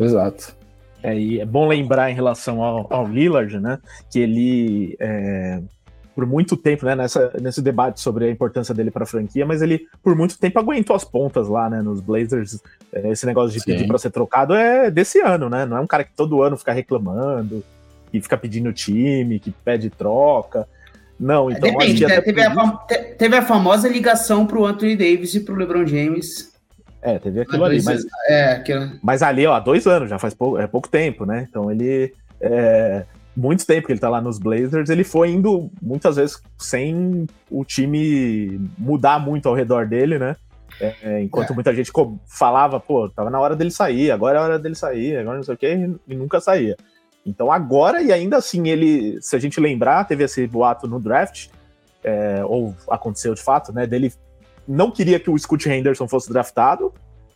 Exato. 0.01 0.57
É, 1.01 1.17
e 1.17 1.39
é 1.39 1.47
bom 1.47 1.69
lembrar 1.69 2.11
em 2.11 2.15
relação 2.15 2.61
ao, 2.61 2.93
ao 2.93 3.07
Lillard, 3.07 3.61
né, 3.61 3.79
que 4.11 4.19
ele 4.19 4.97
é, 4.99 5.63
por 6.13 6.27
muito 6.27 6.57
tempo, 6.57 6.85
né, 6.85 6.97
nessa, 6.97 7.33
nesse 7.41 7.63
debate 7.63 8.01
sobre 8.01 8.25
a 8.25 8.31
importância 8.33 8.75
dele 8.75 8.91
para 8.91 9.05
a 9.05 9.07
franquia, 9.07 9.47
mas 9.47 9.63
ele 9.63 9.87
por 10.03 10.17
muito 10.17 10.37
tempo 10.37 10.59
aguentou 10.59 10.97
as 10.97 11.05
pontas 11.05 11.47
lá, 11.47 11.71
né, 11.71 11.83
nos 11.83 12.01
Blazers. 12.01 12.61
É, 12.93 13.13
esse 13.13 13.25
negócio 13.27 13.57
de 13.57 13.65
pedir 13.65 13.87
para 13.87 13.97
ser 13.97 14.11
trocado 14.11 14.55
é 14.55 14.91
desse 14.91 15.21
ano, 15.21 15.49
né? 15.49 15.65
Não 15.65 15.77
é 15.77 15.81
um 15.81 15.87
cara 15.87 16.03
que 16.03 16.13
todo 16.17 16.43
ano 16.43 16.57
fica 16.57 16.73
reclamando 16.73 17.63
que 18.11 18.21
fica 18.21 18.37
pedindo 18.37 18.73
time, 18.73 19.39
que 19.39 19.51
pede 19.51 19.91
troca. 19.91 20.67
Não, 21.19 21.51
então 21.51 21.71
Depende, 21.71 22.07
né? 22.07 22.21
teve, 22.21 22.43
a, 22.43 22.77
teve 23.19 23.37
a 23.37 23.43
famosa 23.43 23.89
ligação 23.89 24.47
pro 24.47 24.65
Anthony 24.65 24.97
Davis 24.97 25.35
e 25.35 25.41
pro 25.41 25.55
LeBron 25.55 25.87
James. 25.87 26.51
É, 27.03 27.19
teve 27.19 27.41
aquilo 27.41 27.65
ali, 27.65 27.83
mas, 27.83 28.05
é, 28.27 28.53
aquilo... 28.53 28.93
mas 29.03 29.23
ali, 29.23 29.47
ó, 29.47 29.55
há 29.55 29.61
dois 29.61 29.87
anos, 29.87 30.09
já 30.09 30.19
faz 30.19 30.35
pouco, 30.35 30.59
é 30.59 30.67
pouco 30.67 30.89
tempo, 30.89 31.25
né? 31.25 31.47
Então 31.49 31.71
ele. 31.71 32.13
É, 32.41 33.05
muito 33.37 33.67
tempo 33.67 33.87
que 33.87 33.93
ele 33.93 34.01
tá 34.01 34.09
lá 34.09 34.21
nos 34.21 34.39
Blazers, 34.39 34.91
ele 34.91 35.05
foi 35.05 35.31
indo 35.31 35.71
muitas 35.81 36.17
vezes 36.17 36.43
sem 36.59 37.27
o 37.51 37.65
time 37.65 38.61
mudar 38.77 39.19
muito 39.19 39.49
ao 39.49 39.55
redor 39.55 39.87
dele, 39.87 40.19
né? 40.19 40.37
É, 40.81 40.95
é 41.03 41.23
enquanto 41.23 41.53
é. 41.53 41.55
muita 41.55 41.75
gente 41.75 41.93
falava, 42.27 42.81
pô, 42.81 43.09
tava 43.09 43.31
na 43.31 43.41
hora 43.41 43.55
dele 43.55 43.71
sair, 43.71 44.11
agora 44.11 44.39
é 44.39 44.41
a 44.41 44.45
hora 44.45 44.59
dele 44.59 44.75
sair, 44.75 45.19
agora 45.19 45.37
não 45.37 45.45
sei 45.45 45.55
o 45.55 45.59
que, 45.59 45.91
e 46.09 46.15
nunca 46.15 46.41
saía. 46.41 46.77
Então 47.25 47.53
agora, 47.53 48.03
e 48.03 48.13
ainda 48.13 48.37
assim, 48.37 48.69
ele, 48.69 49.21
se 49.21 49.37
a 49.37 49.39
gente 49.39 49.61
lembrar, 49.61 50.05
teve 50.05 50.25
esse 50.25 50.47
boato 50.47 50.89
no 50.89 50.99
draft, 50.99 51.49
é, 52.03 52.43
ou 52.45 52.75
aconteceu 52.89 53.35
de 53.35 53.43
fato, 53.43 53.73
né? 53.73 53.87
Dele 53.87 54.13
não 54.67 54.91
queria 54.91 55.21
que 55.21 55.31
o 55.31 55.39
Scott 55.39 55.69
Henderson 55.69 56.09
fosse 56.09 56.31
draftado, 56.31 56.93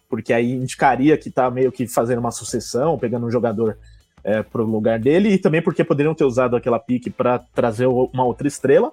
porque 0.08 0.32
aí 0.32 0.52
indicaria 0.52 1.18
que 1.18 1.30
tá 1.30 1.50
meio 1.50 1.72
que 1.72 1.86
fazendo 1.86 2.18
uma 2.18 2.30
sucessão, 2.30 2.98
pegando 2.98 3.26
um 3.26 3.30
jogador 3.30 3.76
é, 4.22 4.42
para 4.42 4.62
o 4.62 4.64
lugar 4.64 4.98
dele, 4.98 5.30
e 5.30 5.38
também 5.38 5.60
porque 5.60 5.84
poderiam 5.84 6.14
ter 6.14 6.24
usado 6.24 6.56
aquela 6.56 6.78
pique 6.78 7.10
para 7.10 7.38
trazer 7.38 7.86
uma 7.86 8.24
outra 8.24 8.48
estrela. 8.48 8.90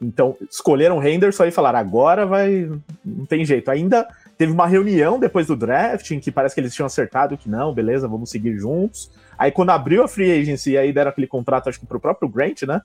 Então, 0.00 0.36
escolheram 0.50 0.98
o 0.98 1.06
Henderson 1.06 1.44
e 1.44 1.50
falaram: 1.50 1.78
agora 1.78 2.26
vai. 2.26 2.70
Não 3.04 3.24
tem 3.26 3.44
jeito. 3.44 3.70
Ainda 3.70 4.06
teve 4.36 4.52
uma 4.52 4.66
reunião 4.66 5.18
depois 5.18 5.46
do 5.46 5.56
draft 5.56 6.10
em 6.10 6.20
que 6.20 6.30
parece 6.30 6.54
que 6.54 6.60
eles 6.60 6.74
tinham 6.74 6.86
acertado 6.86 7.36
que 7.36 7.48
não, 7.48 7.72
beleza, 7.72 8.06
vamos 8.06 8.30
seguir 8.30 8.56
juntos. 8.58 9.10
Aí 9.38 9.50
quando 9.50 9.70
abriu 9.70 10.02
a 10.02 10.08
free 10.08 10.30
agency, 10.40 10.76
aí 10.76 10.92
deram 10.92 11.10
aquele 11.10 11.26
contrato, 11.26 11.68
acho 11.68 11.80
que 11.80 11.86
pro 11.86 12.00
próprio 12.00 12.28
Grant, 12.28 12.62
né? 12.62 12.80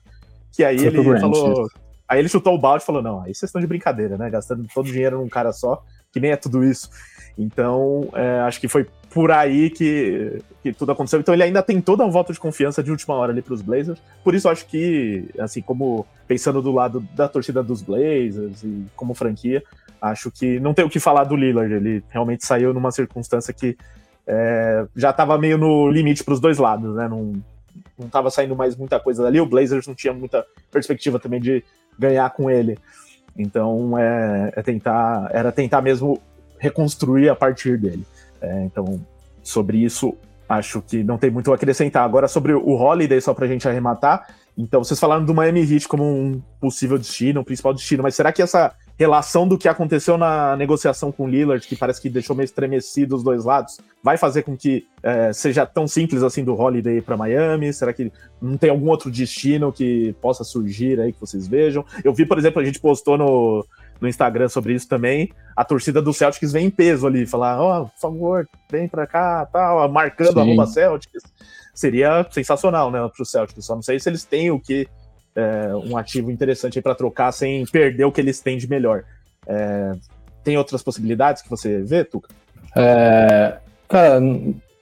Que 0.50 0.64
aí 0.64 0.78
Foi 0.78 0.86
ele 0.86 1.02
Grant, 1.02 1.20
falou. 1.20 1.68
Aí 2.12 2.18
ele 2.18 2.28
chutou 2.28 2.54
o 2.54 2.58
balde 2.58 2.82
e 2.82 2.86
falou: 2.86 3.00
não, 3.00 3.22
aí 3.22 3.34
vocês 3.34 3.48
estão 3.48 3.58
de 3.58 3.66
brincadeira, 3.66 4.18
né? 4.18 4.28
Gastando 4.28 4.68
todo 4.74 4.86
o 4.86 4.92
dinheiro 4.92 5.16
num 5.16 5.30
cara 5.30 5.50
só, 5.50 5.82
que 6.12 6.20
nem 6.20 6.30
é 6.30 6.36
tudo 6.36 6.62
isso. 6.62 6.90
Então, 7.38 8.06
é, 8.12 8.40
acho 8.40 8.60
que 8.60 8.68
foi 8.68 8.86
por 9.08 9.30
aí 9.30 9.70
que, 9.70 10.42
que 10.62 10.74
tudo 10.74 10.92
aconteceu. 10.92 11.20
Então 11.20 11.32
ele 11.32 11.42
ainda 11.42 11.62
tentou 11.62 11.96
dar 11.96 12.04
um 12.04 12.10
voto 12.10 12.30
de 12.30 12.38
confiança 12.38 12.82
de 12.82 12.90
última 12.90 13.14
hora 13.14 13.32
ali 13.32 13.40
para 13.40 13.54
os 13.54 13.62
Blazers. 13.62 13.98
Por 14.22 14.34
isso 14.34 14.46
acho 14.46 14.66
que, 14.66 15.26
assim, 15.38 15.62
como 15.62 16.06
pensando 16.28 16.60
do 16.60 16.70
lado 16.70 17.00
da 17.14 17.26
torcida 17.26 17.62
dos 17.62 17.80
Blazers 17.80 18.62
e 18.62 18.84
como 18.94 19.14
franquia, 19.14 19.62
acho 19.98 20.30
que 20.30 20.60
não 20.60 20.74
tem 20.74 20.84
o 20.84 20.90
que 20.90 21.00
falar 21.00 21.24
do 21.24 21.34
Lillard. 21.34 21.72
Ele 21.72 22.04
realmente 22.10 22.44
saiu 22.44 22.74
numa 22.74 22.90
circunstância 22.90 23.54
que 23.54 23.74
é, 24.26 24.84
já 24.94 25.08
estava 25.08 25.38
meio 25.38 25.56
no 25.56 25.88
limite 25.88 26.22
para 26.22 26.34
os 26.34 26.40
dois 26.40 26.58
lados, 26.58 26.94
né? 26.94 27.08
Não, 27.08 27.42
não 27.98 28.06
estava 28.06 28.30
saindo 28.30 28.54
mais 28.54 28.76
muita 28.76 29.00
coisa 29.00 29.22
dali. 29.22 29.40
O 29.40 29.46
Blazers 29.46 29.86
não 29.86 29.94
tinha 29.94 30.12
muita 30.12 30.44
perspectiva 30.70 31.18
também 31.18 31.40
de 31.40 31.64
ganhar 31.98 32.30
com 32.30 32.50
ele. 32.50 32.78
Então 33.36 33.96
é, 33.98 34.52
é 34.56 34.62
tentar, 34.62 35.28
era 35.32 35.50
tentar 35.50 35.80
mesmo 35.80 36.20
reconstruir 36.58 37.28
a 37.28 37.34
partir 37.34 37.76
dele. 37.78 38.06
É, 38.40 38.64
então, 38.64 39.00
sobre 39.42 39.78
isso, 39.78 40.14
acho 40.48 40.80
que 40.82 41.02
não 41.02 41.18
tem 41.18 41.30
muito 41.30 41.50
a 41.50 41.54
acrescentar. 41.54 42.04
Agora, 42.04 42.28
sobre 42.28 42.52
o 42.54 42.72
Holiday, 42.72 43.20
só 43.20 43.34
para 43.34 43.46
a 43.46 43.48
gente 43.48 43.68
arrematar. 43.68 44.28
Então, 44.56 44.84
vocês 44.84 45.00
falaram 45.00 45.24
do 45.24 45.34
Miami 45.34 45.60
Heat 45.60 45.88
como 45.88 46.04
um 46.04 46.42
possível 46.60 46.98
destino, 46.98 47.40
um 47.40 47.44
principal 47.44 47.72
destino, 47.72 48.02
mas 48.02 48.14
será 48.14 48.32
que 48.32 48.42
essa 48.42 48.74
relação 48.98 49.48
do 49.48 49.58
que 49.58 49.68
aconteceu 49.68 50.16
na 50.16 50.56
negociação 50.56 51.10
com 51.10 51.24
o 51.24 51.28
Lillard, 51.28 51.66
que 51.66 51.76
parece 51.76 52.00
que 52.00 52.08
deixou 52.08 52.36
meio 52.36 52.44
estremecido 52.44 53.16
os 53.16 53.22
dois 53.22 53.44
lados, 53.44 53.80
vai 54.02 54.16
fazer 54.16 54.42
com 54.42 54.56
que 54.56 54.86
é, 55.02 55.32
seja 55.32 55.66
tão 55.66 55.88
simples 55.88 56.22
assim 56.22 56.44
do 56.44 56.54
Holiday 56.54 57.00
para 57.00 57.16
Miami? 57.16 57.72
Será 57.72 57.92
que 57.92 58.12
não 58.40 58.56
tem 58.56 58.70
algum 58.70 58.88
outro 58.88 59.10
destino 59.10 59.72
que 59.72 60.14
possa 60.20 60.44
surgir 60.44 61.00
aí 61.00 61.12
que 61.12 61.20
vocês 61.20 61.48
vejam? 61.48 61.84
Eu 62.04 62.12
vi, 62.12 62.26
por 62.26 62.38
exemplo, 62.38 62.60
a 62.60 62.64
gente 62.64 62.78
postou 62.78 63.16
no, 63.18 63.66
no 64.00 64.08
Instagram 64.08 64.48
sobre 64.48 64.74
isso 64.74 64.88
também. 64.88 65.30
A 65.56 65.64
torcida 65.64 66.00
do 66.00 66.12
Celtics 66.12 66.52
vem 66.52 66.66
em 66.66 66.70
peso 66.70 67.06
ali, 67.06 67.26
falar, 67.26 67.60
ó, 67.60 67.82
oh, 67.82 67.84
por 67.86 68.00
favor, 68.00 68.48
vem 68.70 68.88
pra 68.88 69.06
cá, 69.06 69.46
tal, 69.46 69.88
marcando 69.90 70.38
a 70.38 70.42
arroba 70.42 70.66
Celtics. 70.66 71.22
Seria 71.74 72.26
sensacional, 72.30 72.90
né, 72.90 72.98
pro 73.14 73.24
Celtics. 73.24 73.64
Só 73.64 73.74
não 73.74 73.82
sei 73.82 73.98
se 73.98 74.08
eles 74.08 74.24
têm 74.24 74.50
o 74.50 74.60
que 74.60 74.86
é, 75.34 75.74
um 75.74 75.96
ativo 75.96 76.30
interessante 76.30 76.80
para 76.80 76.94
trocar 76.94 77.32
sem 77.32 77.64
perder 77.66 78.04
o 78.04 78.12
que 78.12 78.20
eles 78.20 78.40
têm 78.40 78.58
de 78.58 78.68
melhor. 78.68 79.04
É, 79.46 79.92
tem 80.44 80.56
outras 80.56 80.82
possibilidades 80.82 81.42
que 81.42 81.50
você 81.50 81.82
vê, 81.82 82.04
Tuca? 82.04 82.28
É, 82.76 83.58
cara, 83.88 84.20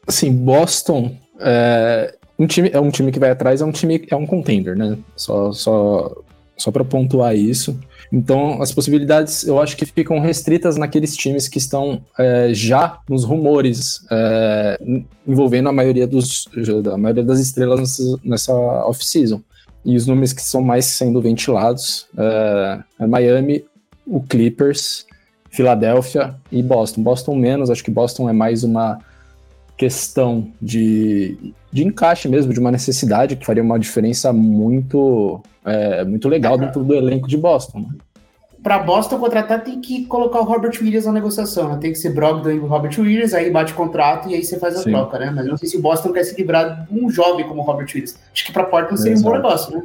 assim, 0.07 0.33
Boston 0.33 1.17
é 1.39 2.15
um 2.39 2.47
time, 2.47 2.71
é 2.73 2.81
um 2.81 2.91
time 2.91 3.13
que 3.13 3.19
vai 3.19 3.31
atrás, 3.31 3.61
é 3.61 3.65
um 3.65 3.73
time, 3.73 4.07
é 4.11 4.17
um 4.17 4.27
contender, 4.27 4.77
né? 4.77 4.97
Só, 5.17 5.53
só, 5.53 6.17
só 6.57 6.71
para 6.71 6.85
pontuar 6.85 7.35
isso. 7.37 7.79
Então, 8.13 8.61
as 8.61 8.73
possibilidades 8.73 9.47
eu 9.47 9.61
acho 9.61 9.77
que 9.77 9.87
ficam 9.87 10.19
restritas 10.19 10.77
naqueles 10.77 11.17
times 11.17 11.49
que 11.49 11.59
estão 11.59 12.03
é, 12.19 12.53
já 12.53 12.99
nos 13.09 13.25
rumores 13.25 14.05
é, 14.11 14.79
envolvendo 15.27 15.69
a 15.69 15.73
maioria, 15.73 16.07
dos, 16.07 16.49
a 16.93 16.97
maioria 16.97 17.23
das 17.23 17.39
estrelas 17.39 17.79
nessa, 17.79 18.03
nessa 18.25 18.53
off-season. 18.87 19.41
E 19.85 19.97
os 19.97 20.07
nomes 20.07 20.33
que 20.33 20.43
são 20.43 20.63
mais 20.63 20.85
sendo 20.85 21.21
ventilados 21.21 22.07
é, 22.17 22.81
é 23.01 23.07
Miami, 23.07 23.65
o 24.07 24.21
Clippers, 24.21 25.07
Filadélfia 25.51 26.35
e 26.51 26.63
Boston. 26.63 27.03
Boston 27.03 27.35
menos, 27.35 27.71
acho 27.71 27.83
que 27.83 27.91
Boston 27.91 28.29
é 28.29 28.33
mais 28.33 28.63
uma 28.63 28.99
questão 29.77 30.49
de, 30.61 31.55
de 31.73 31.85
encaixe 31.85 32.29
mesmo, 32.29 32.53
de 32.53 32.61
uma 32.61 32.71
necessidade 32.71 33.35
que 33.37 33.47
faria 33.47 33.63
uma 33.63 33.79
diferença 33.79 34.33
muito, 34.33 35.41
é, 35.65 36.05
muito 36.05 36.29
legal 36.29 36.59
dentro 36.59 36.85
do 36.85 36.95
elenco 36.95 37.27
de 37.27 37.39
Boston. 37.39 37.81
Né? 37.81 37.89
Para 38.63 38.79
Boston 38.81 39.19
contratar 39.19 39.65
tem 39.65 39.81
que 39.81 40.05
colocar 40.05 40.41
o 40.41 40.45
Robert 40.45 40.73
Williams 40.81 41.07
na 41.07 41.13
negociação, 41.13 41.71
né? 41.71 41.79
tem 41.81 41.93
que 41.93 41.99
ser 41.99 42.11
Brogdon 42.11 42.51
e 42.51 42.59
o 42.59 42.67
Robert 42.67 42.93
Williams, 42.99 43.33
aí 43.33 43.51
bate 43.51 43.73
o 43.73 43.77
contrato 43.77 44.29
e 44.29 44.35
aí 44.35 44.45
você 44.45 44.59
faz 44.59 44.77
a 44.77 44.83
Sim. 44.83 44.91
troca, 44.91 45.19
né? 45.19 45.31
Mas 45.35 45.47
eu 45.47 45.53
não 45.53 45.57
sei 45.57 45.69
se 45.69 45.77
o 45.79 45.81
Boston 45.81 46.13
quer 46.13 46.25
se 46.25 46.37
livrar 46.37 46.87
de 46.87 46.95
um 46.95 47.11
jovem 47.11 47.47
como 47.49 47.63
o 47.63 47.65
Robert 47.65 47.89
Williams. 47.95 48.19
Acho 48.33 48.45
que 48.45 48.53
para 48.53 48.65
Portland 48.65 48.99
seria 48.99 49.15
Exato. 49.15 49.29
um 49.29 49.33
bom 49.33 49.37
negócio, 49.37 49.77
né? 49.77 49.83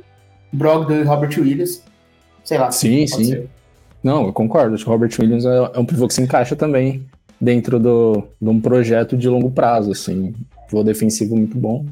Brogdon 0.51 0.95
e 0.95 1.03
Robert 1.03 1.38
Williams, 1.38 1.82
sei 2.43 2.57
lá. 2.57 2.69
Sim, 2.71 3.07
sim. 3.07 3.23
Ser. 3.23 3.49
Não, 4.03 4.28
eu 4.28 4.34
concordo. 4.34 4.76
Acho 4.76 4.84
que 4.84 4.89
o 4.89 4.93
Robert 4.93 5.11
Williams 5.19 5.45
é, 5.45 5.71
é 5.73 5.80
um 5.80 5.86
pivô 5.86 6.07
que 6.07 6.13
se 6.13 6.21
encaixa 6.21 6.55
também 6.55 7.05
dentro 7.39 7.80
do, 7.80 8.23
de 8.41 8.49
um 8.49 8.59
projeto 8.59 9.17
de 9.17 9.30
longo 9.30 9.51
prazo, 9.51 9.91
assim. 9.91 10.34
Pivô 10.67 10.84
defensivo 10.84 11.36
muito 11.36 11.57
bom. 11.57 11.86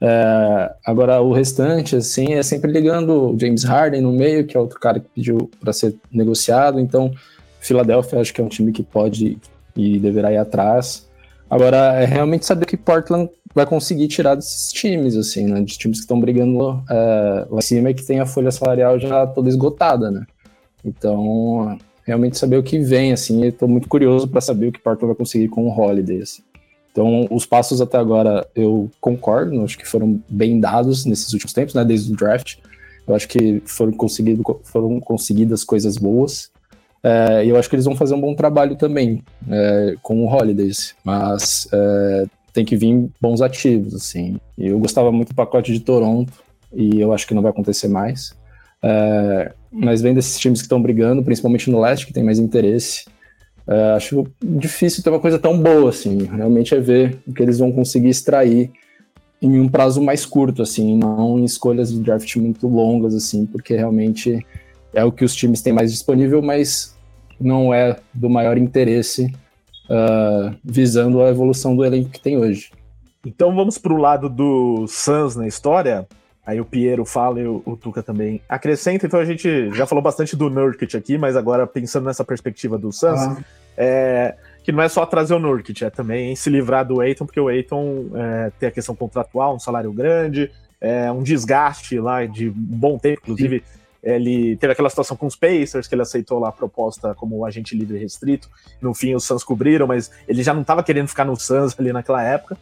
É, 0.00 0.74
agora, 0.84 1.20
o 1.20 1.32
restante, 1.32 1.96
assim, 1.96 2.34
é 2.34 2.42
sempre 2.42 2.70
ligando 2.70 3.34
o 3.34 3.38
James 3.38 3.64
Harden 3.64 4.00
no 4.00 4.12
meio, 4.12 4.46
que 4.46 4.56
é 4.56 4.60
outro 4.60 4.78
cara 4.78 5.00
que 5.00 5.06
pediu 5.14 5.50
para 5.60 5.72
ser 5.72 5.94
negociado. 6.12 6.80
Então, 6.80 7.12
Philadelphia 7.60 8.20
acho 8.20 8.34
que 8.34 8.40
é 8.40 8.44
um 8.44 8.48
time 8.48 8.72
que 8.72 8.82
pode 8.82 9.38
e 9.76 9.98
deverá 9.98 10.32
ir 10.32 10.36
atrás. 10.36 11.08
Agora, 11.48 11.94
é 11.94 12.04
realmente 12.04 12.46
saber 12.46 12.66
que 12.66 12.76
Portland 12.76 13.30
vai 13.54 13.66
conseguir 13.66 14.08
tirar 14.08 14.34
desses 14.34 14.72
times, 14.72 15.16
assim, 15.16 15.46
né? 15.46 15.60
De 15.60 15.78
times 15.78 15.98
que 15.98 16.04
estão 16.04 16.20
brigando 16.20 16.82
é, 16.90 17.46
lá 17.50 17.58
em 17.58 17.62
cima 17.62 17.90
e 17.90 17.94
que 17.94 18.04
tem 18.04 18.20
a 18.20 18.26
folha 18.26 18.50
salarial 18.50 18.98
já 18.98 19.26
toda 19.26 19.48
esgotada, 19.48 20.10
né? 20.10 20.24
Então, 20.84 21.78
realmente 22.04 22.36
saber 22.36 22.58
o 22.58 22.62
que 22.62 22.78
vem, 22.78 23.12
assim, 23.12 23.44
estou 23.44 23.68
muito 23.68 23.88
curioso 23.88 24.28
para 24.28 24.40
saber 24.40 24.68
o 24.68 24.72
que 24.72 24.80
Portland 24.80 25.06
vai 25.06 25.16
conseguir 25.16 25.48
com 25.48 25.66
o 25.66 25.70
Holiday, 25.70 26.22
assim. 26.22 26.42
Então, 26.94 27.26
os 27.28 27.44
passos 27.44 27.80
até 27.80 27.98
agora 27.98 28.46
eu 28.54 28.88
concordo, 29.00 29.64
acho 29.64 29.76
que 29.76 29.84
foram 29.84 30.22
bem 30.28 30.60
dados 30.60 31.04
nesses 31.04 31.32
últimos 31.32 31.52
tempos, 31.52 31.74
né, 31.74 31.84
desde 31.84 32.12
o 32.12 32.16
draft. 32.16 32.58
Eu 33.04 33.16
acho 33.16 33.26
que 33.26 33.60
foram, 33.66 33.90
conseguido, 33.92 34.44
foram 34.62 35.00
conseguidas 35.00 35.64
coisas 35.64 35.98
boas. 35.98 36.52
É, 37.02 37.44
eu 37.44 37.56
acho 37.56 37.68
que 37.68 37.74
eles 37.74 37.84
vão 37.84 37.96
fazer 37.96 38.14
um 38.14 38.20
bom 38.20 38.32
trabalho 38.36 38.76
também 38.76 39.24
é, 39.50 39.96
com 40.02 40.24
o 40.24 40.32
Holidays, 40.32 40.94
mas 41.02 41.66
é, 41.72 42.26
tem 42.52 42.64
que 42.64 42.76
vir 42.76 43.10
bons 43.20 43.42
ativos, 43.42 43.92
assim. 43.92 44.38
Eu 44.56 44.78
gostava 44.78 45.10
muito 45.10 45.30
do 45.30 45.34
pacote 45.34 45.72
de 45.72 45.80
Toronto 45.80 46.32
e 46.72 47.00
eu 47.00 47.12
acho 47.12 47.26
que 47.26 47.34
não 47.34 47.42
vai 47.42 47.50
acontecer 47.50 47.88
mais. 47.88 48.36
É, 48.80 49.52
mas 49.68 50.00
vem 50.00 50.14
desses 50.14 50.38
times 50.38 50.60
que 50.60 50.66
estão 50.66 50.80
brigando, 50.80 51.24
principalmente 51.24 51.68
no 51.68 51.80
leste, 51.80 52.06
que 52.06 52.12
tem 52.12 52.22
mais 52.22 52.38
interesse. 52.38 53.04
É, 53.66 53.92
acho 53.92 54.26
difícil 54.42 55.02
ter 55.02 55.10
uma 55.10 55.20
coisa 55.20 55.38
tão 55.38 55.58
boa, 55.58 55.90
assim. 55.90 56.24
Realmente 56.24 56.74
é 56.74 56.80
ver 56.80 57.18
o 57.26 57.32
que 57.32 57.42
eles 57.42 57.58
vão 57.58 57.72
conseguir 57.72 58.08
extrair 58.08 58.70
em 59.40 59.60
um 59.60 59.68
prazo 59.68 60.02
mais 60.02 60.24
curto, 60.24 60.62
assim, 60.62 60.96
não 60.96 61.38
em 61.38 61.44
escolhas 61.44 61.92
de 61.92 62.00
draft 62.00 62.34
muito 62.36 62.66
longas, 62.66 63.14
assim, 63.14 63.44
porque 63.44 63.76
realmente 63.76 64.44
é 64.94 65.04
o 65.04 65.12
que 65.12 65.24
os 65.24 65.34
times 65.34 65.60
têm 65.60 65.72
mais 65.72 65.92
disponível, 65.92 66.40
mas 66.40 66.94
não 67.38 67.74
é 67.74 67.96
do 68.12 68.30
maior 68.30 68.56
interesse 68.56 69.26
uh, 69.90 70.54
visando 70.64 71.20
a 71.20 71.28
evolução 71.28 71.76
do 71.76 71.84
elenco 71.84 72.10
que 72.10 72.20
tem 72.20 72.38
hoje. 72.38 72.70
Então 73.26 73.54
vamos 73.54 73.76
para 73.76 73.92
o 73.92 73.98
lado 73.98 74.28
do 74.28 74.86
Suns 74.86 75.36
na 75.36 75.46
história. 75.46 76.06
Aí 76.46 76.60
o 76.60 76.64
Piero 76.64 77.06
fala 77.06 77.40
e 77.40 77.46
o, 77.46 77.62
o, 77.64 77.76
Tuca 77.76 78.02
também 78.02 78.40
acrescenta. 78.48 79.06
Então 79.06 79.18
a 79.18 79.24
gente 79.24 79.70
já 79.72 79.86
falou 79.86 80.02
bastante 80.02 80.36
do 80.36 80.50
Nurkic 80.50 80.94
aqui, 80.96 81.16
mas 81.16 81.36
agora 81.36 81.66
pensando 81.66 82.04
nessa 82.04 82.24
perspectiva 82.24 82.76
do 82.76 82.92
Suns, 82.92 83.20
ah. 83.20 83.38
é, 83.76 84.34
que 84.62 84.70
não 84.70 84.82
é 84.82 84.88
só 84.88 85.06
trazer 85.06 85.32
o 85.32 85.38
Nurkic, 85.38 85.84
é 85.84 85.90
também 85.90 86.36
se 86.36 86.50
livrar 86.50 86.86
do 86.86 87.00
Aiton, 87.00 87.24
porque 87.24 87.40
o 87.40 87.48
Aiton 87.48 88.10
é, 88.14 88.52
tem 88.58 88.68
a 88.68 88.72
questão 88.72 88.94
contratual, 88.94 89.56
um 89.56 89.58
salário 89.58 89.90
grande, 89.90 90.50
é, 90.78 91.10
um 91.10 91.22
desgaste 91.22 91.98
lá 91.98 92.26
de 92.26 92.50
um 92.50 92.54
bom 92.54 92.98
tempo, 92.98 93.20
inclusive. 93.22 93.60
Sim. 93.60 93.84
Ele 94.02 94.54
teve 94.56 94.74
aquela 94.74 94.90
situação 94.90 95.16
com 95.16 95.24
os 95.24 95.34
Pacers, 95.34 95.88
que 95.88 95.94
ele 95.94 96.02
aceitou 96.02 96.38
lá 96.38 96.50
a 96.50 96.52
proposta 96.52 97.14
como 97.14 97.42
agente 97.42 97.74
livre 97.74 97.96
restrito. 97.96 98.50
No 98.82 98.92
fim, 98.92 99.14
os 99.14 99.24
Suns 99.24 99.42
cobriram, 99.42 99.86
mas 99.86 100.10
ele 100.28 100.42
já 100.42 100.52
não 100.52 100.60
estava 100.60 100.82
querendo 100.82 101.08
ficar 101.08 101.24
no 101.24 101.34
Suns 101.40 101.74
ali 101.80 101.90
naquela 101.90 102.22
época 102.22 102.54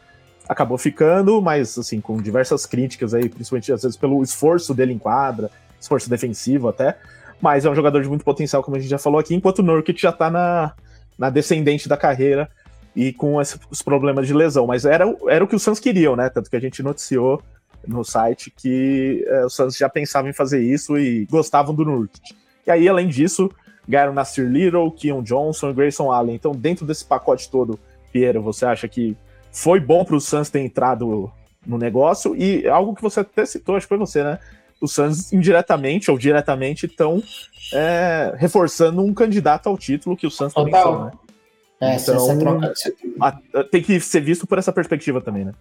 acabou 0.48 0.76
ficando, 0.78 1.40
mas 1.40 1.78
assim, 1.78 2.00
com 2.00 2.16
diversas 2.16 2.66
críticas 2.66 3.14
aí, 3.14 3.28
principalmente 3.28 3.72
às 3.72 3.82
vezes 3.82 3.96
pelo 3.96 4.22
esforço 4.22 4.74
dele 4.74 4.92
em 4.92 4.98
quadra, 4.98 5.50
esforço 5.80 6.08
defensivo 6.08 6.68
até. 6.68 6.98
Mas 7.40 7.64
é 7.64 7.70
um 7.70 7.74
jogador 7.74 8.02
de 8.02 8.08
muito 8.08 8.24
potencial, 8.24 8.62
como 8.62 8.76
a 8.76 8.80
gente 8.80 8.90
já 8.90 8.98
falou 8.98 9.18
aqui, 9.18 9.34
enquanto 9.34 9.58
o 9.58 9.62
Nurkic 9.62 10.00
já 10.00 10.12
tá 10.12 10.30
na, 10.30 10.72
na 11.18 11.28
descendente 11.28 11.88
da 11.88 11.96
carreira 11.96 12.48
e 12.94 13.12
com 13.12 13.40
esses 13.40 13.82
problemas 13.82 14.26
de 14.26 14.34
lesão. 14.34 14.66
Mas 14.66 14.84
era, 14.84 15.04
era 15.28 15.44
o 15.44 15.48
que 15.48 15.56
os 15.56 15.62
Suns 15.62 15.80
queriam, 15.80 16.14
né? 16.14 16.28
Tanto 16.28 16.48
que 16.48 16.56
a 16.56 16.60
gente 16.60 16.82
noticiou 16.82 17.42
no 17.86 18.04
site 18.04 18.52
que 18.56 19.24
é, 19.26 19.44
os 19.44 19.54
Suns 19.54 19.76
já 19.76 19.88
pensavam 19.88 20.30
em 20.30 20.32
fazer 20.32 20.62
isso 20.62 20.96
e 20.96 21.26
gostavam 21.26 21.74
do 21.74 21.84
Nurkic. 21.84 22.34
E 22.64 22.70
aí, 22.70 22.88
além 22.88 23.08
disso, 23.08 23.50
ganharam 23.88 24.12
Nasir 24.12 24.48
Little, 24.48 24.92
Keon 24.92 25.22
Johnson 25.22 25.70
e 25.70 25.74
Grayson 25.74 26.12
Allen. 26.12 26.36
Então, 26.36 26.52
dentro 26.52 26.86
desse 26.86 27.04
pacote 27.04 27.50
todo, 27.50 27.78
Piero, 28.12 28.40
você 28.40 28.64
acha 28.66 28.86
que 28.86 29.16
foi 29.52 29.78
bom 29.78 30.04
para 30.04 30.16
o 30.16 30.20
Suns 30.20 30.48
ter 30.48 30.60
entrado 30.60 31.30
no 31.64 31.78
negócio 31.78 32.34
e 32.34 32.66
algo 32.66 32.94
que 32.94 33.02
você 33.02 33.20
até 33.20 33.44
citou, 33.44 33.76
acho 33.76 33.86
que 33.86 33.88
foi 33.90 33.98
você, 33.98 34.24
né? 34.24 34.38
Os 34.80 34.94
Suns 34.94 35.32
indiretamente 35.32 36.10
ou 36.10 36.18
diretamente 36.18 36.86
estão 36.86 37.22
é, 37.72 38.34
reforçando 38.36 39.02
um 39.02 39.14
candidato 39.14 39.68
ao 39.68 39.78
título 39.78 40.16
que 40.16 40.26
o 40.26 40.30
Suns 40.30 40.52
também 40.52 40.72
são, 40.72 41.04
né? 41.04 41.12
É, 41.80 41.96
então, 41.96 42.38
troca... 42.38 42.72
tem 43.70 43.82
que 43.82 44.00
ser 44.00 44.20
visto 44.20 44.46
por 44.46 44.56
essa 44.56 44.72
perspectiva 44.72 45.20
também, 45.20 45.44
né? 45.44 45.52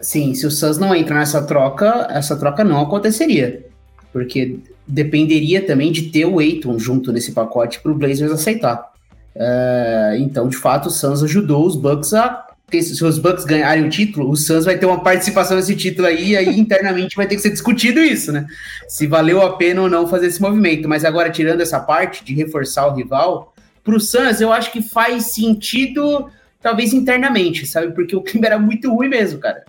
Sim, 0.00 0.32
se 0.34 0.46
o 0.46 0.50
Suns 0.50 0.78
não 0.78 0.94
entra 0.94 1.16
nessa 1.16 1.42
troca, 1.42 2.06
essa 2.10 2.36
troca 2.36 2.62
não 2.62 2.80
aconteceria. 2.80 3.66
Porque 4.12 4.60
dependeria 4.86 5.66
também 5.66 5.90
de 5.90 6.10
ter 6.10 6.24
o 6.24 6.38
Aiton 6.38 6.78
junto 6.78 7.12
nesse 7.12 7.32
pacote 7.32 7.80
para 7.80 7.90
o 7.90 7.94
Blazers 7.94 8.30
aceitar. 8.30 8.92
É, 9.34 10.16
então, 10.20 10.48
de 10.48 10.56
fato, 10.56 10.86
o 10.86 10.90
Suns 10.90 11.22
ajudou 11.22 11.66
os 11.66 11.76
Bucks 11.76 12.14
a 12.14 12.47
porque 12.68 12.82
se 12.82 13.02
os 13.02 13.18
Bucks 13.18 13.46
ganharem 13.46 13.86
o 13.86 13.88
título, 13.88 14.28
o 14.28 14.36
Suns 14.36 14.66
vai 14.66 14.76
ter 14.76 14.84
uma 14.84 15.02
participação 15.02 15.56
nesse 15.56 15.74
título 15.74 16.06
aí, 16.06 16.32
e 16.32 16.36
aí 16.36 16.60
internamente 16.60 17.16
vai 17.16 17.26
ter 17.26 17.36
que 17.36 17.40
ser 17.40 17.48
discutido 17.48 17.98
isso, 17.98 18.30
né? 18.30 18.46
Se 18.86 19.06
valeu 19.06 19.40
a 19.40 19.56
pena 19.56 19.80
ou 19.80 19.88
não 19.88 20.06
fazer 20.06 20.26
esse 20.26 20.38
movimento. 20.38 20.86
Mas 20.86 21.02
agora, 21.02 21.30
tirando 21.30 21.62
essa 21.62 21.80
parte 21.80 22.22
de 22.22 22.34
reforçar 22.34 22.86
o 22.86 22.94
rival, 22.94 23.54
para 23.82 23.96
o 23.96 23.98
Suns 23.98 24.42
eu 24.42 24.52
acho 24.52 24.70
que 24.70 24.82
faz 24.82 25.32
sentido, 25.32 26.28
talvez 26.60 26.92
internamente, 26.92 27.66
sabe? 27.66 27.94
Porque 27.94 28.14
o 28.14 28.20
clima 28.20 28.44
era 28.44 28.58
muito 28.58 28.92
ruim 28.92 29.08
mesmo, 29.08 29.40
cara. 29.40 29.64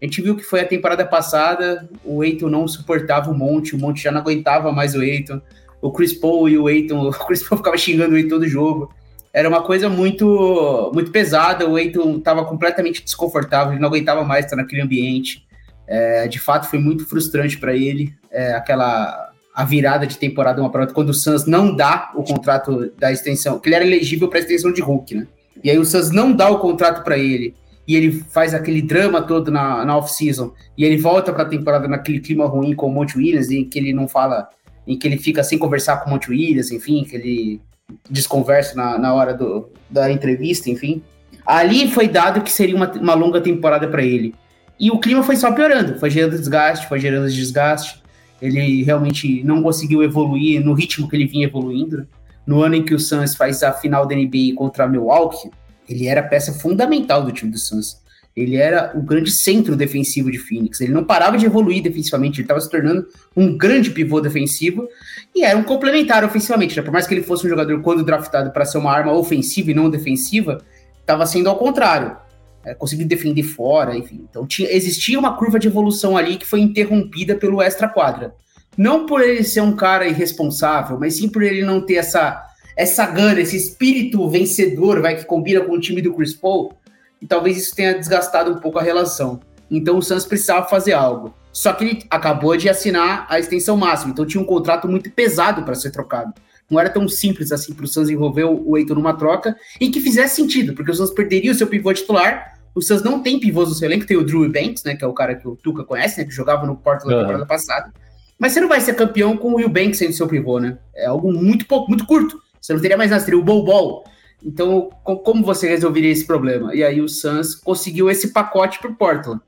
A 0.00 0.04
gente 0.04 0.20
viu 0.20 0.34
que 0.34 0.42
foi 0.42 0.62
a 0.62 0.66
temporada 0.66 1.06
passada, 1.06 1.88
o 2.04 2.24
Eiton 2.24 2.48
não 2.48 2.66
suportava 2.66 3.30
o 3.30 3.38
Monte, 3.38 3.76
o 3.76 3.78
Monte 3.78 4.02
já 4.02 4.10
não 4.10 4.20
aguentava 4.20 4.72
mais 4.72 4.96
o 4.96 5.02
Eiton. 5.02 5.40
O 5.80 5.92
Chris 5.92 6.12
Paul 6.12 6.48
e 6.48 6.58
o 6.58 6.68
Eiton, 6.68 7.06
o 7.06 7.12
Chris 7.12 7.48
Paul 7.48 7.58
ficava 7.58 7.78
xingando 7.78 8.14
o 8.14 8.16
Eiton 8.16 8.30
todo 8.30 8.48
jogo 8.48 8.92
era 9.32 9.48
uma 9.48 9.62
coisa 9.62 9.88
muito 9.88 10.90
muito 10.94 11.10
pesada. 11.10 11.68
O 11.68 11.78
Eiton 11.78 12.18
estava 12.18 12.44
completamente 12.44 13.02
desconfortável, 13.02 13.72
ele 13.72 13.80
não 13.80 13.88
aguentava 13.88 14.22
mais 14.24 14.44
estar 14.44 14.56
naquele 14.56 14.82
ambiente. 14.82 15.46
É, 15.86 16.28
de 16.28 16.38
fato, 16.38 16.68
foi 16.68 16.78
muito 16.78 17.06
frustrante 17.06 17.58
para 17.58 17.74
ele 17.74 18.14
é, 18.30 18.54
aquela 18.54 19.30
a 19.54 19.64
virada 19.64 20.06
de 20.06 20.16
temporada 20.16 20.62
uma 20.62 20.70
para 20.70 20.82
outra, 20.82 20.94
quando 20.94 21.10
o 21.10 21.14
Suns 21.14 21.44
não 21.44 21.74
dá 21.76 22.10
o 22.14 22.22
contrato 22.22 22.90
da 22.98 23.12
extensão, 23.12 23.58
que 23.58 23.68
ele 23.68 23.76
era 23.76 23.84
elegível 23.84 24.28
para 24.28 24.38
extensão 24.38 24.72
de 24.72 24.80
Hulk, 24.80 25.14
né? 25.14 25.26
E 25.62 25.70
aí 25.70 25.78
o 25.78 25.84
Suns 25.84 26.10
não 26.10 26.32
dá 26.32 26.48
o 26.48 26.58
contrato 26.58 27.04
para 27.04 27.18
ele 27.18 27.54
e 27.86 27.94
ele 27.94 28.12
faz 28.30 28.54
aquele 28.54 28.80
drama 28.80 29.20
todo 29.20 29.50
na, 29.50 29.84
na 29.84 29.96
off-season 29.96 30.52
e 30.76 30.84
ele 30.84 30.96
volta 30.96 31.32
para 31.32 31.42
a 31.42 31.48
temporada 31.48 31.86
naquele 31.86 32.20
clima 32.20 32.46
ruim 32.46 32.74
com 32.74 32.86
o 32.86 32.92
Monte 32.92 33.18
Williams, 33.18 33.50
em 33.50 33.64
que 33.64 33.78
ele 33.78 33.92
não 33.92 34.08
fala, 34.08 34.48
em 34.86 34.98
que 34.98 35.06
ele 35.06 35.18
fica 35.18 35.44
sem 35.44 35.58
conversar 35.58 35.98
com 35.98 36.08
o 36.08 36.12
Monte 36.12 36.30
Williams, 36.30 36.70
enfim, 36.70 37.04
que 37.04 37.16
ele 37.16 37.60
desconverso 38.08 38.76
na, 38.76 38.98
na 38.98 39.14
hora 39.14 39.34
do, 39.34 39.70
da 39.88 40.10
entrevista, 40.10 40.70
enfim. 40.70 41.02
Ali 41.46 41.90
foi 41.90 42.08
dado 42.08 42.42
que 42.42 42.52
seria 42.52 42.76
uma, 42.76 42.90
uma 42.92 43.14
longa 43.14 43.40
temporada 43.40 43.88
para 43.88 44.02
ele. 44.02 44.34
E 44.78 44.90
o 44.90 44.98
clima 44.98 45.22
foi 45.22 45.36
só 45.36 45.52
piorando, 45.52 45.98
foi 45.98 46.10
gerando 46.10 46.38
desgaste, 46.38 46.88
foi 46.88 46.98
gerando 46.98 47.30
desgaste. 47.30 48.02
Ele 48.40 48.82
realmente 48.82 49.42
não 49.44 49.62
conseguiu 49.62 50.02
evoluir 50.02 50.60
no 50.60 50.72
ritmo 50.72 51.08
que 51.08 51.14
ele 51.14 51.26
vinha 51.26 51.46
evoluindo. 51.46 52.06
No 52.44 52.60
ano 52.60 52.74
em 52.74 52.84
que 52.84 52.94
o 52.94 52.98
Suns 52.98 53.36
faz 53.36 53.62
a 53.62 53.72
final 53.72 54.06
da 54.06 54.16
NBA 54.16 54.54
contra 54.56 54.88
Milwaukee, 54.88 55.50
ele 55.88 56.08
era 56.08 56.22
peça 56.22 56.52
fundamental 56.52 57.24
do 57.24 57.30
time 57.30 57.52
do 57.52 57.58
Suns. 57.58 58.02
Ele 58.34 58.56
era 58.56 58.92
o 58.96 59.02
grande 59.02 59.30
centro 59.30 59.76
defensivo 59.76 60.30
de 60.30 60.38
Phoenix. 60.38 60.80
Ele 60.80 60.92
não 60.92 61.04
parava 61.04 61.36
de 61.36 61.46
evoluir 61.46 61.82
defensivamente, 61.82 62.40
ele 62.40 62.44
estava 62.44 62.60
se 62.60 62.70
tornando 62.70 63.06
um 63.36 63.56
grande 63.56 63.90
pivô 63.90 64.20
defensivo 64.20 64.88
e 65.34 65.44
era 65.44 65.58
um 65.58 65.62
complementar 65.62 66.24
ofensivamente. 66.24 66.76
Né? 66.76 66.82
Por 66.82 66.92
mais 66.92 67.06
que 67.06 67.14
ele 67.14 67.22
fosse 67.22 67.46
um 67.46 67.48
jogador, 67.48 67.80
quando 67.80 68.04
draftado, 68.04 68.50
para 68.50 68.64
ser 68.64 68.78
uma 68.78 68.92
arma 68.92 69.12
ofensiva 69.12 69.70
e 69.70 69.74
não 69.74 69.88
defensiva, 69.88 70.58
estava 71.00 71.26
sendo 71.26 71.48
ao 71.48 71.56
contrário. 71.56 72.16
É, 72.64 72.74
conseguindo 72.74 73.08
defender 73.08 73.42
fora, 73.42 73.96
enfim. 73.96 74.24
Então 74.30 74.46
tinha, 74.46 74.70
existia 74.70 75.18
uma 75.18 75.36
curva 75.36 75.58
de 75.58 75.66
evolução 75.66 76.16
ali 76.16 76.36
que 76.36 76.46
foi 76.46 76.60
interrompida 76.60 77.34
pelo 77.34 77.60
extra-quadra. 77.60 78.34
Não 78.76 79.04
por 79.04 79.20
ele 79.20 79.42
ser 79.42 79.62
um 79.62 79.74
cara 79.74 80.06
irresponsável, 80.06 80.98
mas 80.98 81.16
sim 81.16 81.28
por 81.28 81.42
ele 81.42 81.64
não 81.64 81.84
ter 81.84 81.94
essa, 81.94 82.40
essa 82.76 83.04
gana, 83.06 83.40
esse 83.40 83.56
espírito 83.56 84.28
vencedor, 84.28 85.02
vai 85.02 85.16
que 85.16 85.24
combina 85.24 85.60
com 85.60 85.72
o 85.72 85.80
time 85.80 86.00
do 86.00 86.14
Chris 86.14 86.34
Paul 86.34 86.72
e 87.20 87.26
talvez 87.26 87.56
isso 87.56 87.74
tenha 87.74 87.98
desgastado 87.98 88.52
um 88.52 88.60
pouco 88.60 88.78
a 88.78 88.82
relação. 88.82 89.40
Então 89.68 89.98
o 89.98 90.02
Santos 90.02 90.24
precisava 90.24 90.68
fazer 90.68 90.92
algo. 90.92 91.34
Só 91.52 91.72
que 91.72 91.84
ele 91.84 92.04
acabou 92.10 92.56
de 92.56 92.68
assinar 92.68 93.26
a 93.28 93.38
extensão 93.38 93.76
máxima, 93.76 94.12
então 94.12 94.24
tinha 94.24 94.42
um 94.42 94.46
contrato 94.46 94.88
muito 94.88 95.10
pesado 95.10 95.62
para 95.62 95.74
ser 95.74 95.90
trocado. 95.90 96.32
Não 96.70 96.80
era 96.80 96.88
tão 96.88 97.06
simples 97.08 97.52
assim 97.52 97.74
para 97.74 97.84
o 97.84 97.88
Santos 97.88 98.10
envolver 98.10 98.44
o 98.44 98.78
Eitor 98.78 98.96
numa 98.96 99.14
troca 99.14 99.54
e 99.78 99.90
que 99.90 100.00
fizesse 100.00 100.36
sentido, 100.36 100.72
porque 100.74 100.90
o 100.90 100.94
Santos 100.94 101.12
perderia 101.12 101.52
o 101.52 101.54
seu 101.54 101.66
pivô 101.66 101.92
titular. 101.92 102.58
O 102.74 102.80
Santos 102.80 103.04
não 103.04 103.22
tem 103.22 103.38
pivôs 103.38 103.68
no 103.68 103.74
seu 103.74 103.86
elenco, 103.86 104.06
tem 104.06 104.16
o 104.16 104.24
Drew 104.24 104.50
Banks, 104.50 104.82
né, 104.82 104.96
que 104.96 105.04
é 105.04 105.06
o 105.06 105.12
cara 105.12 105.34
que 105.34 105.46
o 105.46 105.54
Tuca 105.54 105.84
conhece, 105.84 106.18
né, 106.18 106.24
que 106.24 106.32
jogava 106.32 106.66
no 106.66 106.74
Portland 106.74 107.10
na 107.10 107.16
uhum. 107.16 107.20
temporada 107.22 107.46
passada. 107.46 107.92
Mas 108.38 108.52
você 108.52 108.60
não 108.60 108.68
vai 108.68 108.80
ser 108.80 108.94
campeão 108.94 109.36
com 109.36 109.52
o 109.52 109.56
Will 109.56 109.68
Banks 109.68 109.98
sendo 109.98 110.14
seu 110.14 110.26
pivô, 110.26 110.58
né? 110.58 110.78
É 110.94 111.06
algo 111.06 111.30
muito 111.32 111.66
pouco, 111.66 111.88
muito 111.88 112.06
curto. 112.06 112.40
Você 112.60 112.72
não 112.72 112.80
teria 112.80 112.96
mais 112.96 113.10
nada, 113.10 113.22
teria 113.22 113.38
o 113.38 113.44
Bol 113.44 113.64
Bol, 113.64 114.04
então, 114.44 114.90
como 115.24 115.44
você 115.44 115.68
resolveria 115.68 116.10
esse 116.10 116.26
problema? 116.26 116.74
E 116.74 116.82
aí 116.82 117.00
o 117.00 117.08
Suns 117.08 117.54
conseguiu 117.54 118.10
esse 118.10 118.32
pacote 118.32 118.78
para 118.80 118.90
o 118.90 118.94
Portland. 118.94 119.40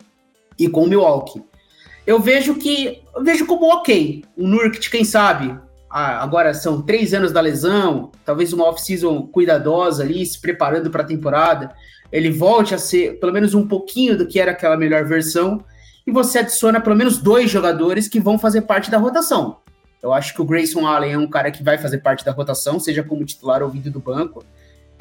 e 0.56 0.68
com 0.68 0.84
o 0.84 0.88
Milwaukee. 0.88 1.42
Eu 2.06 2.20
vejo 2.20 2.56
que 2.56 3.02
eu 3.14 3.24
vejo 3.24 3.46
como 3.46 3.72
ok. 3.72 4.24
O 4.36 4.46
Nurkic, 4.46 4.90
quem 4.90 5.04
sabe, 5.04 5.58
agora 5.88 6.52
são 6.52 6.82
três 6.82 7.14
anos 7.14 7.32
da 7.32 7.40
lesão, 7.40 8.10
talvez 8.24 8.52
uma 8.52 8.64
off-season 8.64 9.22
cuidadosa 9.28 10.02
ali, 10.02 10.24
se 10.26 10.40
preparando 10.40 10.90
para 10.90 11.02
a 11.02 11.06
temporada, 11.06 11.72
ele 12.12 12.30
volte 12.30 12.74
a 12.74 12.78
ser 12.78 13.18
pelo 13.20 13.32
menos 13.32 13.54
um 13.54 13.66
pouquinho 13.66 14.18
do 14.18 14.26
que 14.26 14.38
era 14.38 14.50
aquela 14.50 14.76
melhor 14.76 15.04
versão, 15.04 15.64
e 16.06 16.10
você 16.10 16.40
adiciona 16.40 16.80
pelo 16.80 16.96
menos 16.96 17.18
dois 17.18 17.50
jogadores 17.50 18.08
que 18.08 18.20
vão 18.20 18.38
fazer 18.38 18.62
parte 18.62 18.90
da 18.90 18.98
rotação. 18.98 19.58
Eu 20.02 20.12
acho 20.12 20.34
que 20.34 20.42
o 20.42 20.44
Grayson 20.44 20.86
Allen 20.86 21.12
é 21.14 21.18
um 21.18 21.26
cara 21.26 21.50
que 21.50 21.62
vai 21.62 21.78
fazer 21.78 21.98
parte 21.98 22.24
da 22.24 22.32
rotação, 22.32 22.78
seja 22.78 23.02
como 23.02 23.24
titular 23.24 23.62
ou 23.62 23.70
vindo 23.70 23.90
do 23.90 24.00
banco. 24.00 24.44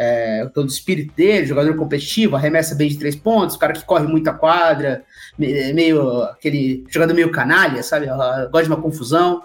É, 0.03 0.45
todo 0.53 0.65
o 0.65 0.71
espírito 0.71 1.13
dele, 1.15 1.45
jogador 1.45 1.75
competitivo, 1.75 2.35
arremessa 2.35 2.75
bem 2.75 2.89
de 2.89 2.97
três 2.97 3.15
pontos, 3.15 3.55
cara 3.55 3.73
que 3.73 3.85
corre 3.85 4.05
muita 4.05 4.33
quadra, 4.33 5.03
meio 5.37 6.23
aquele 6.23 6.83
jogador 6.89 7.13
meio 7.13 7.31
canalha, 7.31 7.81
sabe? 7.81 8.07
Gosta 8.51 8.63
de 8.63 8.69
uma 8.69 8.81
confusão. 8.81 9.43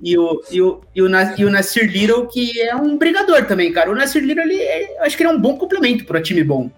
E 0.00 0.16
o, 0.16 0.40
e, 0.50 0.62
o, 0.62 0.80
e, 0.94 1.02
o, 1.02 1.08
e 1.38 1.44
o 1.44 1.50
Nasir 1.50 1.90
Little, 1.90 2.26
que 2.26 2.60
é 2.60 2.74
um 2.74 2.96
brigador 2.96 3.44
também, 3.46 3.72
cara. 3.72 3.90
O 3.90 3.94
Nasir 3.94 4.22
Little, 4.22 4.44
ele, 4.44 4.60
é, 4.60 5.04
acho 5.04 5.16
que 5.16 5.22
ele 5.22 5.30
é 5.30 5.34
um 5.34 5.40
bom 5.40 5.56
complemento 5.56 6.04
para 6.04 6.22
time 6.22 6.42
bom. 6.42 6.70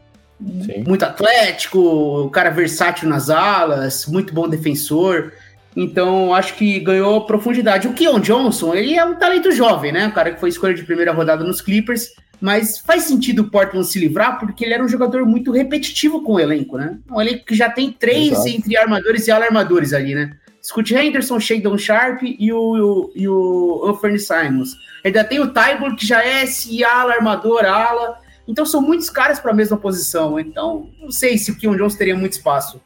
Sim. 0.65 0.85
Muito 0.87 1.05
atlético, 1.05 2.29
cara 2.31 2.51
versátil 2.51 3.09
nas 3.09 3.31
alas, 3.31 4.07
muito 4.07 4.35
bom 4.35 4.49
defensor. 4.49 5.33
Então, 5.77 6.35
acho 6.35 6.55
que 6.55 6.81
ganhou 6.81 7.27
profundidade. 7.27 7.89
O 7.89 7.93
Keon 7.93 8.21
Johnson, 8.21 8.75
ele 8.75 8.97
é 8.97 9.05
um 9.05 9.17
talento 9.17 9.51
jovem, 9.53 9.93
né? 9.93 10.09
O 10.09 10.13
cara 10.13 10.33
que 10.33 10.41
foi 10.41 10.49
escolha 10.49 10.75
de 10.75 10.85
primeira 10.85 11.13
rodada 11.13 11.45
nos 11.45 11.61
Clippers. 11.61 12.11
Mas 12.41 12.79
faz 12.79 13.05
sentido 13.05 13.43
o 13.43 13.51
Portland 13.51 13.87
se 13.87 13.99
livrar, 13.99 14.39
porque 14.39 14.65
ele 14.65 14.75
era 14.75 14.85
um 14.85 14.89
jogador 14.89 15.25
muito 15.25 15.51
repetitivo 15.53 16.23
com 16.23 16.35
o 16.35 16.41
elenco, 16.41 16.77
né? 16.77 16.99
Um 17.11 17.21
elenco 17.21 17.45
que 17.45 17.55
já 17.55 17.71
tem 17.71 17.91
três 17.91 18.33
Exato. 18.33 18.49
entre 18.49 18.77
armadores 18.77 19.27
e 19.27 19.31
ala-armadores 19.31 19.93
ali, 19.93 20.15
né? 20.15 20.37
Scott 20.63 20.95
Henderson, 20.95 21.39
Shadon 21.39 21.77
Sharp 21.77 22.23
e 22.23 22.51
o, 22.51 23.13
e 23.15 23.29
o 23.29 23.85
Anthony 23.87 24.19
Simons. 24.19 24.75
Ainda 25.05 25.23
tem 25.23 25.39
o 25.39 25.53
Tybor, 25.53 25.95
que 25.95 26.07
já 26.07 26.25
é 26.25 26.45
esse 26.45 26.83
ala, 26.83 27.13
armador, 27.13 27.65
ala. 27.67 28.19
Então 28.49 28.65
são 28.65 28.81
muitos 28.81 29.11
caras 29.11 29.39
para 29.39 29.51
a 29.51 29.55
mesma 29.55 29.77
posição. 29.77 30.41
Então, 30.41 30.89
não 30.99 31.11
sei 31.11 31.37
se 31.37 31.51
o 31.51 31.59
Keon 31.59 31.77
Jones 31.77 31.97
teria 31.97 32.17
muito 32.17 32.33
espaço. 32.33 32.81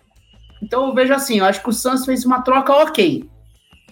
Então 0.61 0.88
eu 0.88 0.94
vejo 0.94 1.14
assim, 1.14 1.38
eu 1.38 1.44
acho 1.44 1.62
que 1.62 1.68
o 1.68 1.72
Suns 1.72 2.05
fez 2.05 2.24
uma 2.24 2.42
troca 2.42 2.72
ok. 2.72 3.28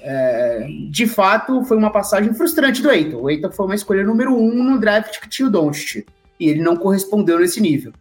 É, 0.08 0.68
de 0.88 1.06
fato, 1.06 1.64
foi 1.64 1.76
uma 1.76 1.90
passagem 1.90 2.32
frustrante 2.32 2.80
do 2.80 2.90
Eiton. 2.90 3.22
O 3.22 3.28
Eiton 3.28 3.50
foi 3.50 3.66
uma 3.66 3.74
escolha 3.74 4.04
número 4.04 4.34
um 4.36 4.62
no 4.62 4.78
draft 4.78 5.20
que 5.20 5.28
tinha 5.28 5.48
o 5.48 5.50
Doncic. 5.50 6.06
E 6.38 6.48
ele 6.48 6.62
não 6.62 6.76
correspondeu 6.76 7.40
nesse 7.40 7.60
nível 7.60 7.92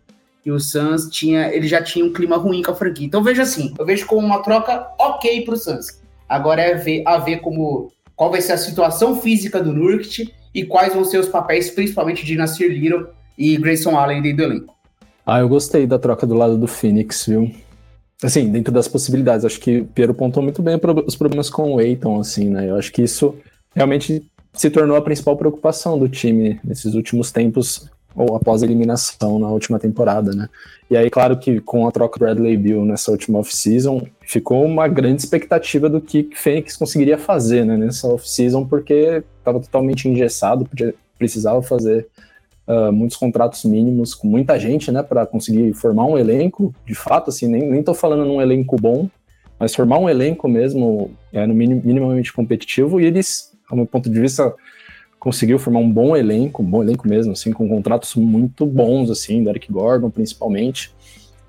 e 0.46 0.52
o 0.52 0.60
Suns 0.60 1.10
tinha, 1.10 1.52
ele 1.52 1.68
já 1.68 1.82
tinha 1.82 2.06
um 2.06 2.14
clima 2.14 2.38
ruim 2.38 2.62
com 2.62 2.72
a 2.72 2.76
franquia. 2.76 3.08
Então 3.08 3.24
veja 3.24 3.42
assim, 3.42 3.74
eu 3.78 3.86
vejo 3.86 4.06
como 4.06 4.26
uma 4.26 4.44
troca 4.44 4.88
ok 5.00 5.42
para 5.42 5.56
o 5.56 5.58
Suns. 5.58 6.00
Agora 6.30 6.62
é 6.62 6.76
ver, 6.76 7.02
a 7.06 7.18
ver 7.18 7.38
como 7.38 7.92
qual 8.16 8.30
vai 8.30 8.42
ser 8.42 8.54
a 8.54 8.58
situação 8.58 9.20
física 9.20 9.62
do 9.62 9.74
Nurkic 9.74 10.32
e 10.54 10.64
quais 10.64 10.94
vão 10.94 11.04
ser 11.04 11.18
os 11.18 11.28
papéis, 11.28 11.72
principalmente 11.72 12.24
de 12.24 12.36
Nasir 12.36 12.70
Little 12.72 13.08
e 13.38 13.58
Grayson 13.58 13.98
Allen 13.98 14.22
dentro 14.22 14.38
do 14.38 14.44
elenco. 14.44 14.76
Ah, 15.26 15.40
eu 15.40 15.50
gostei 15.50 15.88
da 15.88 15.98
troca 15.98 16.28
do 16.28 16.36
lado 16.36 16.56
do 16.58 16.68
Phoenix, 16.68 17.26
viu? 17.26 17.52
Assim, 18.24 18.50
dentro 18.50 18.74
das 18.74 18.88
possibilidades, 18.88 19.46
acho 19.46 19.60
que 19.60 19.80
o 19.80 19.86
Piero 19.86 20.14
pontou 20.14 20.42
muito 20.42 20.62
bem 20.62 20.80
os 21.06 21.16
problemas 21.16 21.50
com 21.50 21.74
o 21.74 21.80
Aiton, 21.80 22.20
assim, 22.20 22.50
né? 22.50 22.70
Eu 22.70 22.76
acho 22.76 22.92
que 22.92 23.02
isso 23.02 23.36
realmente 23.76 24.26
se 24.54 24.70
tornou 24.70 24.96
a 24.96 25.02
principal 25.02 25.36
preocupação 25.36 26.00
do 26.00 26.08
time 26.08 26.60
nesses 26.64 26.94
últimos 26.94 27.32
tempos, 27.32 27.90
ou 28.16 28.36
após 28.36 28.64
a 28.64 28.66
eliminação 28.66 29.38
na 29.38 29.50
última 29.50 29.78
temporada, 29.78 30.34
né? 30.34 30.48
E 30.90 30.96
aí, 30.96 31.10
claro 31.10 31.38
que 31.38 31.60
com 31.60 31.88
a 31.88 31.92
troca 31.92 32.18
do 32.18 32.24
Bradley 32.24 32.56
Bill 32.56 32.86
nessa 32.86 33.12
última 33.12 33.40
off-season, 33.40 34.08
ficou 34.22 34.64
uma 34.64 34.88
grande 34.88 35.22
expectativa 35.22 35.90
do 35.90 36.00
que 36.00 36.30
Fênix 36.34 36.78
conseguiria 36.78 37.18
fazer 37.18 37.66
né, 37.66 37.76
nessa 37.76 38.08
off-season, 38.08 38.66
porque 38.66 39.24
estava 39.40 39.60
totalmente 39.60 40.08
engessado, 40.08 40.66
podia, 40.66 40.96
precisava 41.18 41.62
fazer 41.62 42.08
uh, 42.68 42.92
muitos 42.92 43.18
contratos 43.18 43.64
mínimos 43.66 44.14
com 44.14 44.28
muita 44.28 44.60
gente, 44.60 44.92
né, 44.92 45.04
para 45.04 45.26
conseguir 45.26 45.74
formar 45.74 46.06
um 46.06 46.18
elenco, 46.18 46.74
de 46.86 46.96
fato, 46.96 47.30
assim, 47.30 47.48
nem, 47.48 47.70
nem 47.70 47.84
tô 47.84 47.94
falando 47.94 48.26
num 48.26 48.42
elenco 48.42 48.76
bom, 48.76 49.10
mas 49.60 49.74
formar 49.74 50.00
um 50.00 50.10
elenco 50.10 50.48
mesmo, 50.48 51.12
é, 51.32 51.46
no 51.46 51.54
minim, 51.54 51.82
minimamente 51.84 52.34
competitivo, 52.34 53.00
e 53.00 53.06
eles, 53.06 53.54
ao 53.70 53.78
meu 53.78 53.86
ponto 53.86 54.10
de 54.10 54.20
vista, 54.20 54.54
conseguiu 55.20 55.58
formar 55.58 55.80
um 55.80 55.92
bom 55.92 56.16
elenco, 56.16 56.62
um 56.62 56.66
bom 56.66 56.84
elenco 56.84 57.08
mesmo, 57.08 57.32
assim, 57.32 57.52
com 57.52 57.68
contratos 57.68 58.16
muito 58.16 58.66
bons, 58.66 59.10
assim, 59.10 59.44
do 59.44 59.50
Eric 59.50 59.72
Gordon, 59.72 60.10
principalmente. 60.10 60.94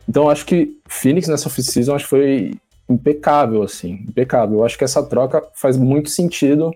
Então, 0.08 0.30
acho 0.30 0.46
que 0.46 0.78
Phoenix 0.88 1.28
nessa 1.28 1.48
off-season, 1.48 1.94
acho 1.94 2.04
que 2.04 2.10
foi 2.10 2.54
impecável, 2.88 3.62
assim, 3.62 4.04
impecável. 4.08 4.58
Eu 4.58 4.64
acho 4.64 4.78
que 4.78 4.84
essa 4.84 5.02
troca 5.02 5.42
faz 5.54 5.76
muito 5.76 6.08
sentido 6.08 6.72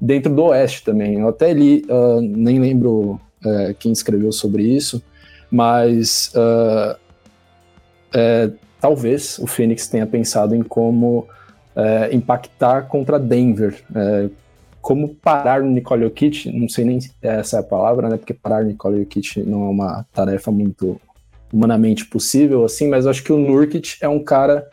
dentro 0.00 0.34
do 0.34 0.44
Oeste 0.44 0.84
também. 0.84 1.20
Eu 1.20 1.28
até 1.28 1.52
li, 1.52 1.84
uh, 1.88 2.20
nem 2.20 2.58
lembro 2.58 3.20
uh, 3.44 3.74
quem 3.78 3.92
escreveu 3.92 4.32
sobre 4.32 4.62
isso, 4.62 5.02
mas 5.50 6.32
uh, 6.34 6.96
é, 8.14 8.50
talvez 8.80 9.38
o 9.38 9.46
Phoenix 9.46 9.88
tenha 9.88 10.06
pensado 10.06 10.54
em 10.54 10.62
como 10.62 11.26
é, 11.74 12.14
impactar 12.14 12.82
contra 12.82 13.18
Denver, 13.18 13.82
é, 13.94 14.28
como 14.80 15.14
parar 15.14 15.62
o 15.62 15.66
Nicole 15.66 16.04
Jokic, 16.04 16.52
não 16.52 16.68
sei 16.68 16.84
nem 16.84 17.00
se 17.00 17.10
essa 17.20 17.56
é 17.56 17.60
a 17.60 17.62
palavra, 17.62 18.08
né? 18.08 18.16
Porque 18.16 18.34
parar 18.34 18.62
o 18.62 18.66
Nicole 18.66 19.00
Jokic 19.00 19.42
não 19.42 19.66
é 19.66 19.70
uma 19.70 20.06
tarefa 20.12 20.50
muito 20.50 21.00
humanamente 21.52 22.04
possível, 22.06 22.64
assim, 22.64 22.88
mas 22.88 23.06
acho 23.06 23.24
que 23.24 23.32
o 23.32 23.38
Nurkic 23.38 23.96
é 24.00 24.08
um 24.08 24.22
cara 24.22 24.68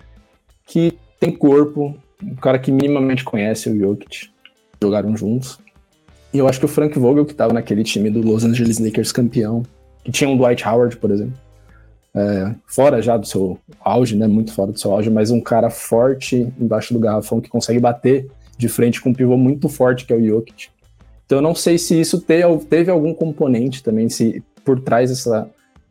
que 0.65 0.97
tem 1.19 1.32
corpo, 1.32 1.95
um 2.22 2.36
cara 2.36 2.59
que 2.59 2.72
minimamente 2.72 3.24
conhece 3.24 3.69
o 3.69 3.80
Jokic, 3.80 4.30
jogaram 4.82 5.15
juntos. 5.15 5.59
E 6.34 6.38
eu 6.38 6.47
acho 6.47 6.59
que 6.59 6.65
o 6.65 6.69
Frank 6.69 6.97
Vogel, 6.97 7.25
que 7.25 7.34
estava 7.34 7.53
naquele 7.53 7.84
time 7.84 8.09
do 8.09 8.21
Los 8.21 8.45
Angeles 8.45 8.79
Lakers 8.79 9.11
campeão, 9.11 9.63
que 10.03 10.11
tinha 10.11 10.29
um 10.29 10.38
Dwight 10.38 10.67
Howard, 10.67 10.97
por 10.97 11.11
exemplo, 11.11 11.34
é, 12.13 12.55
fora 12.65 13.01
já 13.01 13.17
do 13.17 13.25
seu 13.25 13.57
auge, 13.79 14.15
né, 14.15 14.27
muito 14.27 14.53
fora 14.53 14.71
do 14.71 14.79
seu 14.79 14.91
auge, 14.91 15.09
mas 15.09 15.32
um 15.32 15.41
cara 15.41 15.69
forte 15.69 16.47
embaixo 16.59 16.93
do 16.93 16.99
garrafão 16.99 17.39
que 17.39 17.49
consegue 17.49 17.79
bater 17.79 18.29
de 18.57 18.67
frente 18.67 19.01
com 19.01 19.09
um 19.09 19.13
pivô 19.13 19.38
muito 19.38 19.67
forte, 19.69 20.05
que 20.05 20.13
é 20.13 20.15
o 20.15 20.25
Jokic. 20.25 20.69
Então 21.25 21.38
eu 21.38 21.41
não 21.41 21.55
sei 21.55 21.77
se 21.77 21.99
isso 21.99 22.19
teve 22.19 22.91
algum 22.91 23.13
componente 23.13 23.82
também, 23.82 24.09
se 24.09 24.43
por 24.65 24.79
trás 24.79 25.09
dessa, 25.09 25.49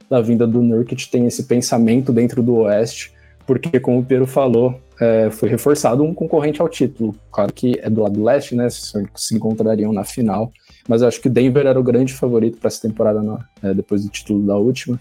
da 0.09 0.21
vinda 0.21 0.47
do 0.47 0.63
Nurkic 0.63 1.11
tem 1.11 1.27
esse 1.27 1.45
pensamento 1.45 2.13
dentro 2.13 2.43
do 2.43 2.57
Oeste, 2.57 3.13
porque 3.47 3.81
como 3.81 4.01
o 4.01 4.05
Pedro 4.05 4.27
falou, 4.27 4.79
é, 5.01 5.31
foi 5.31 5.49
reforçado 5.49 6.05
um 6.05 6.13
concorrente 6.13 6.61
ao 6.61 6.69
título. 6.69 7.15
Claro 7.33 7.53
que 7.53 7.81
é 7.83 7.89
do 7.89 8.03
lado 8.03 8.23
leste, 8.23 8.55
né? 8.55 8.69
Se, 8.69 9.35
encontrariam 9.35 9.93
na 9.93 10.05
final, 10.05 10.53
mas 10.87 11.01
eu 11.01 11.09
acho 11.09 11.21
que 11.21 11.29
o 11.29 11.31
Denver 11.31 11.67
era 11.67 11.81
o 11.81 11.83
grande 11.83 12.13
favorito 12.13 12.59
para 12.59 12.69
essa 12.69 12.87
temporada, 12.87 13.21
é, 13.63 13.73
depois 13.73 14.05
do 14.05 14.11
título 14.11 14.47
da 14.47 14.57
última. 14.57 15.01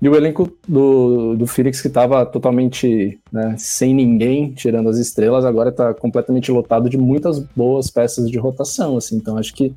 E 0.00 0.08
o 0.08 0.14
elenco 0.14 0.50
do, 0.66 1.36
do 1.36 1.46
Phoenix, 1.46 1.80
que 1.80 1.88
estava 1.88 2.24
totalmente 2.26 3.18
né, 3.32 3.54
sem 3.58 3.94
ninguém, 3.94 4.52
tirando 4.52 4.88
as 4.88 4.98
estrelas, 4.98 5.44
agora 5.44 5.70
está 5.70 5.94
completamente 5.94 6.50
lotado 6.50 6.88
de 6.88 6.98
muitas 6.98 7.38
boas 7.38 7.90
peças 7.90 8.30
de 8.30 8.38
rotação. 8.38 8.96
Assim, 8.96 9.16
então, 9.16 9.38
acho 9.38 9.54
que 9.54 9.74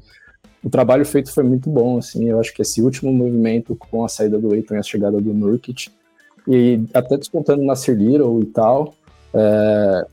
o 0.62 0.70
trabalho 0.70 1.06
feito 1.06 1.34
foi 1.34 1.44
muito 1.44 1.70
bom. 1.70 1.98
Assim, 1.98 2.30
eu 2.30 2.40
acho 2.40 2.54
que 2.54 2.62
esse 2.62 2.82
último 2.82 3.14
movimento, 3.14 3.76
com 3.76 4.04
a 4.04 4.10
saída 4.10 4.38
do 4.38 4.54
Aiton 4.54 4.76
e 4.76 4.78
a 4.78 4.84
chegada 4.84 5.22
do 5.22 5.34
Nurkic, 5.34 5.90
e 6.48 6.82
até 6.94 7.16
descontando 7.18 7.64
na 7.64 7.74
Little 7.74 8.42
e 8.42 8.46
tal, 8.46 8.96
é, 9.34 10.06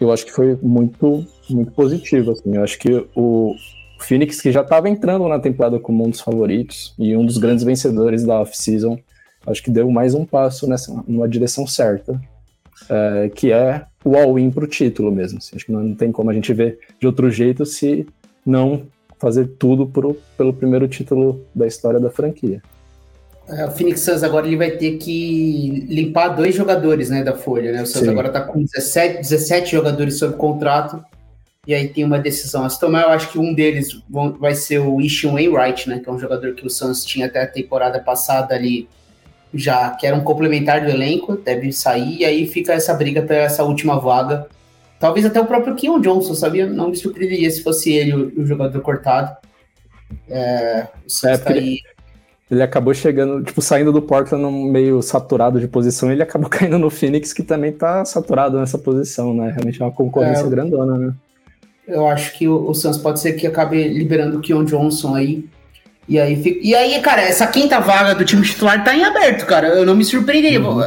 eu 0.00 0.12
acho 0.12 0.26
que 0.26 0.32
foi 0.32 0.58
muito, 0.62 1.24
muito 1.48 1.70
positivo. 1.72 2.32
Assim, 2.32 2.56
eu 2.56 2.62
acho 2.62 2.78
que 2.78 3.06
o 3.14 3.54
Phoenix, 3.98 4.40
que 4.40 4.50
já 4.50 4.62
estava 4.62 4.88
entrando 4.88 5.26
na 5.28 5.38
temporada 5.38 5.78
como 5.78 6.04
um 6.04 6.10
dos 6.10 6.20
favoritos 6.20 6.94
e 6.98 7.16
um 7.16 7.24
dos 7.24 7.38
grandes 7.38 7.64
vencedores 7.64 8.24
da 8.24 8.40
off-season, 8.40 8.98
acho 9.46 9.62
que 9.62 9.70
deu 9.70 9.90
mais 9.90 10.14
um 10.14 10.24
passo 10.24 10.68
nessa, 10.68 10.92
numa 11.06 11.28
direção 11.28 11.66
certa, 11.66 12.20
é, 12.88 13.30
que 13.34 13.52
é 13.52 13.84
o 14.04 14.16
all-in 14.16 14.50
para 14.50 14.64
o 14.64 14.68
título 14.68 15.12
mesmo. 15.12 15.38
Assim, 15.38 15.56
acho 15.56 15.66
que 15.66 15.72
não, 15.72 15.94
tem 15.94 16.10
como 16.10 16.30
a 16.30 16.34
gente 16.34 16.52
ver 16.52 16.78
de 17.00 17.06
outro 17.06 17.30
jeito 17.30 17.64
se 17.64 18.06
não 18.44 18.82
fazer 19.18 19.46
tudo 19.58 19.86
pro, 19.86 20.16
pelo 20.36 20.52
primeiro 20.52 20.88
título 20.88 21.44
da 21.54 21.66
história 21.66 22.00
da 22.00 22.10
franquia. 22.10 22.60
É, 23.48 23.66
o 23.66 23.70
Phoenix 23.70 24.00
Suns 24.00 24.22
agora 24.22 24.46
ele 24.46 24.56
vai 24.56 24.70
ter 24.72 24.98
que 24.98 25.86
limpar 25.88 26.28
dois 26.28 26.54
jogadores 26.54 27.10
né, 27.10 27.22
da 27.22 27.34
folha. 27.34 27.72
Né? 27.72 27.82
O 27.82 27.86
Suns 27.86 28.04
Sim. 28.04 28.10
agora 28.10 28.28
está 28.28 28.40
com 28.40 28.62
17, 28.62 29.18
17 29.18 29.72
jogadores 29.72 30.18
sob 30.18 30.36
contrato. 30.36 31.04
E 31.66 31.74
aí 31.74 31.88
tem 31.88 32.04
uma 32.04 32.18
decisão 32.18 32.64
a 32.64 32.68
se 32.68 32.78
tomar. 32.80 33.02
Eu 33.02 33.10
acho 33.10 33.30
que 33.30 33.38
um 33.38 33.54
deles 33.54 34.02
vai 34.40 34.54
ser 34.54 34.78
o 34.78 35.00
Ishion 35.00 35.34
Wainwright, 35.34 35.88
né? 35.88 36.00
Que 36.00 36.08
é 36.08 36.12
um 36.12 36.18
jogador 36.18 36.54
que 36.54 36.66
o 36.66 36.70
Suns 36.70 37.04
tinha 37.04 37.26
até 37.26 37.42
a 37.42 37.46
temporada 37.46 38.00
passada 38.00 38.54
ali 38.54 38.88
já 39.54 39.90
que 39.90 40.06
era 40.06 40.16
um 40.16 40.24
complementar 40.24 40.82
do 40.82 40.90
elenco, 40.90 41.36
deve 41.36 41.72
sair, 41.72 42.20
e 42.20 42.24
aí 42.24 42.46
fica 42.46 42.72
essa 42.72 42.94
briga 42.94 43.22
para 43.22 43.36
essa 43.36 43.62
última 43.62 43.98
vaga. 43.98 44.46
Talvez 44.98 45.26
até 45.26 45.40
o 45.40 45.46
próprio 45.46 45.74
Keon 45.74 46.00
Johnson, 46.00 46.34
sabia? 46.34 46.66
Não 46.66 46.88
me 46.88 46.96
surpreenderia 46.96 47.50
se 47.50 47.62
fosse 47.62 47.92
ele 47.92 48.14
o, 48.14 48.40
o 48.40 48.46
jogador 48.46 48.80
cortado. 48.80 49.36
É, 50.28 50.86
o 51.04 51.26
é, 51.26 51.38
porque, 51.38 51.58
aí... 51.58 51.78
ele 52.52 52.62
acabou 52.62 52.92
chegando, 52.92 53.42
tipo, 53.42 53.62
saindo 53.62 53.90
do 53.90 54.02
Portland 54.02 54.44
meio 54.70 55.00
saturado 55.00 55.58
de 55.58 55.66
posição, 55.66 56.12
ele 56.12 56.22
acabou 56.22 56.48
caindo 56.50 56.78
no 56.78 56.90
Phoenix, 56.90 57.32
que 57.32 57.42
também 57.42 57.72
tá 57.72 58.04
saturado 58.04 58.58
nessa 58.58 58.76
posição, 58.76 59.32
né? 59.32 59.50
Realmente 59.50 59.80
é 59.80 59.84
uma 59.84 59.90
concorrência 59.90 60.44
é, 60.44 60.50
grandona, 60.50 60.98
né? 60.98 61.14
Eu 61.88 62.06
acho 62.06 62.36
que 62.36 62.46
o, 62.46 62.68
o 62.68 62.74
Suns 62.74 62.98
pode 62.98 63.20
ser 63.20 63.32
que 63.32 63.46
acabe 63.46 63.88
liberando 63.88 64.36
o 64.36 64.40
Keon 64.40 64.64
Johnson 64.64 65.14
aí. 65.14 65.48
E 66.06 66.20
aí, 66.20 66.60
e 66.62 66.74
aí, 66.74 67.00
cara, 67.00 67.22
essa 67.22 67.46
quinta 67.46 67.80
vaga 67.80 68.14
do 68.14 68.24
time 68.24 68.42
titular 68.42 68.84
tá 68.84 68.94
em 68.94 69.04
aberto, 69.04 69.46
cara. 69.46 69.68
Eu 69.68 69.86
não 69.86 69.94
me 69.94 70.04
surpreendi. 70.04 70.58
Uhum. 70.58 70.82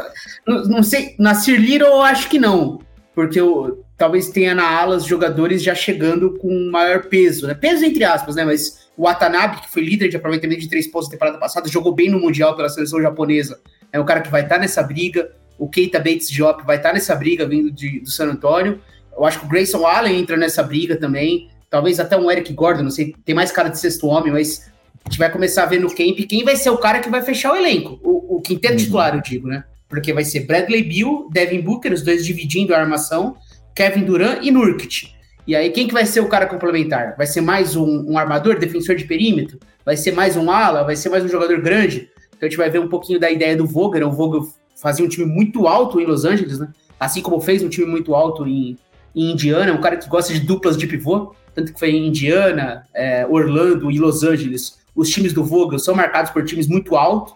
Não, 0.45 0.63
não, 0.65 0.83
sei, 0.83 1.15
na 1.17 1.33
Sir 1.33 1.59
Little 1.59 1.87
eu 1.87 2.01
acho 2.01 2.29
que 2.29 2.37
não. 2.37 2.79
Porque 3.15 3.39
eu, 3.39 3.84
talvez 3.97 4.29
tenha 4.29 4.53
na 4.53 4.67
alas 4.67 5.05
jogadores 5.05 5.63
já 5.63 5.73
chegando 5.73 6.37
com 6.37 6.69
maior 6.69 7.05
peso, 7.05 7.47
né? 7.47 7.53
Peso 7.53 7.85
entre 7.85 8.03
aspas, 8.03 8.35
né? 8.35 8.43
Mas 8.43 8.85
o 8.97 9.03
Watanabe, 9.03 9.61
que 9.61 9.71
foi 9.71 9.83
líder 9.83 10.09
de 10.09 10.17
aproveitamento 10.17 10.61
de 10.61 10.69
três 10.69 10.87
pontos 10.87 11.07
na 11.07 11.13
temporada 11.13 11.37
passada, 11.37 11.67
jogou 11.67 11.93
bem 11.93 12.09
no 12.09 12.19
Mundial 12.19 12.55
pela 12.55 12.69
seleção 12.69 13.01
japonesa. 13.01 13.59
É 13.91 13.99
um 13.99 14.05
cara 14.05 14.21
que 14.21 14.29
vai 14.29 14.43
estar 14.43 14.55
tá 14.55 14.61
nessa 14.61 14.81
briga. 14.83 15.31
O 15.57 15.69
Keita 15.69 15.99
Bates 15.99 16.29
Diop 16.29 16.65
vai 16.65 16.77
estar 16.77 16.89
tá 16.89 16.95
nessa 16.95 17.15
briga 17.15 17.47
vindo 17.47 17.71
de, 17.71 18.01
do 18.01 18.09
San 18.09 18.27
Antônio. 18.27 18.81
Eu 19.15 19.25
acho 19.25 19.39
que 19.39 19.45
o 19.45 19.49
Grayson 19.49 19.85
Allen 19.85 20.19
entra 20.19 20.35
nessa 20.35 20.61
briga 20.61 20.97
também. 20.97 21.49
Talvez 21.69 21.99
até 21.99 22.17
um 22.17 22.29
Eric 22.29 22.51
Gordon, 22.53 22.83
não 22.83 22.91
sei, 22.91 23.15
tem 23.25 23.33
mais 23.33 23.51
cara 23.51 23.69
de 23.69 23.79
sexto 23.79 24.07
homem, 24.07 24.31
mas 24.31 24.71
a 25.05 25.09
gente 25.09 25.19
vai 25.19 25.31
começar 25.31 25.63
a 25.63 25.65
ver 25.65 25.79
no 25.79 25.89
camp 25.89 26.17
quem 26.27 26.43
vai 26.43 26.55
ser 26.55 26.69
o 26.69 26.77
cara 26.77 26.99
que 26.99 27.09
vai 27.09 27.21
fechar 27.21 27.53
o 27.53 27.55
elenco. 27.55 27.99
O, 28.03 28.37
o 28.37 28.41
quinteto 28.41 28.73
uhum. 28.73 28.79
titular, 28.79 29.15
eu 29.15 29.21
digo, 29.21 29.47
né? 29.47 29.63
Porque 29.87 30.11
vai 30.13 30.23
ser 30.23 30.41
Bradley 30.41 30.83
Bill, 30.83 31.29
Devin 31.31 31.61
Booker, 31.61 31.93
os 31.93 32.01
dois 32.01 32.25
dividindo 32.25 32.73
a 32.73 32.79
armação, 32.79 33.37
Kevin 33.75 34.05
Durant 34.05 34.39
e 34.41 34.51
Nurkic. 34.51 35.13
E 35.45 35.55
aí, 35.55 35.69
quem 35.69 35.85
que 35.85 35.93
vai 35.93 36.05
ser 36.05 36.21
o 36.21 36.29
cara 36.29 36.47
complementar? 36.47 37.15
Vai 37.17 37.27
ser 37.27 37.41
mais 37.41 37.75
um, 37.75 38.09
um, 38.09 38.17
armador, 38.17 38.57
defensor 38.57 38.95
de 38.95 39.03
perímetro? 39.03 39.59
Vai 39.83 39.97
ser 39.97 40.13
mais 40.13 40.37
um 40.37 40.49
ala? 40.49 40.83
Vai 40.83 40.95
ser 40.95 41.09
mais 41.09 41.23
um 41.23 41.27
jogador 41.27 41.61
grande? 41.61 42.09
Então 42.29 42.47
a 42.47 42.49
gente 42.49 42.57
vai 42.57 42.69
ver 42.69 42.79
um 42.79 42.87
pouquinho 42.87 43.19
da 43.19 43.29
ideia 43.29 43.55
do 43.55 43.67
Vogel. 43.67 44.07
O 44.07 44.11
Vogel 44.11 44.49
fazia 44.81 45.05
um 45.05 45.09
time 45.09 45.25
muito 45.25 45.67
alto 45.67 45.99
em 45.99 46.05
Los 46.05 46.23
Angeles, 46.23 46.57
né? 46.57 46.69
Assim 46.97 47.21
como 47.21 47.39
fez 47.41 47.61
um 47.61 47.69
time 47.69 47.85
muito 47.85 48.15
alto 48.15 48.47
em, 48.47 48.77
em 49.13 49.31
Indiana, 49.33 49.73
um 49.73 49.81
cara 49.81 49.97
que 49.97 50.07
gosta 50.07 50.33
de 50.33 50.39
duplas 50.39 50.77
de 50.77 50.87
pivô, 50.87 51.35
tanto 51.53 51.73
que 51.73 51.79
foi 51.79 51.91
em 51.91 52.07
Indiana, 52.07 52.87
é, 52.93 53.27
Orlando 53.27 53.91
e 53.91 53.99
Los 53.99 54.23
Angeles. 54.23 54.79
Os 54.95 55.09
times 55.09 55.33
do 55.33 55.43
Vogel 55.43 55.79
são 55.79 55.93
marcados 55.93 56.31
por 56.31 56.45
times 56.45 56.67
muito 56.67 56.95
altos. 56.95 57.35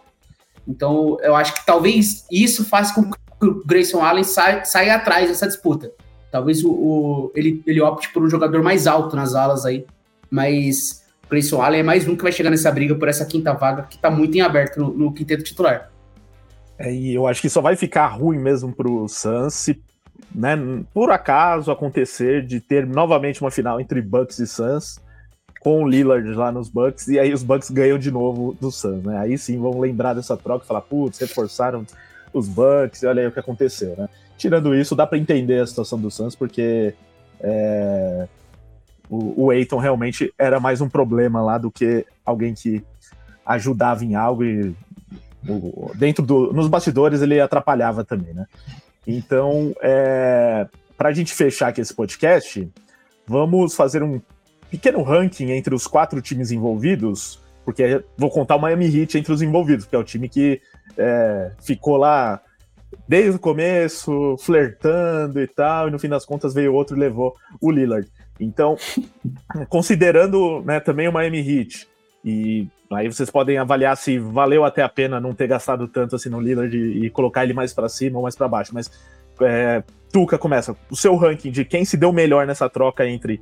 Então, 0.65 1.17
eu 1.21 1.35
acho 1.35 1.53
que 1.53 1.65
talvez 1.65 2.25
isso 2.31 2.63
faça 2.63 2.95
com 2.95 3.11
que 3.11 3.45
o 3.45 3.61
Grayson 3.65 4.01
Allen 4.01 4.23
saia, 4.23 4.63
saia 4.63 4.95
atrás 4.95 5.27
dessa 5.27 5.45
disputa. 5.45 5.91
Talvez 6.31 6.63
o, 6.63 6.71
o, 6.71 7.31
ele, 7.35 7.61
ele 7.65 7.81
opte 7.81 8.11
por 8.13 8.23
um 8.23 8.29
jogador 8.29 8.61
mais 8.61 8.87
alto 8.87 9.15
nas 9.15 9.33
alas 9.33 9.65
aí. 9.65 9.85
Mas 10.29 11.03
o 11.25 11.29
Grayson 11.29 11.61
Allen 11.61 11.79
é 11.79 11.83
mais 11.83 12.07
um 12.07 12.15
que 12.15 12.23
vai 12.23 12.31
chegar 12.31 12.49
nessa 12.49 12.71
briga 12.71 12.95
por 12.95 13.07
essa 13.07 13.25
quinta 13.25 13.53
vaga, 13.53 13.83
que 13.83 13.95
está 13.95 14.09
muito 14.09 14.35
em 14.35 14.41
aberto 14.41 14.79
no, 14.79 14.93
no 14.95 15.13
quinteto 15.13 15.43
titular. 15.43 15.91
É, 16.77 16.93
e 16.93 17.13
eu 17.13 17.27
acho 17.27 17.41
que 17.41 17.49
só 17.49 17.61
vai 17.61 17.75
ficar 17.75 18.07
ruim 18.07 18.39
mesmo 18.39 18.73
pro 18.73 19.07
Suns 19.07 19.53
se, 19.53 19.81
né, 20.33 20.55
por 20.93 21.11
acaso 21.11 21.71
acontecer 21.71 22.45
de 22.45 22.61
ter 22.61 22.85
novamente 22.87 23.41
uma 23.41 23.51
final 23.51 23.81
entre 23.81 24.01
Bucks 24.01 24.39
e 24.39 24.47
Suns 24.47 24.97
com 25.59 25.83
o 25.83 25.87
Lillard 25.87 26.31
lá 26.33 26.53
nos 26.53 26.69
Bucks 26.69 27.09
e 27.09 27.19
aí 27.19 27.33
os 27.33 27.43
Bucks 27.43 27.69
ganham 27.69 27.99
de 27.99 28.09
novo 28.09 28.55
do 28.61 28.71
Suns, 28.71 29.03
né? 29.03 29.17
Aí 29.17 29.37
sim 29.37 29.59
vão 29.59 29.77
lembrar 29.77 30.13
dessa 30.13 30.37
troca 30.37 30.63
e 30.63 30.67
falar, 30.67 30.81
putz, 30.81 31.19
reforçaram 31.19 31.85
os 32.33 32.47
Bucks, 32.47 33.03
e 33.03 33.07
olha 33.07 33.23
aí 33.23 33.27
o 33.27 33.31
que 33.31 33.39
aconteceu, 33.39 33.95
né? 33.97 34.07
Tirando 34.39 34.73
isso, 34.73 34.95
dá 34.95 35.05
para 35.05 35.17
entender 35.17 35.59
a 35.59 35.67
situação 35.67 35.99
do 35.99 36.09
Suns, 36.09 36.33
porque 36.33 36.95
é, 37.41 38.25
o, 39.09 39.47
o 39.47 39.51
Aiton 39.51 39.77
realmente 39.79 40.33
era 40.39 40.61
mais 40.61 40.79
um 40.79 40.87
problema 40.87 41.41
lá 41.41 41.57
do 41.57 41.69
que 41.69 42.05
alguém 42.25 42.53
que 42.53 42.81
ajudava 43.45 44.05
em 44.05 44.15
algo 44.15 44.45
e 44.45 44.73
o, 45.45 45.91
dentro 45.93 46.25
do, 46.25 46.53
nos 46.53 46.69
bastidores 46.69 47.21
ele 47.21 47.41
atrapalhava 47.41 48.05
também, 48.05 48.33
né? 48.33 48.45
Então, 49.05 49.75
é, 49.81 50.65
para 50.97 51.09
a 51.09 51.13
gente 51.13 51.33
fechar 51.33 51.67
aqui 51.67 51.81
esse 51.81 51.93
podcast, 51.93 52.65
vamos 53.27 53.75
fazer 53.75 54.01
um 54.01 54.21
pequeno 54.71 55.03
ranking 55.03 55.51
entre 55.51 55.75
os 55.75 55.85
quatro 55.85 56.21
times 56.21 56.49
envolvidos, 56.49 57.41
porque 57.65 58.01
vou 58.17 58.29
contar 58.29 58.55
o 58.55 58.61
Miami 58.61 58.85
Heat 58.85 59.17
entre 59.17 59.33
os 59.33 59.41
envolvidos, 59.41 59.85
que 59.85 59.95
é 59.97 59.99
o 59.99 60.03
time 60.03 60.29
que 60.29 60.61
é, 60.97 61.51
ficou 61.59 61.97
lá 61.97 62.41
desde 63.07 63.37
o 63.37 63.39
começo, 63.39 64.35
flertando 64.39 65.41
e 65.41 65.47
tal, 65.47 65.87
e 65.87 65.91
no 65.91 65.99
fim 65.99 66.09
das 66.09 66.25
contas 66.25 66.53
veio 66.53 66.73
outro 66.73 66.95
e 66.95 66.99
levou 66.99 67.35
o 67.61 67.71
Lillard. 67.71 68.07
Então, 68.39 68.77
considerando 69.69 70.61
né, 70.63 70.79
também 70.79 71.07
o 71.07 71.13
Miami 71.13 71.39
Heat, 71.39 71.87
e 72.23 72.67
aí 72.91 73.07
vocês 73.07 73.29
podem 73.29 73.57
avaliar 73.57 73.95
se 73.95 74.17
valeu 74.19 74.65
até 74.65 74.81
a 74.81 74.89
pena 74.89 75.19
não 75.19 75.33
ter 75.33 75.47
gastado 75.47 75.87
tanto 75.87 76.15
assim 76.15 76.29
no 76.29 76.39
Lillard 76.39 76.75
e, 76.75 77.05
e 77.05 77.09
colocar 77.09 77.43
ele 77.43 77.53
mais 77.53 77.73
para 77.73 77.87
cima 77.87 78.17
ou 78.17 78.23
mais 78.23 78.35
para 78.35 78.47
baixo, 78.47 78.73
mas 78.73 78.91
é, 79.41 79.83
Tuca 80.11 80.37
começa 80.37 80.75
o 80.89 80.95
seu 80.95 81.15
ranking 81.15 81.51
de 81.51 81.63
quem 81.63 81.85
se 81.85 81.95
deu 81.95 82.11
melhor 82.11 82.45
nessa 82.45 82.69
troca 82.69 83.07
entre 83.07 83.41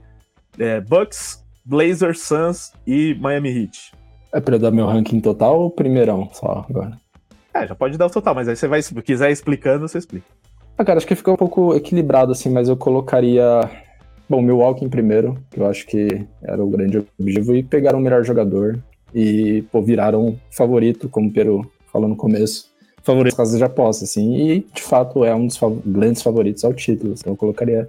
é, 0.60 0.80
Bucks, 0.82 1.44
Blazers, 1.66 2.22
Suns 2.22 2.74
e 2.86 3.16
Miami 3.16 3.50
Heat. 3.50 3.92
É 4.34 4.40
para 4.40 4.60
dar 4.60 4.72
meu 4.72 4.86
ranking 4.86 5.20
total 5.20 5.62
ou 5.62 5.72
primeirão 5.72 6.30
só 6.34 6.66
agora? 6.70 6.98
É, 7.58 7.68
já 7.68 7.74
pode 7.74 7.98
dar 7.98 8.06
o 8.06 8.10
total, 8.10 8.36
mas 8.36 8.48
aí 8.48 8.56
você 8.56 8.68
vai, 8.68 8.82
se 8.82 8.94
quiser 9.02 9.32
explicando, 9.32 9.88
você 9.88 9.98
explica. 9.98 10.26
Ah, 10.78 10.86
cara, 10.86 10.98
acho 10.98 11.08
que 11.08 11.16
ficou 11.16 11.34
um 11.34 11.38
pouco 11.38 11.76
equilibrado, 11.76 12.32
assim, 12.32 12.50
mas 12.50 12.70
eu 12.70 12.78
colocaria. 12.78 13.68
Bom, 14.30 14.42
Milwaukee 14.42 14.86
em 14.86 14.90
primeiro, 14.90 15.38
que 15.50 15.60
eu 15.60 15.66
acho 15.66 15.88
que 15.88 16.26
era 16.44 16.64
o 16.64 16.70
grande 16.70 17.04
objetivo, 17.18 17.56
e 17.56 17.64
pegaram 17.64 17.98
o 17.98 18.02
melhor 18.02 18.24
jogador 18.24 18.78
e, 19.16 19.64
pô, 19.72 19.82
viraram 19.82 20.38
favorito, 20.52 21.10
como 21.10 21.30
o 21.30 21.34
Peru 21.34 21.72
falou 21.92 22.08
no 22.08 22.16
começo. 22.16 22.70
Favorito 23.02 23.34
por 23.34 23.38
causa 23.38 23.58
de 23.58 23.64
aposta, 23.64 24.04
assim, 24.04 24.36
e 24.36 24.68
de 24.72 24.82
fato 24.84 25.24
é 25.24 25.34
um 25.34 25.48
dos 25.48 25.58
fav 25.58 25.80
grandes 25.86 26.22
favoritos 26.22 26.64
ao 26.64 26.74
título. 26.74 27.16
Então 27.18 27.34
eu 27.34 27.38
colocaria 27.38 27.88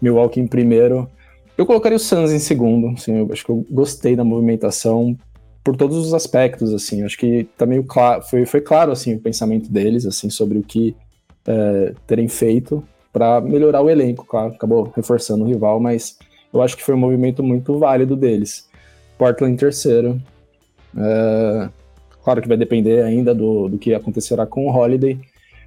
Milwaukee 0.00 0.38
em 0.38 0.46
primeiro. 0.46 1.08
Eu 1.56 1.66
colocaria 1.66 1.96
o 1.96 1.98
Suns 1.98 2.30
em 2.30 2.38
segundo, 2.38 2.90
assim, 2.90 3.16
eu 3.16 3.28
acho 3.32 3.44
que 3.44 3.50
eu 3.50 3.64
gostei 3.70 4.14
da 4.14 4.22
movimentação, 4.22 5.16
por 5.62 5.76
todos 5.76 5.96
os 5.96 6.14
aspectos, 6.14 6.72
assim, 6.72 7.02
acho 7.02 7.18
que 7.18 7.44
tá 7.56 7.66
meio 7.66 7.86
foi, 8.28 8.46
foi 8.46 8.60
claro, 8.60 8.92
assim, 8.92 9.14
o 9.14 9.20
pensamento 9.20 9.70
deles, 9.70 10.06
assim, 10.06 10.30
sobre 10.30 10.58
o 10.58 10.62
que 10.62 10.96
é, 11.46 11.94
terem 12.06 12.28
feito 12.28 12.82
para 13.12 13.40
melhorar 13.40 13.82
o 13.82 13.90
elenco, 13.90 14.24
claro, 14.24 14.52
acabou 14.54 14.90
reforçando 14.94 15.44
o 15.44 15.46
rival, 15.46 15.80
mas 15.80 16.18
eu 16.52 16.62
acho 16.62 16.76
que 16.76 16.82
foi 16.82 16.94
um 16.94 16.98
movimento 16.98 17.42
muito 17.42 17.78
válido 17.78 18.16
deles. 18.16 18.68
Portland 19.18 19.52
em 19.52 19.56
terceiro, 19.56 20.20
é, 20.96 21.68
claro 22.22 22.40
que 22.40 22.48
vai 22.48 22.56
depender 22.56 23.02
ainda 23.02 23.34
do, 23.34 23.68
do 23.68 23.78
que 23.78 23.92
acontecerá 23.92 24.46
com 24.46 24.66
o 24.66 24.74
Holiday, 24.74 25.18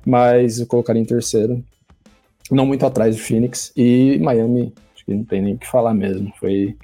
mas 0.06 0.60
eu 0.60 0.66
colocaria 0.66 1.02
em 1.02 1.06
terceiro, 1.06 1.64
não 2.50 2.66
muito 2.66 2.86
atrás 2.86 3.16
do 3.16 3.22
Phoenix, 3.22 3.72
e 3.76 4.18
Miami, 4.20 4.74
acho 4.96 5.06
que 5.06 5.14
não 5.14 5.24
tem 5.24 5.42
nem 5.42 5.54
o 5.54 5.58
que 5.58 5.68
falar 5.68 5.94
mesmo, 5.94 6.34
foi 6.40 6.76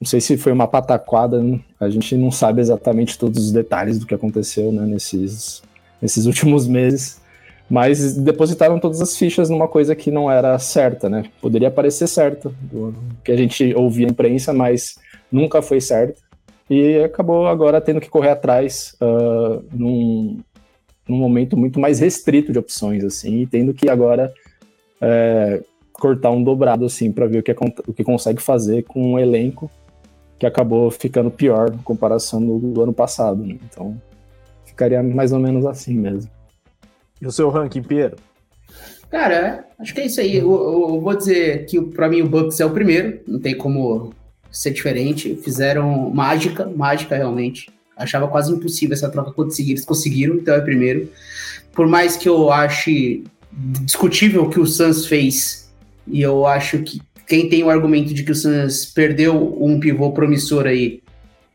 não 0.00 0.06
sei 0.06 0.20
se 0.20 0.36
foi 0.36 0.52
uma 0.52 0.68
pataquada, 0.68 1.42
né? 1.42 1.60
a 1.80 1.88
gente 1.88 2.16
não 2.16 2.30
sabe 2.30 2.60
exatamente 2.60 3.18
todos 3.18 3.46
os 3.46 3.52
detalhes 3.52 3.98
do 3.98 4.06
que 4.06 4.14
aconteceu 4.14 4.70
né, 4.70 4.84
nesses, 4.84 5.62
nesses 6.00 6.26
últimos 6.26 6.66
meses, 6.68 7.20
mas 7.68 8.14
depositaram 8.16 8.78
todas 8.78 9.00
as 9.00 9.16
fichas 9.16 9.48
numa 9.48 9.66
coisa 9.66 9.96
que 9.96 10.10
não 10.10 10.30
era 10.30 10.56
certa, 10.58 11.08
né? 11.08 11.24
Poderia 11.40 11.68
parecer 11.68 12.06
certo, 12.06 12.54
do 12.60 12.94
que 13.24 13.32
a 13.32 13.36
gente 13.36 13.74
ouvia 13.74 14.06
na 14.06 14.12
imprensa, 14.12 14.52
mas 14.52 14.96
nunca 15.32 15.60
foi 15.60 15.80
certo. 15.80 16.22
E 16.70 16.98
acabou 16.98 17.48
agora 17.48 17.80
tendo 17.80 18.00
que 18.00 18.08
correr 18.08 18.30
atrás 18.30 18.96
uh, 19.00 19.64
num, 19.72 20.38
num 21.08 21.16
momento 21.16 21.56
muito 21.56 21.80
mais 21.80 21.98
restrito 21.98 22.52
de 22.52 22.58
opções, 22.58 23.02
assim, 23.02 23.40
e 23.40 23.46
tendo 23.48 23.74
que 23.74 23.88
agora 23.88 24.32
é, 25.00 25.60
cortar 25.92 26.30
um 26.30 26.44
dobrado, 26.44 26.84
assim, 26.84 27.10
para 27.10 27.26
ver 27.26 27.38
o 27.38 27.42
que, 27.42 27.52
o 27.88 27.92
que 27.92 28.04
consegue 28.04 28.40
fazer 28.40 28.84
com 28.84 29.14
um 29.14 29.18
elenco 29.18 29.68
que 30.38 30.46
acabou 30.46 30.90
ficando 30.90 31.30
pior 31.30 31.72
em 31.72 31.78
comparação 31.78 32.44
do, 32.44 32.58
do 32.58 32.82
ano 32.82 32.92
passado. 32.92 33.42
Né? 33.44 33.58
Então, 33.64 34.00
ficaria 34.64 35.02
mais 35.02 35.32
ou 35.32 35.38
menos 35.38 35.64
assim 35.64 35.94
mesmo. 35.94 36.30
E 37.20 37.26
o 37.26 37.32
seu 37.32 37.48
ranking, 37.48 37.82
Piero? 37.82 38.16
Cara, 39.10 39.66
acho 39.78 39.94
que 39.94 40.00
é 40.00 40.06
isso 40.06 40.20
aí. 40.20 40.36
Eu, 40.36 40.50
eu 40.50 41.00
vou 41.00 41.16
dizer 41.16 41.64
que 41.66 41.80
para 41.80 42.08
mim 42.08 42.22
o 42.22 42.28
Bucks 42.28 42.60
é 42.60 42.66
o 42.66 42.70
primeiro, 42.70 43.20
não 43.26 43.38
tem 43.38 43.56
como 43.56 44.12
ser 44.50 44.72
diferente. 44.72 45.36
Fizeram 45.36 46.10
mágica, 46.10 46.66
mágica 46.66 47.16
realmente. 47.16 47.70
Achava 47.96 48.28
quase 48.28 48.52
impossível 48.52 48.94
essa 48.94 49.08
troca 49.08 49.32
conseguir, 49.32 49.72
eles 49.72 49.84
conseguiram, 49.84 50.34
então 50.34 50.54
é 50.54 50.58
o 50.58 50.64
primeiro. 50.64 51.08
Por 51.72 51.86
mais 51.86 52.16
que 52.16 52.28
eu 52.28 52.50
ache 52.50 53.24
discutível 53.50 54.44
o 54.44 54.50
que 54.50 54.60
o 54.60 54.66
Suns 54.66 55.06
fez, 55.06 55.72
e 56.06 56.20
eu 56.20 56.46
acho 56.46 56.78
que 56.80 57.00
quem 57.26 57.48
tem 57.48 57.62
o 57.62 57.70
argumento 57.70 58.14
de 58.14 58.22
que 58.22 58.32
o 58.32 58.34
Suns 58.34 58.86
perdeu 58.86 59.56
um 59.60 59.80
pivô 59.80 60.12
promissor 60.12 60.66
aí 60.66 61.02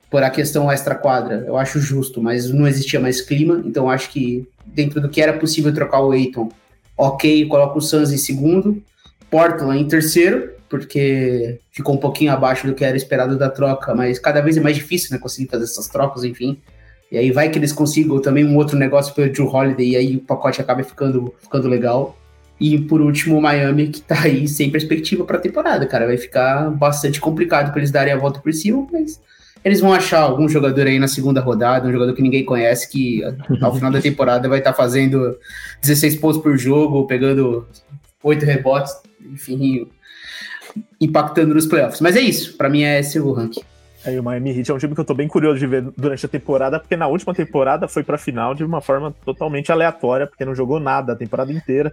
por 0.09 0.22
a 0.24 0.30
questão 0.30 0.69
extra-quadra, 0.69 1.45
eu 1.47 1.55
acho 1.55 1.80
justo, 1.80 2.22
mas 2.22 2.49
não 2.49 2.67
existia 2.67 2.99
mais 2.99 3.22
clima, 3.22 3.61
então 3.65 3.89
acho 3.89 4.09
que 4.09 4.45
dentro 4.65 4.99
do 4.99 5.07
que 5.07 5.22
era 5.22 5.32
possível 5.34 5.74
trocar 5.74 6.01
o 6.01 6.11
Aiton, 6.11 6.51
ok, 6.97 7.47
coloca 7.47 7.78
o 7.78 7.82
Suns 7.82 8.11
em 8.11 8.17
segundo, 8.17 8.84
Portland 9.30 9.82
em 9.82 9.88
terceiro, 9.88 10.51
porque 10.67 11.59
ficou 11.72 11.95
um 11.95 11.97
pouquinho 11.97 12.34
abaixo 12.34 12.67
do 12.67 12.74
que 12.74 12.84
era 12.84 12.97
esperado 12.97 13.38
da 13.38 13.49
troca, 13.49 13.95
mas 13.95 14.19
cada 14.19 14.41
vez 14.41 14.57
é 14.57 14.59
mais 14.59 14.76
difícil, 14.76 15.09
né, 15.11 15.17
conseguir 15.17 15.49
fazer 15.49 15.63
essas 15.63 15.88
trocas, 15.88 16.26
enfim. 16.26 16.59
E 17.09 17.17
aí 17.17 17.32
vai 17.32 17.49
que 17.49 17.59
eles 17.59 17.74
consigam 17.74 18.22
também 18.22 18.45
um 18.45 18.55
outro 18.55 18.78
negócio 18.78 19.13
pelo 19.13 19.32
Drew 19.32 19.47
Holiday 19.47 19.89
e 19.91 19.95
aí 19.97 20.15
o 20.15 20.22
pacote 20.22 20.61
acaba 20.61 20.84
ficando, 20.84 21.34
ficando 21.41 21.67
legal. 21.67 22.17
E 22.62 22.78
por 22.78 23.01
último, 23.01 23.39
o 23.39 23.41
Miami, 23.41 23.88
que 23.88 23.99
tá 23.99 24.22
aí 24.22 24.47
sem 24.47 24.70
perspectiva 24.70 25.26
para 25.26 25.38
a 25.38 25.41
temporada, 25.41 25.88
cara. 25.88 26.05
Vai 26.05 26.16
ficar 26.16 26.70
bastante 26.70 27.20
complicado 27.20 27.72
para 27.72 27.80
eles 27.80 27.89
darem 27.89 28.14
a 28.14 28.18
volta 28.18 28.39
por 28.39 28.53
cima, 28.53 28.88
mas 28.91 29.20
eles 29.66 29.82
vão 29.82 29.91
achar 29.91 30.20
algum 30.20 30.47
jogador 30.47 30.86
aí 30.86 30.99
na 30.99 31.07
segunda 31.07 31.41
rodada, 31.41 31.88
um 31.88 31.91
jogador 31.91 32.14
que 32.14 32.22
ninguém 32.22 32.45
conhece, 32.45 32.88
que 32.88 33.24
ao 33.64 33.74
final 33.74 33.91
da 33.91 33.99
temporada 33.99 34.47
vai 34.47 34.59
estar 34.59 34.74
tá 34.74 34.78
fazendo 34.78 35.36
16 35.82 36.18
pontos 36.18 36.39
por 36.39 36.55
jogo, 36.55 37.07
pegando 37.07 37.68
8 38.22 38.45
rebotes, 38.45 38.93
enfim, 39.26 39.88
impactando 40.99 41.55
nos 41.55 41.66
playoffs. 41.66 41.99
Mas 41.99 42.16
é 42.16 42.22
isso, 42.22 42.55
para 42.57 42.70
mim 42.70 42.84
é 42.84 42.99
esse 42.99 43.20
o 43.20 43.32
ranking. 43.32 43.62
É, 44.05 44.20
o 44.20 44.24
Miami 44.24 44.55
Heat 44.55 44.70
é 44.70 44.74
um 44.76 44.78
time 44.78 44.93
que 44.93 45.01
eu 45.01 45.05
tô 45.05 45.16
bem 45.16 45.28
curioso 45.28 45.57
de 45.57 45.66
ver 45.66 45.82
durante 45.97 46.28
a 46.28 46.30
temporada, 46.30 46.80
porque 46.80 46.95
na 46.95 47.07
última 47.07 47.34
temporada 47.34 47.88
foi 47.88 48.03
pra 48.03 48.20
final 48.20 48.53
de 48.53 48.64
uma 48.64 48.82
forma 48.82 49.16
totalmente 49.26 49.72
aleatória, 49.72 50.28
porque 50.28 50.45
não 50.45 50.53
jogou 50.53 50.80
nada 50.80 51.14
a 51.14 51.16
temporada 51.16 51.51
inteira. 51.51 51.91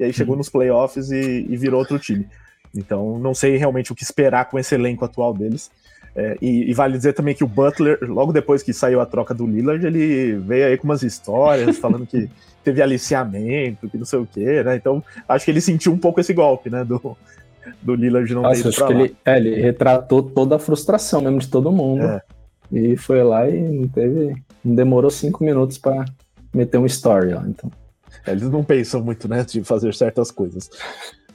E 0.00 0.04
aí 0.04 0.12
chegou 0.14 0.32
uhum. 0.32 0.38
nos 0.38 0.48
playoffs 0.48 1.10
e, 1.10 1.46
e, 1.46 1.56
virou 1.58 1.78
outro 1.78 1.98
time. 1.98 2.26
Então, 2.74 3.18
não 3.18 3.34
sei 3.34 3.58
realmente 3.58 3.92
o 3.92 3.94
que 3.94 4.02
esperar 4.02 4.46
com 4.46 4.58
esse 4.58 4.74
elenco 4.74 5.04
atual 5.04 5.34
deles. 5.34 5.70
É, 6.16 6.38
e, 6.40 6.70
e, 6.70 6.72
vale 6.72 6.96
dizer 6.96 7.12
também 7.12 7.34
que 7.34 7.44
o 7.44 7.46
Butler, 7.46 7.98
logo 8.02 8.32
depois 8.32 8.62
que 8.62 8.72
saiu 8.72 9.00
a 9.00 9.06
troca 9.06 9.34
do 9.34 9.46
Lillard, 9.46 9.86
ele 9.86 10.36
veio 10.38 10.66
aí 10.68 10.78
com 10.78 10.84
umas 10.84 11.02
histórias 11.02 11.76
falando 11.78 12.06
que 12.06 12.30
teve 12.64 12.80
aliciamento, 12.80 13.90
que 13.90 13.98
não 13.98 14.06
sei 14.06 14.18
o 14.18 14.26
quê, 14.26 14.62
né? 14.62 14.74
Então, 14.74 15.04
acho 15.28 15.44
que 15.44 15.50
ele 15.50 15.60
sentiu 15.60 15.92
um 15.92 15.98
pouco 15.98 16.18
esse 16.18 16.32
golpe, 16.32 16.70
né? 16.70 16.82
Do, 16.82 17.14
do 17.82 17.94
Lillard 17.94 18.32
não 18.32 18.42
Nossa, 18.42 18.62
ter 18.62 18.68
acho 18.68 18.86
que 18.86 18.92
ele, 18.94 19.16
é, 19.22 19.36
ele 19.36 19.60
retratou 19.60 20.22
toda 20.22 20.56
a 20.56 20.58
frustração 20.58 21.20
mesmo 21.20 21.40
de 21.40 21.48
todo 21.48 21.70
mundo. 21.70 22.04
É. 22.04 22.22
E 22.72 22.96
foi 22.96 23.22
lá 23.22 23.48
e 23.48 23.60
não 23.60 23.86
teve. 23.86 24.34
Não 24.64 24.74
demorou 24.74 25.10
cinco 25.10 25.44
minutos 25.44 25.76
para 25.76 26.06
meter 26.54 26.78
um 26.78 26.86
story 26.86 27.34
lá, 27.34 27.44
então. 27.46 27.70
É, 28.26 28.32
eles 28.32 28.48
não 28.48 28.64
pensam 28.64 29.02
muito, 29.02 29.28
né, 29.28 29.44
de 29.44 29.62
fazer 29.64 29.94
certas 29.94 30.30
coisas. 30.30 30.70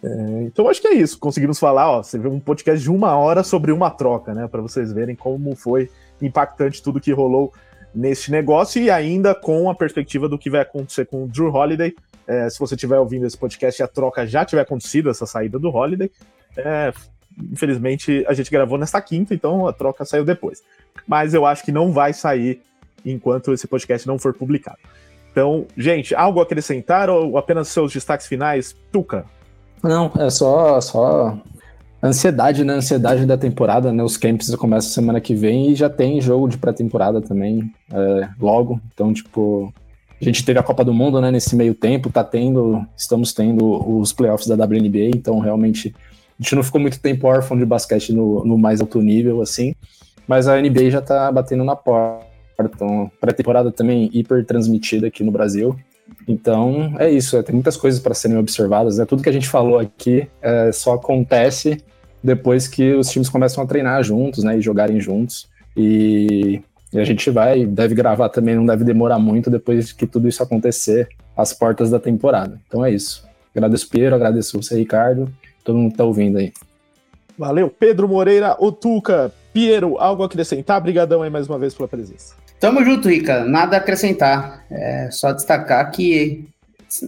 É, 0.03 0.43
então 0.43 0.69
acho 0.69 0.81
que 0.81 0.87
é 0.87 0.93
isso. 0.93 1.17
Conseguimos 1.17 1.59
falar, 1.59 1.89
ó, 1.89 2.03
você 2.03 2.17
viu 2.19 2.31
um 2.31 2.39
podcast 2.39 2.81
de 2.81 2.91
uma 2.91 3.15
hora 3.17 3.43
sobre 3.43 3.71
uma 3.71 3.89
troca, 3.89 4.33
né, 4.33 4.47
para 4.47 4.61
vocês 4.61 4.91
verem 4.91 5.15
como 5.15 5.55
foi 5.55 5.89
impactante 6.21 6.81
tudo 6.81 7.01
que 7.01 7.11
rolou 7.11 7.53
neste 7.93 8.29
negócio 8.29 8.81
e 8.81 8.91
ainda 8.91 9.33
com 9.33 9.69
a 9.69 9.75
perspectiva 9.75 10.27
do 10.27 10.37
que 10.37 10.49
vai 10.49 10.61
acontecer 10.61 11.05
com 11.05 11.23
o 11.23 11.27
Drew 11.27 11.53
Holiday. 11.53 11.95
É, 12.27 12.49
se 12.49 12.59
você 12.59 12.75
estiver 12.75 12.99
ouvindo 12.99 13.25
esse 13.25 13.37
podcast 13.37 13.81
e 13.81 13.83
a 13.83 13.87
troca 13.87 14.25
já 14.27 14.43
tiver 14.43 14.61
acontecido, 14.61 15.09
essa 15.09 15.25
saída 15.25 15.57
do 15.57 15.69
Holiday, 15.69 16.11
é, 16.57 16.91
infelizmente 17.51 18.25
a 18.27 18.33
gente 18.33 18.51
gravou 18.51 18.77
nesta 18.77 19.01
quinta, 19.01 19.33
então 19.33 19.67
a 19.67 19.73
troca 19.73 20.03
saiu 20.03 20.25
depois. 20.25 20.61
Mas 21.07 21.33
eu 21.33 21.45
acho 21.45 21.63
que 21.63 21.71
não 21.71 21.91
vai 21.91 22.13
sair 22.13 22.61
enquanto 23.05 23.53
esse 23.53 23.67
podcast 23.67 24.07
não 24.07 24.17
for 24.17 24.33
publicado. 24.33 24.79
Então, 25.35 25.65
gente, 25.75 26.15
algo 26.15 26.39
a 26.39 26.43
acrescentar 26.43 27.09
ou 27.09 27.37
apenas 27.37 27.67
seus 27.67 27.91
destaques 27.91 28.25
finais? 28.25 28.73
Tuca. 28.89 29.25
Não, 29.83 30.09
é 30.17 30.29
só, 30.29 30.79
só 30.79 31.37
ansiedade, 32.01 32.63
né? 32.63 32.75
Ansiedade 32.75 33.25
da 33.25 33.37
temporada, 33.37 33.91
né? 33.91 34.01
Os 34.01 34.15
camps 34.15 34.55
começam 34.55 34.89
semana 34.91 35.19
que 35.19 35.35
vem 35.35 35.71
e 35.71 35.75
já 35.75 35.89
tem 35.89 36.21
jogo 36.21 36.47
de 36.47 36.57
pré-temporada 36.57 37.19
também 37.19 37.69
é, 37.91 38.29
logo. 38.39 38.79
Então, 38.93 39.11
tipo, 39.11 39.73
a 40.21 40.23
gente 40.23 40.45
teve 40.45 40.57
a 40.57 40.63
Copa 40.63 40.85
do 40.85 40.93
Mundo, 40.93 41.19
né? 41.19 41.29
Nesse 41.29 41.53
meio 41.53 41.75
tempo, 41.75 42.09
tá 42.09 42.23
tendo, 42.23 42.87
estamos 42.95 43.33
tendo 43.33 43.99
os 43.99 44.13
playoffs 44.13 44.47
da 44.47 44.55
WNBA, 44.55 45.09
então 45.17 45.39
realmente 45.39 45.93
a 46.39 46.43
gente 46.43 46.55
não 46.55 46.63
ficou 46.63 46.79
muito 46.79 46.97
tempo 46.97 47.27
órfão 47.27 47.57
de 47.57 47.65
basquete 47.65 48.13
no, 48.13 48.45
no 48.45 48.57
mais 48.57 48.79
alto 48.79 49.01
nível, 49.01 49.41
assim, 49.41 49.75
mas 50.25 50.47
a 50.47 50.61
NBA 50.61 50.91
já 50.91 51.01
tá 51.01 51.29
batendo 51.29 51.65
na 51.65 51.75
porta 51.75 52.34
então, 52.59 53.11
pré-temporada 53.19 53.71
também 53.71 54.09
hiper 54.13 54.45
transmitida 54.45 55.07
aqui 55.07 55.23
no 55.23 55.31
Brasil. 55.31 55.75
Então, 56.27 56.95
é 56.97 57.09
isso. 57.09 57.37
É, 57.37 57.43
tem 57.43 57.53
muitas 57.53 57.77
coisas 57.77 57.99
para 57.99 58.13
serem 58.13 58.37
observadas. 58.37 58.97
Né? 58.97 59.05
Tudo 59.05 59.23
que 59.23 59.29
a 59.29 59.33
gente 59.33 59.47
falou 59.47 59.79
aqui 59.79 60.27
é, 60.41 60.71
só 60.71 60.93
acontece 60.93 61.77
depois 62.23 62.67
que 62.67 62.93
os 62.93 63.09
times 63.09 63.29
começam 63.29 63.63
a 63.63 63.67
treinar 63.67 64.03
juntos 64.03 64.43
né, 64.43 64.57
e 64.57 64.61
jogarem 64.61 64.99
juntos. 64.99 65.47
E, 65.77 66.61
e, 66.91 66.99
a 66.99 67.03
gente 67.03 67.29
vai, 67.29 67.65
deve 67.65 67.93
gravar 67.93 68.29
também, 68.29 68.55
não 68.55 68.65
deve 68.65 68.83
demorar 68.83 69.19
muito 69.19 69.49
depois 69.49 69.91
que 69.91 70.07
tudo 70.07 70.27
isso 70.27 70.41
acontecer, 70.41 71.07
às 71.37 71.53
portas 71.53 71.91
da 71.91 71.99
temporada. 71.99 72.59
Então 72.67 72.83
é 72.83 72.91
isso. 72.91 73.27
Agradeço, 73.53 73.89
Piero, 73.89 74.15
agradeço 74.15 74.61
você, 74.61 74.75
Ricardo, 74.75 75.31
todo 75.63 75.77
mundo 75.77 75.89
que 75.89 75.93
está 75.93 76.03
ouvindo 76.03 76.37
aí. 76.37 76.51
Valeu, 77.37 77.69
Pedro 77.69 78.07
Moreira, 78.07 78.55
Otuca, 78.59 79.31
Piero, 79.53 79.97
algo 79.97 80.23
a 80.23 80.25
acrescentar? 80.25 80.77
Obrigadão 80.77 81.21
aí 81.21 81.29
mais 81.29 81.47
uma 81.47 81.59
vez 81.59 81.73
pela 81.73 81.87
presença. 81.87 82.35
Tamo 82.59 82.83
junto, 82.83 83.09
Rica. 83.09 83.43
Nada 83.45 83.77
a 83.77 83.79
acrescentar. 83.79 84.65
É 84.69 85.09
só 85.11 85.31
destacar 85.31 85.91
que 85.91 86.47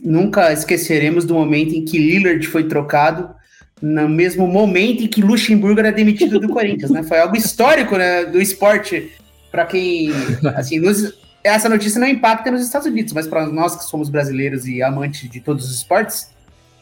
nunca 0.04 0.52
esqueceremos 0.52 1.26
do 1.26 1.34
momento 1.34 1.74
em 1.74 1.86
que 1.86 1.98
Lillard 1.98 2.46
foi 2.48 2.68
trocado 2.68 3.36
no 3.82 4.10
mesmo 4.10 4.48
momento 4.48 5.04
em 5.04 5.08
que 5.08 5.22
Luxemburgo 5.22 5.80
era 5.80 5.92
demitido 5.92 6.40
do 6.40 6.50
Corinthians, 6.50 6.92
né? 6.92 7.04
Foi 7.04 7.20
algo 7.20 7.36
histórico, 7.36 7.96
né, 7.96 8.26
do 8.26 8.42
esporte 8.42 9.12
para 9.52 9.66
quem, 9.66 10.12
assim, 10.56 10.80
nos, 10.80 11.14
essa 11.44 11.70
notícia 11.70 12.00
não 12.00 12.08
impacta 12.08 12.52
nos 12.52 12.64
Estados 12.64 12.88
Unidos, 12.88 13.14
mas 13.14 13.28
para 13.28 13.46
nós 13.48 13.76
que 13.76 13.84
somos 13.84 14.10
brasileiros 14.10 14.68
e 14.68 14.82
amantes 14.82 15.30
de 15.30 15.40
todos 15.40 15.66
os 15.66 15.76
esportes, 15.76 16.30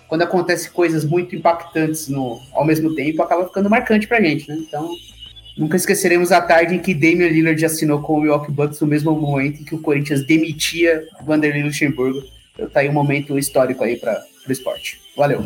quando 0.07 0.21
acontece 0.21 0.69
coisas 0.69 1.03
muito 1.03 1.35
impactantes 1.35 2.07
no, 2.07 2.39
ao 2.53 2.65
mesmo 2.65 2.95
tempo, 2.95 3.21
acaba 3.21 3.45
ficando 3.45 3.69
marcante 3.69 4.07
pra 4.07 4.21
gente, 4.21 4.47
né? 4.47 4.57
Então, 4.59 4.89
Nunca 5.57 5.77
esqueceremos 5.77 6.31
a 6.31 6.41
tarde 6.41 6.75
em 6.75 6.79
que 6.79 6.93
Damian 6.93 7.29
Lillard 7.29 7.63
assinou 7.63 8.01
com 8.01 8.15
o 8.15 8.21
Milwaukee 8.21 8.51
Bucks 8.51 8.79
no 8.81 8.87
mesmo 8.87 9.13
momento 9.13 9.61
em 9.61 9.63
que 9.63 9.73
o 9.73 9.79
Corinthians 9.79 10.25
demitia 10.25 11.07
Vanderlei 11.23 11.63
Luxemburgo. 11.63 12.23
Então 12.53 12.69
tá 12.69 12.81
aí 12.81 12.89
um 12.89 12.93
momento 12.93 13.37
histórico 13.39 13.83
aí 13.83 13.97
para 13.97 14.21
o 14.47 14.51
esporte. 14.51 14.99
Valeu. 15.15 15.43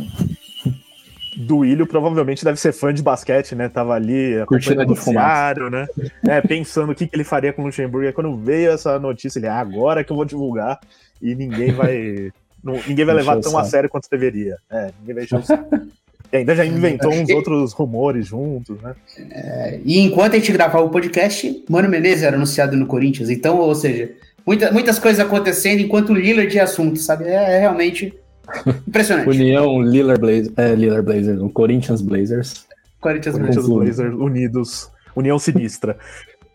Duílio 1.38 1.88
provavelmente 1.88 2.44
deve 2.44 2.60
ser 2.60 2.74
fã 2.74 2.94
de 2.94 3.04
basquete, 3.04 3.56
né? 3.56 3.70
Tava 3.70 3.94
ali 3.94 4.44
curtindo 4.46 4.82
o 4.82 4.86
noticiário, 4.86 5.70
né? 5.70 5.88
É, 6.28 6.42
pensando 6.42 6.92
o 6.92 6.96
que, 6.96 7.08
que 7.08 7.16
ele 7.16 7.24
faria 7.24 7.54
com 7.54 7.62
o 7.62 7.66
Luxemburgo. 7.66 8.08
E 8.08 8.12
quando 8.12 8.36
veio 8.36 8.72
essa 8.72 9.00
notícia, 9.00 9.40
ele, 9.40 9.48
ah, 9.48 9.60
agora 9.60 10.04
que 10.04 10.12
eu 10.12 10.16
vou 10.16 10.26
divulgar 10.26 10.80
e 11.22 11.36
ninguém 11.36 11.72
vai, 11.72 12.32
não, 12.64 12.74
ninguém 12.86 13.06
vai 13.06 13.16
levar 13.16 13.40
tão 13.40 13.58
a 13.58 13.64
sério 13.64 13.90
quanto 13.90 14.10
deveria. 14.10 14.58
É, 14.70 14.92
ninguém 15.00 15.16
vai 15.16 15.40
o 15.40 15.90
E 16.32 16.38
ainda 16.38 16.56
já 16.56 16.66
inventou 16.66 17.12
uns 17.12 17.30
outros 17.30 17.74
rumores 17.74 18.28
juntos, 18.28 18.80
né? 18.82 18.96
É, 19.32 19.80
e 19.84 20.00
enquanto 20.00 20.34
a 20.34 20.38
gente 20.38 20.52
gravava 20.52 20.84
o 20.84 20.90
podcast, 20.90 21.64
Mano 21.68 21.90
Menezes 21.90 22.24
era 22.24 22.36
anunciado 22.36 22.78
no 22.78 22.86
Corinthians. 22.86 23.30
Então, 23.30 23.58
ou 23.58 23.74
seja, 23.74 24.12
muita, 24.46 24.72
muitas 24.72 25.00
coisas 25.00 25.20
acontecendo 25.20 25.80
enquanto 25.80 26.12
o 26.12 26.16
Lillard 26.16 26.52
de 26.52 26.60
assunto, 26.60 27.00
sabe? 27.00 27.26
É, 27.26 27.56
é 27.56 27.60
realmente 27.60 28.14
impressionante. 28.88 29.28
União 29.28 29.82
Lillard 29.82 30.22
Blazers, 30.22 30.52
é, 30.56 30.76
Lillard 30.76 31.04
Blazers, 31.04 31.42
o 31.42 31.50
Corinthians 31.50 32.02
Blazers. 32.02 32.68
Corinthians, 33.00 33.36
Corinthians 33.36 33.68
Blazers 33.68 34.14
unidos, 34.14 34.92
União 35.16 35.40
Sinistra. 35.40 35.98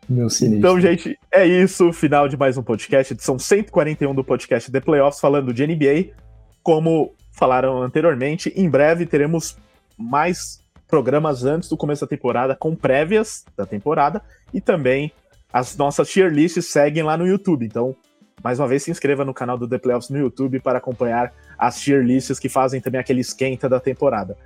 Meu 0.08 0.28
sinistro. 0.28 0.58
Então, 0.58 0.80
gente, 0.80 1.18
é 1.32 1.46
isso. 1.46 1.92
Final 1.92 2.28
de 2.28 2.36
mais 2.36 2.58
um 2.58 2.62
podcast, 2.62 3.12
edição 3.12 3.38
141 3.38 4.14
do 4.14 4.22
podcast 4.22 4.70
The 4.70 4.80
Playoffs, 4.80 5.20
falando 5.20 5.52
de 5.52 5.66
NBA. 5.66 6.10
Como 6.62 7.14
falaram 7.34 7.82
anteriormente, 7.82 8.52
em 8.56 8.70
breve 8.70 9.04
teremos 9.04 9.58
mais 9.98 10.60
programas 10.88 11.44
antes 11.44 11.68
do 11.68 11.76
começo 11.76 12.04
da 12.04 12.08
temporada, 12.08 12.54
com 12.54 12.74
prévias 12.74 13.44
da 13.56 13.66
temporada, 13.66 14.22
e 14.52 14.60
também 14.60 15.12
as 15.52 15.76
nossas 15.76 16.08
tier 16.08 16.32
lists 16.32 16.66
seguem 16.66 17.02
lá 17.02 17.16
no 17.16 17.26
YouTube. 17.26 17.66
Então, 17.66 17.94
mais 18.42 18.60
uma 18.60 18.68
vez, 18.68 18.84
se 18.84 18.90
inscreva 18.90 19.24
no 19.24 19.34
canal 19.34 19.58
do 19.58 19.68
The 19.68 19.78
Playoffs 19.78 20.10
no 20.10 20.18
YouTube 20.18 20.60
para 20.60 20.78
acompanhar 20.78 21.32
as 21.58 21.80
tier 21.80 22.02
lists 22.02 22.38
que 22.38 22.48
fazem 22.48 22.80
também 22.80 23.00
aquele 23.00 23.20
esquenta 23.20 23.68
da 23.68 23.80
temporada. 23.80 24.36